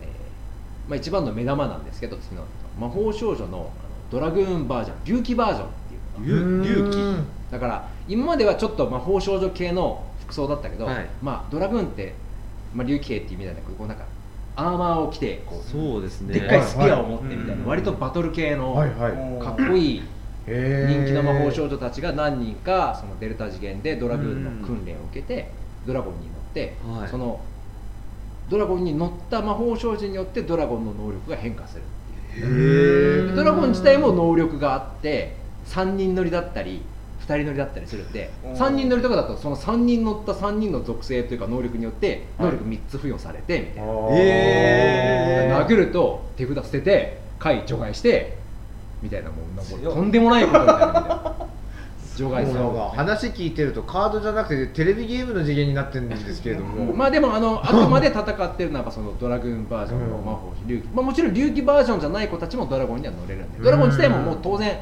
[0.00, 2.44] えーまあ、一番の目玉なんですけど次の
[2.80, 3.70] 魔法少女のあの
[4.10, 5.68] ドラグーンバージョン龍騎バージョン
[6.20, 11.06] っていうのが龍騎だから今まではちょっと魔法少女系の服装だったけど、はい。
[11.22, 12.14] まあ、ドラグーンって、
[12.74, 14.04] まあ、竜騎兵っていう意味なんだけどこうなんか
[14.56, 16.34] アーマーを着てこうそうですね。
[16.34, 20.02] でっかいスペアを持ってみたいな、うん割とバトル系のかっこいい
[20.46, 25.50] 人気の魔法少女たちが何人かそのデルタ次元でドラグーンの訓練を受けて
[25.86, 27.08] ドラゴンに乗って、はい。
[27.08, 27.40] その
[28.50, 31.82] ドラゴンに乗った魔法少女によってドラゴンの能力が変化する
[33.36, 35.36] ドラゴン自体も能力があって
[35.68, 36.82] 3人乗りだったり
[37.20, 38.52] 2人乗りだったりするんでうん。
[38.52, 42.50] 3人乗りとかだとその3人乗った3人の属性というか能力によってはい。
[42.50, 45.66] 能力3つ付与されてみたいな、へー。
[45.66, 48.38] 殴ると手札捨てて回除外して
[49.02, 51.34] みたいなもうとんでもないことになるみたいな。
[52.18, 52.58] 除外する
[52.96, 56.92] 話聞いてるとカードじゃなくてテレビゲームの次元になってるんですけれども。
[56.92, 63.62] まあでもあのあくまで戦ってるのはそのドラグーンバージョンの魔法龍騎、まあ、もちろん龍騎バージョンじゃない子たちもドラゴンには乗れるんで。
[63.62, 64.78] ドラゴン自体ももう当然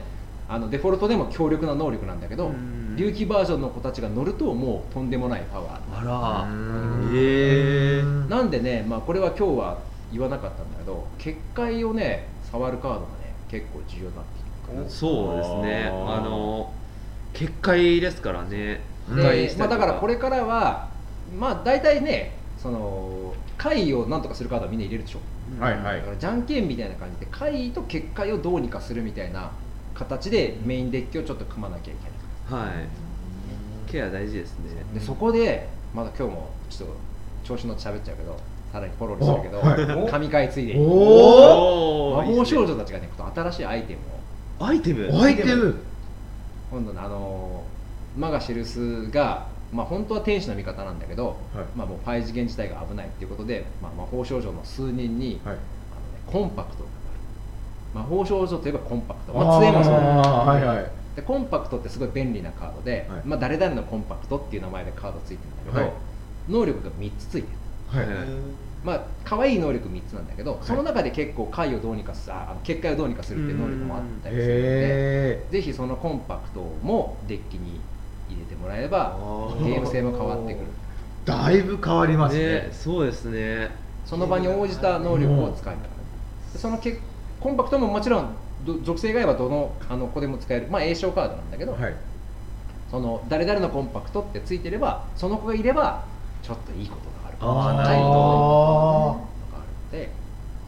[0.48, 2.96] あのデフォルトでも強力な能力なんだけどうん。
[2.96, 6.00] 龍騎バージョンの子たちが乗るともうとんでもないパワー。
[6.00, 6.50] あら。
[6.50, 7.10] うん。
[7.14, 9.78] へえなんでね、まあ、これは今日は
[10.12, 15.90] 言わなかったんだけど結界をね触るカードがね結構重要になってきてそうですね。
[15.92, 16.72] あの
[17.32, 18.80] 結界ですからね。
[19.10, 20.88] うんで、まあ、だからこれからは
[21.38, 25.20] まあ大体ねその回をなんとかするカードはみんな入れるでしょ。
[25.60, 25.98] はいはい。
[25.98, 29.52] だからじゃんけんみたいな感じで回と結界をどうにかするみたいな
[29.96, 31.96] 形でメインデッキをちょっと組まなきゃい
[32.48, 32.64] けない。
[32.66, 32.88] はい。
[33.90, 34.84] ケア大事ですね。
[34.94, 36.96] でそこでまだ今日もちょっと
[37.44, 38.38] 調子乗って喋っちゃうけど
[38.72, 40.10] さらにフォローするけど、おはい。
[40.10, 40.80] 神回ついでに。
[40.84, 44.00] おお魔法少女たちがねこの新しいアイテム
[44.62, 44.66] を。
[44.66, 45.08] アイテム？
[45.18, 45.76] アイテム？
[46.70, 47.64] 今度のあの
[48.18, 51.64] マガシルスが、まあ、本当は天使の味方なんだけど、はい。
[51.76, 55.54] まあ、もうパイ次元自体が危ないっていうことで、まあ、魔法少女の数人に、はい。
[55.54, 55.60] あのね、
[56.26, 56.84] コンパクト
[57.96, 60.92] 魔法少女といえばコンパクト、まあ、杖もそうあーはいはい。
[61.16, 63.22] でコンパクトってすごい便利なカードで、はい。
[63.24, 65.92] まあ、誰々のコンパクトっていう名前でカードついてるんだけど、はい。
[66.48, 67.58] 能力が3つついてる。
[67.88, 68.06] はい
[68.84, 77.80] まあ可愛い能力3つなんだけど、その中で結構回をどうにかすあ結界をどうにかするっていう能力もあったりするのでへぜひそのコンパクトもデッキに
[78.28, 79.16] 入れてもらえれば
[79.64, 80.66] ゲーム性も変わってくる。
[81.24, 82.46] ーだいぶ変わりますね。
[82.46, 83.70] ねそうですね。
[84.04, 85.88] その場に応じた能力を使えたら。
[86.52, 87.00] でそのけ
[87.40, 88.34] コンパクトももちろん
[88.64, 90.68] ど属性以外はどのあの子でも使える。
[90.70, 91.94] まあ栄唱カードなんだけど、はい。
[92.90, 96.04] その誰々のコンパクトってついてればその子がいれば
[96.42, 97.36] ちょっといいことがある。
[97.36, 97.86] かもしれない。
[97.86, 100.10] というのがあるので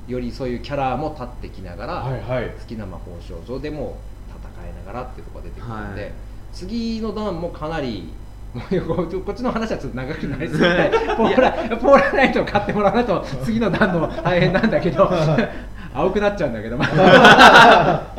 [0.07, 2.51] よりそういうキャラも立ってきながら、はいはい。
[2.51, 3.97] 好きな魔法少女でも
[4.29, 6.13] 戦いながらっていうところが出てくるので、はい。
[6.53, 8.13] 次の段もかなり
[8.55, 15.11] もうここっちの話はちょっと長くなりすぎてポーラポーラナイトを買ってもらわないと 次の段の大変なんだけど
[15.99, 16.77] 青くなっちゃうんだけど。
[16.79, 18.19] まあ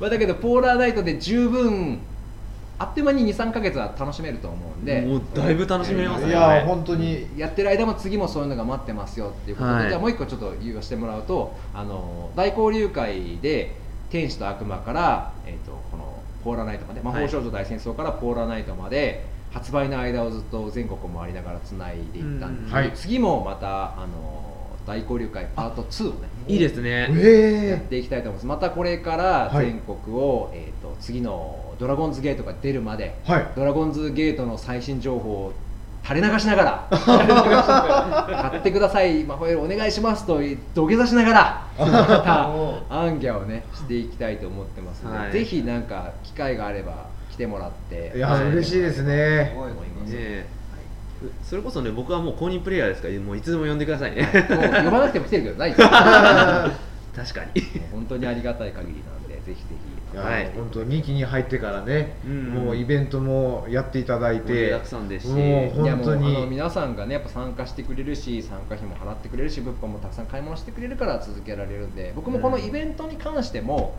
[0.00, 2.00] まあだけどポーラーナイトで十分
[2.78, 5.02] あっという間に23か月は楽しめると思うんで。
[5.02, 6.30] もうだいぶ楽しめますね。
[6.30, 7.28] いや本当に。
[7.36, 9.88] やってる間も次もそういうのが待ってますよっていうことで、はい。
[9.88, 13.76] じゃあもう一個ちょっと言わせてもらうとあの大交流会で
[14.10, 22.74] 天使と悪魔から、えー、とこのポーラナイトまで魔法少女大戦争からポーラナイトまで、発売の間をずっと全国を回りながらつないでいったんでうん。
[22.74, 22.90] はい。
[22.94, 24.51] 次もまたあの
[24.86, 27.00] 大交流会パート2をねいいですね。
[27.00, 28.46] やっえていきたいと思います。
[28.46, 33.46] またこれから全国を、えー、と次のドラゴンズゲートが出るまで、はい。
[33.54, 35.52] ドラゴンズゲートの最新情報を
[36.04, 36.88] 垂れ流しながら
[38.50, 40.40] 買ってください、まあ、これお願いしますと
[40.74, 42.50] 土下座しながらまた
[42.90, 45.32] アンギャをねしていきたいと思ってますので、はい。
[45.32, 49.52] ぜひなんか機会があれば来てもらっていや嬉しいですね。
[49.54, 49.72] 思い。
[50.02, 50.61] ます、ね
[51.42, 54.22] それこそね僕はもう公認プレイヤーですからもういつでも呼んでくださいね。
[54.50, 55.74] もう呼ばなくても来てるけどない
[57.14, 57.62] 確かに。
[57.92, 59.56] 本当にありがたい限りなんでぜひぜ
[60.12, 60.16] ひ。
[60.16, 60.50] はい。
[60.54, 62.44] 本当2期に入ってからね、うん。
[62.48, 65.32] もうイベントもやっていただいて盛りだくさんですし。
[65.74, 66.46] 本当に。
[66.46, 73.94] 皆さんがねやっぱ参加してくれるし参加費も払ってくれるし物販もたくさん買い物してくれるから続けられるんで僕もこのイベントに関しても、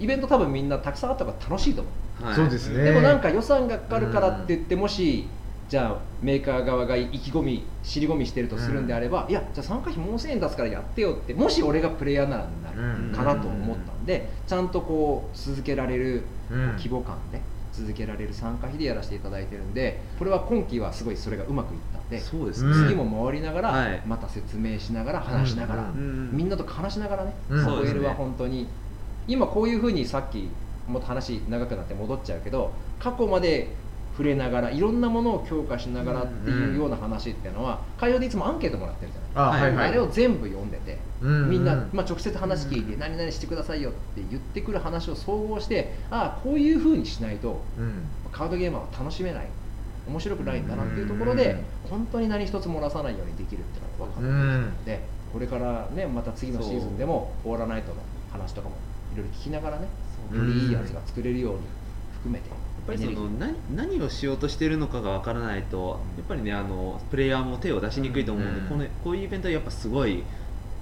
[0.00, 1.90] イベント多分みんなたくさんあった方が楽しいと思
[2.22, 2.34] う、はい。
[2.34, 2.84] そうですね。
[2.84, 5.28] でもなんか予算がかかるからって言ってもし
[5.68, 13.14] じゃあメーカー側が意気込み尻込みしてるとするんであれば、いやじゃあ参加費もう1000円出すからやってよってもし俺がプレイヤーならなる。
[13.14, 16.68] かなと思ったんで、ちゃんとこう続けられるうん。
[16.76, 17.40] 規模感で
[17.72, 24.02] 続けられる参加費でやらせていただいてるんでこれは今期はすごいそれがうまくいったんでそうですね、うん次も回りながら、はい。
[24.06, 26.30] また説明しながら話しながら、うん。
[26.32, 27.64] みんなと話しながらね、うん。
[27.64, 28.66] サポエルは本当に
[29.26, 30.48] 今こういうふうにさっき
[30.86, 33.68] もっと話長くなって戻っちゃうけど過去まで
[34.18, 39.88] 触れながらいろんなものを強化しながらっていうような話っていうのは会場でいつもアンケートもらってるじゃないあはいはい。
[39.90, 48.02] あれを全部読んでて、うんみんな、まあ、直接話聞いて、何々してくださいよって言ってくる話を総合してああこういうふうにしないとうん。
[48.32, 49.46] カードゲーマーは楽しめない
[50.08, 54.34] 面白くないんだなっていうところで、本当に何一つ漏らさないようにできるっていうのが分かってる
[54.72, 55.00] ので、
[55.32, 58.00] これからねまた次のシーズンでもオーラナイトの
[58.32, 58.74] 話とかも
[59.14, 59.86] いろいろ聞きながらね
[60.34, 61.60] よりいいやつが作れるように
[62.14, 62.50] 含めて
[62.88, 68.68] ぱりその何何をしようとしているのかがわからないとやっぱりねあのプレイヤーも手を出しにくいと思うので、うん。
[68.68, 70.24] このこういうイベントはやっぱすごい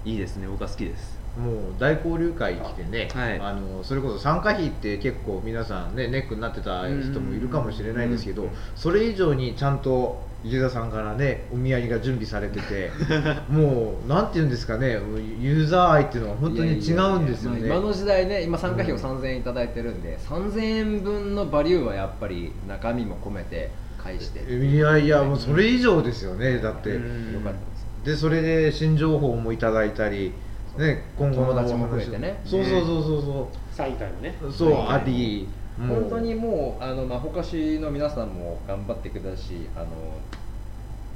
[0.05, 0.47] いいですね。
[0.47, 1.17] 僕は好きです。
[1.37, 3.39] もう大交流会来てね、はい。
[3.41, 8.51] あのそれこそ参加費って結構皆さんねネックになってた人もいるかもしれないですけど、うん。
[8.77, 12.91] それ以上にちゃんと池田さんからねお土産が準備されてて
[13.49, 14.93] もうなんていうんですかね
[15.41, 17.67] ユーザー愛っていうのは本当に違うんですよね。
[17.67, 27.35] 今の時代ね今参加費をうん3000円いただいてるんで、3000円分のバリューはやっぱり中身も込めて返していやいやもうそれ以上ですよねだって、うん。
[27.35, 27.87] よかったです。
[28.05, 30.33] でそれで新情報もいただいたり、
[30.79, 32.41] ね、今後の友達も増えてね。
[32.45, 34.37] そうそうそうそうサイン会もね。
[34.41, 39.87] そうそうありもう本当にもうあの、まあ、ほかしの皆さんも頑張ってくれたしあの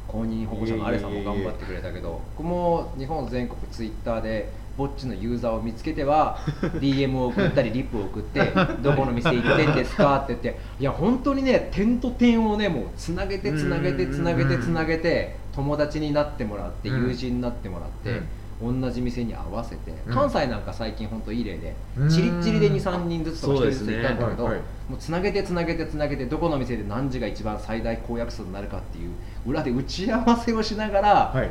[0.06, 6.38] 公認保護者のアレさんも頑張ってくれたけど僕も日本全国ツイッターでぼっちのユーザーを見つけては
[6.80, 18.39] DM を送ったりリップを送って「どこの店行ってんですか?」って言っていや本当にね点と点をねもうつなげてつなげてつなげてつなげて友達になってもらってうん友人になってもらって。
[18.62, 20.14] 同じ店に合わせて、うん。
[20.14, 22.08] 関西なんか最近本当いい例で、うん。
[22.10, 24.42] チリッチリで23人ずつとか1人ずついたんだけど、ね。
[24.44, 29.12] はいはいもうつなげてつなげてつなげてどこの店で何時が一番最大公約数になるかっていう
[29.46, 31.50] 裏で打ち合わせをしながら、はい。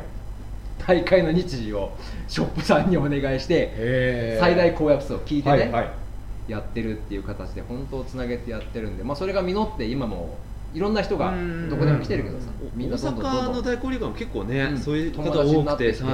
[0.86, 1.92] 大会の日時を
[2.28, 5.90] ショップさんにお願いして最大公約数を聞いてね、はいはい。
[6.48, 10.36] やってるっていう形で本当をつなげてやってるんで、まあ、それが実って今も
[10.72, 12.46] いろんな人がうんどこでも来てるけどさ。
[12.62, 13.44] おみんなどんどんどんどん。
[13.44, 14.78] 大阪の大交流会も結構ね、うん。
[14.78, 16.02] そういう方友達にな多くて、って。
[16.04, 16.10] は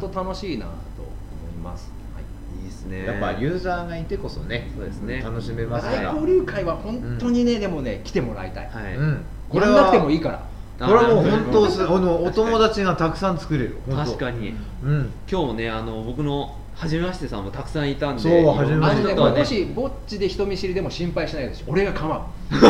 [0.00, 1.12] 本当楽しいなと思
[1.48, 2.24] います、はい。
[2.60, 3.04] い、いいですね。
[3.04, 5.20] やっぱユーザーがいてこそねそうですね。
[5.22, 6.12] 楽しめますから。
[6.12, 9.16] 大交流会は本当にね、でもね来てもらいたい、はい、うん、
[9.48, 10.42] ここれはくてもいいから。
[10.86, 13.76] これはもうあ本当すあのお友達がたくさん作れる。
[13.88, 14.54] 確かに。
[14.82, 15.12] うん。
[15.30, 22.20] 今日もねあの僕の初めましてさんもたくさんいたんでそういろんな初めましてもしぼっちで人見知りでも心配しないでしょ俺が構う。
[22.50, 22.62] 絶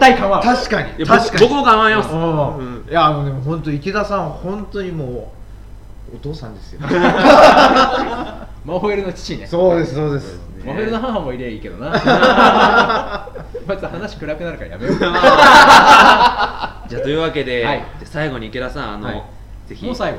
[0.00, 0.42] 対構う。
[0.42, 1.06] 確かに。
[1.06, 1.40] 確かに。
[1.40, 2.10] 僕僕も構います。
[2.90, 5.32] いやあのでも本当池田さんは本当にも
[6.12, 6.80] うお父さんですよ。
[8.64, 9.46] マホエルの父ね。
[9.46, 10.36] そうですそうです。
[10.36, 10.64] ね。
[10.66, 11.90] マホエルの母もいりゃいいけどな。
[13.66, 14.96] まず話暗くなるからやめよう。
[14.98, 15.08] じゃ
[16.98, 19.22] あというわけで、最後に池田さんあの、はい。
[19.68, 19.86] ぜひ。
[19.86, 20.18] もう最後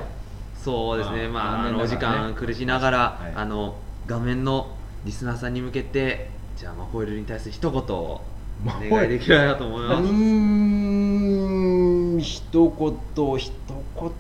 [0.64, 1.26] そうですね。
[1.26, 3.34] あまああのお時間苦しながら、はい。
[3.36, 3.76] あの
[4.08, 4.76] 画面の
[5.06, 8.22] リスナーさんに向けてじゃあマホイルに対する一言を
[8.66, 10.02] お願いできればなと思いうます。
[10.04, 10.08] ー
[12.18, 13.52] ん一言一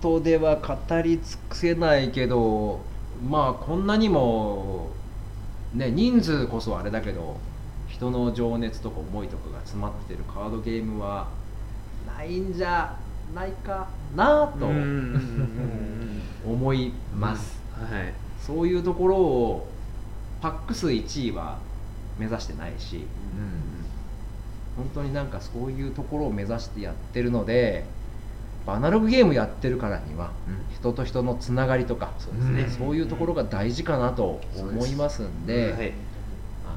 [0.01, 2.81] 言では語り尽くせないけど
[3.29, 4.89] まあこんなにも
[5.73, 7.37] ね人数こそあれだけど
[7.87, 11.27] 人の情熱とか思いとかが詰まってるカードゲームは
[12.05, 12.95] ないんじゃ
[13.33, 14.81] ないかなとうんうん
[16.45, 18.13] うん思います、うんはい。
[18.39, 19.67] そういうところを
[20.41, 21.57] パック数1位は
[22.19, 23.05] 目指してないし。
[24.75, 27.85] 本当になんかそういうところを目指してやってるので
[28.65, 30.31] アナログゲームやってるからには、
[30.73, 32.67] 人と人のつながりとかそうですね。
[32.69, 35.93] そういうところが大事かなと思いますんで、はい。
[36.65, 36.69] あ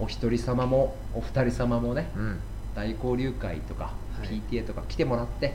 [0.00, 2.40] のお一人様もお二人様もねうん。
[2.74, 3.92] 大交流会とか、はい
[4.22, 5.54] PTA とか来てもらって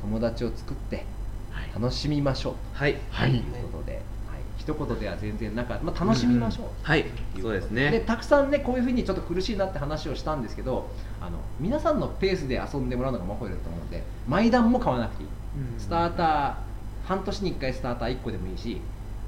[0.00, 1.04] 友達を作って
[1.74, 2.54] 楽しみましょう。
[2.72, 2.96] はい。
[3.10, 3.30] はい。
[3.30, 4.02] ということで、はい、
[4.58, 7.04] 一言では全然なかった、まあ、楽しみましょう、はい。
[7.40, 8.00] そうですでね。
[8.00, 10.88] たくさんねこういうふうにちょっと苦しいなって話をしたんですけど
[11.20, 15.28] あの皆さんのペースで遊んでもらうのがマホイルだと思うので毎段も買わなくていい、
[15.78, 16.54] スターター
[17.06, 18.80] 半年に1回スターター1個でもいいし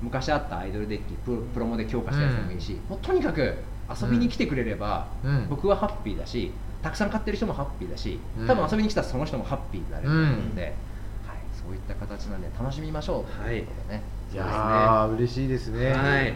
[0.02, 3.54] 昔あったアイドルデッキプロプロモで強化したやつでもいいし、もうとにかく
[3.90, 5.46] 遊びに来てくれれば、うん。
[5.48, 6.52] 僕はハッピーだし
[6.82, 8.46] たくさん買ってる人もハッピーだしうん。
[8.46, 10.72] 多分遊びに来たその人もハッピーになれると思うので、はい、
[11.52, 14.02] そういった形なんで楽しみましょうということでね、
[14.32, 15.92] いやー嬉しいですね。
[15.92, 16.34] はい。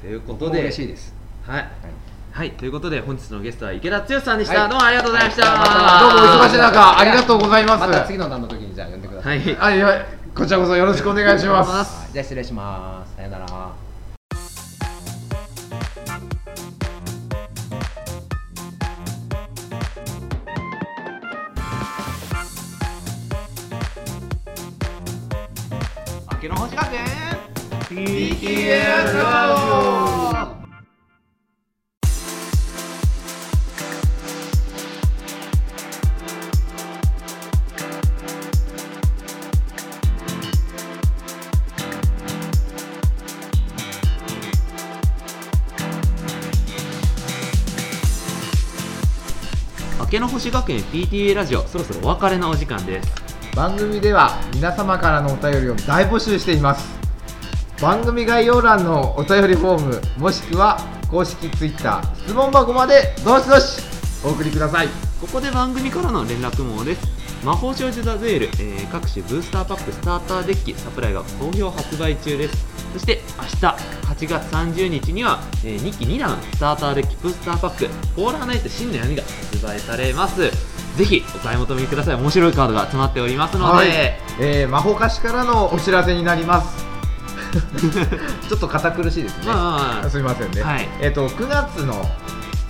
[0.00, 1.14] ということで、嬉しいです、
[1.46, 1.60] はい。
[1.60, 1.70] はい。
[2.30, 2.50] はい。
[2.52, 4.62] ということで本日のゲストは池田剛さんでした。
[4.62, 4.70] はい。
[4.70, 5.46] どうもありがとうございました。
[5.46, 6.14] はい。
[6.14, 7.80] どうもお忙しい中ありがとうございます。
[7.80, 9.56] また次の段の時にじゃあ呼んでください、はい。
[9.58, 9.78] あい。
[9.78, 11.70] やこちらこそよろしくお願いします。
[11.70, 12.12] はい。
[12.12, 13.16] じゃあ失礼します。
[13.16, 13.46] さよなら
[26.78, 27.04] 加減
[27.88, 30.08] PTL ラジオ
[49.98, 53.27] 明けの星学園 PTA ラジオそろそろお別れのお時間です。
[53.58, 56.96] 番組では皆様からのお便りを大募集しています。
[57.82, 60.78] 番組概要欄のお便りフォームもしくは
[61.10, 63.82] 公式 Twitter 質問箱までどしどし
[64.24, 64.88] お送りください。
[65.20, 67.00] ここで番組からの連絡網です。
[67.44, 72.64] 魔法少女ザゼール、えー各種ブースターパックスターターデッキサプライが好評発売中です。
[72.92, 80.77] そして明日8月30日には、え2期2弾スターターデッキブースターパックポーラーナイト真の闇が発売されます。
[80.98, 82.14] ぜひお買い求めください。
[82.16, 83.88] 面白いカードが詰まっておりますので、はい、
[84.40, 86.84] えー魔法歌詞からのお知らせになります。
[88.48, 90.88] ちょっと堅苦しいですね、まあすみませんね、はい。
[91.00, 92.04] えっ、と9月の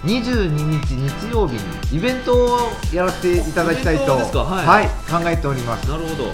[0.04, 1.60] 22日日曜日に
[1.96, 2.58] イベントを
[2.92, 4.44] やらせていただきたいとイベントですか？
[4.44, 4.86] はい。
[5.10, 5.88] 考えております。
[5.88, 6.30] なるほど。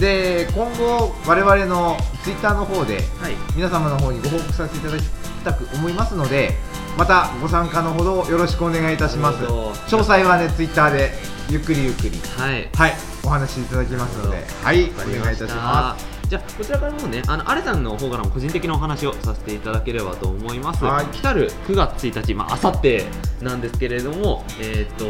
[0.00, 3.36] で今後我々のツイッターの方ではい。
[3.54, 5.04] 皆様の方にご報告させていただき
[5.44, 6.58] たく思いますので
[6.96, 9.44] またご参加のほどよろしくお願いいたします。
[9.44, 11.12] 詳細はねツイッターで
[11.50, 12.10] ゆっくりゆっくり。
[12.36, 12.68] はい。
[12.74, 12.94] はい。
[13.24, 14.44] お話しいただきますので。
[14.62, 14.90] はい。
[14.90, 16.04] お願いいたします。
[16.04, 21.06] すじゃあこちらからもねあのアレさんの方からも個人的なお話をさせていただければと思います、はい。
[21.08, 23.04] 来たる9月1日まあさって
[23.42, 25.04] なんですけれどもえっ、と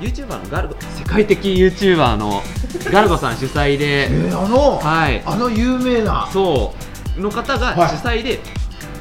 [0.00, 2.42] YouTuber のガルゴ世界的 YouTuber の
[2.90, 5.22] ガルゴさん主催で えー、あの、はい。
[5.24, 6.28] あの有名な。
[6.32, 6.74] そ
[7.18, 7.20] う。
[7.20, 7.88] の方がはい。
[7.88, 8.40] 主催で、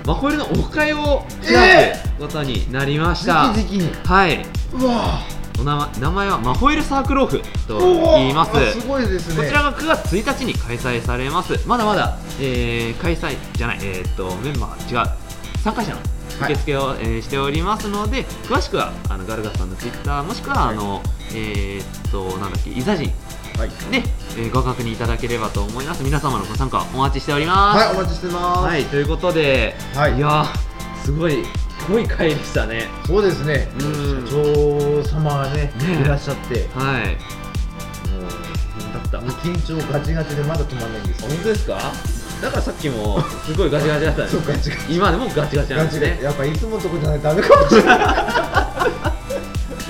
[0.06, 3.90] マホイルのオフ会を開くことになりました、直々に。
[4.06, 4.46] はい。
[4.74, 5.20] うわ
[5.60, 8.52] お名前名前はマホイルサークルオフとお言います。
[8.56, 9.44] あすごいですね。
[9.44, 11.68] こちらが9月1日に開催されます。
[11.68, 15.10] まだまだ、えー開催じゃない、えーっとメンバー違う。
[15.64, 16.00] 参加者の
[16.46, 21.02] 受付を、えーしておりますので、詳しくはあのガルガスさんのツイッターもしくは、あの
[21.34, 23.14] えーっとなんだっけイザジン
[23.58, 24.04] はい、で、
[24.38, 26.04] えーご確認いただければと思います。
[26.04, 27.86] 皆様のご参加お待ちしております。
[27.86, 30.46] はい、お待ちしてます、はい、ということで、はいやー
[31.06, 31.44] すごい
[31.88, 32.88] 濃い回でしたね。
[33.06, 33.68] そうですね。
[33.80, 34.26] うん。
[34.28, 36.02] 社長様がねね。
[36.02, 36.68] いらっしゃって。
[36.76, 37.18] はい。
[38.10, 38.30] もう
[38.94, 39.22] だった。
[39.22, 41.30] もう緊張ガチガチでまだ止まんないんですよ。
[41.30, 41.80] 本当ですか？
[42.42, 44.94] だからさっきもすごいガチガチだったんですそうガチガチ。
[44.94, 47.98] 今でもガチガチなんガチですねでやっぱいつものとこじゃないとダメかもしれない。
[47.98, 48.06] いや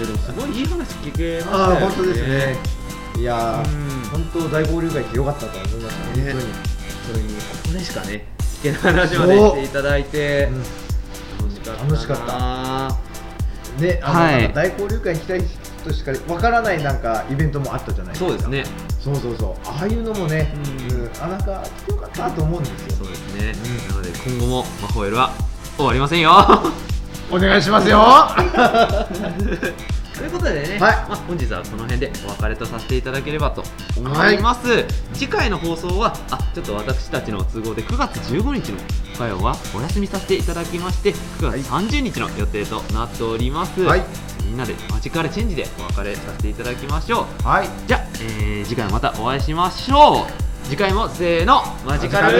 [0.05, 1.73] でもすごいいい話聞けましたよ。
[1.73, 2.57] ね本当ですね。
[3.17, 3.63] いや
[4.11, 6.41] 本当大交流会ってよかったと思いましたね本
[7.07, 8.25] それにここでしかね
[8.61, 10.49] 聞けない話までしていただいて。
[10.49, 10.84] 当に、楽し
[11.65, 11.83] かった。
[11.83, 12.97] 楽しかな
[13.77, 14.53] うん、ねあの、はい。
[14.53, 18.29] 大交流会に来たい人しかわからないなんかイベントもあったじゃないですか。
[18.29, 18.63] そうですね。
[18.99, 19.53] そうそうそう。
[19.67, 20.53] ああいうのもね、
[20.89, 20.99] うん。
[20.99, 22.95] うんあなんか来てよかったと思うんですよ。
[22.97, 23.53] そうですね、
[23.89, 25.31] なので今後もマホエルは
[25.77, 26.31] 終わりませんよ。
[27.31, 27.99] お願いしますよ
[30.17, 30.79] ということでね、はい。
[30.79, 33.63] まあ、本日はこの辺でお別れとさせていただければと
[33.97, 38.77] 思います、次回の放送はあちょっと私たちの都合で9月15日の
[39.17, 44.03] 火曜はお休みさせていただきまして9月30日の予定となっております、はい。
[44.45, 47.47] みんなでマジカルチェンジでお別れさせていただきましょう。
[47.47, 47.67] はい。
[47.87, 50.27] じゃあ、えー次回またお会いしましょう。
[50.63, 52.37] 次回もせーのマジカル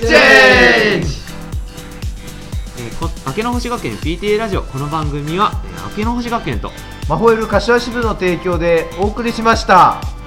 [0.00, 1.18] チェンジ。
[2.78, 4.62] えーこ明けの星学園 PTA ラジオ。
[4.62, 6.70] この番組は、えー明けの星学園と
[7.08, 10.17] マホエル柏支部の提供でお送りしました。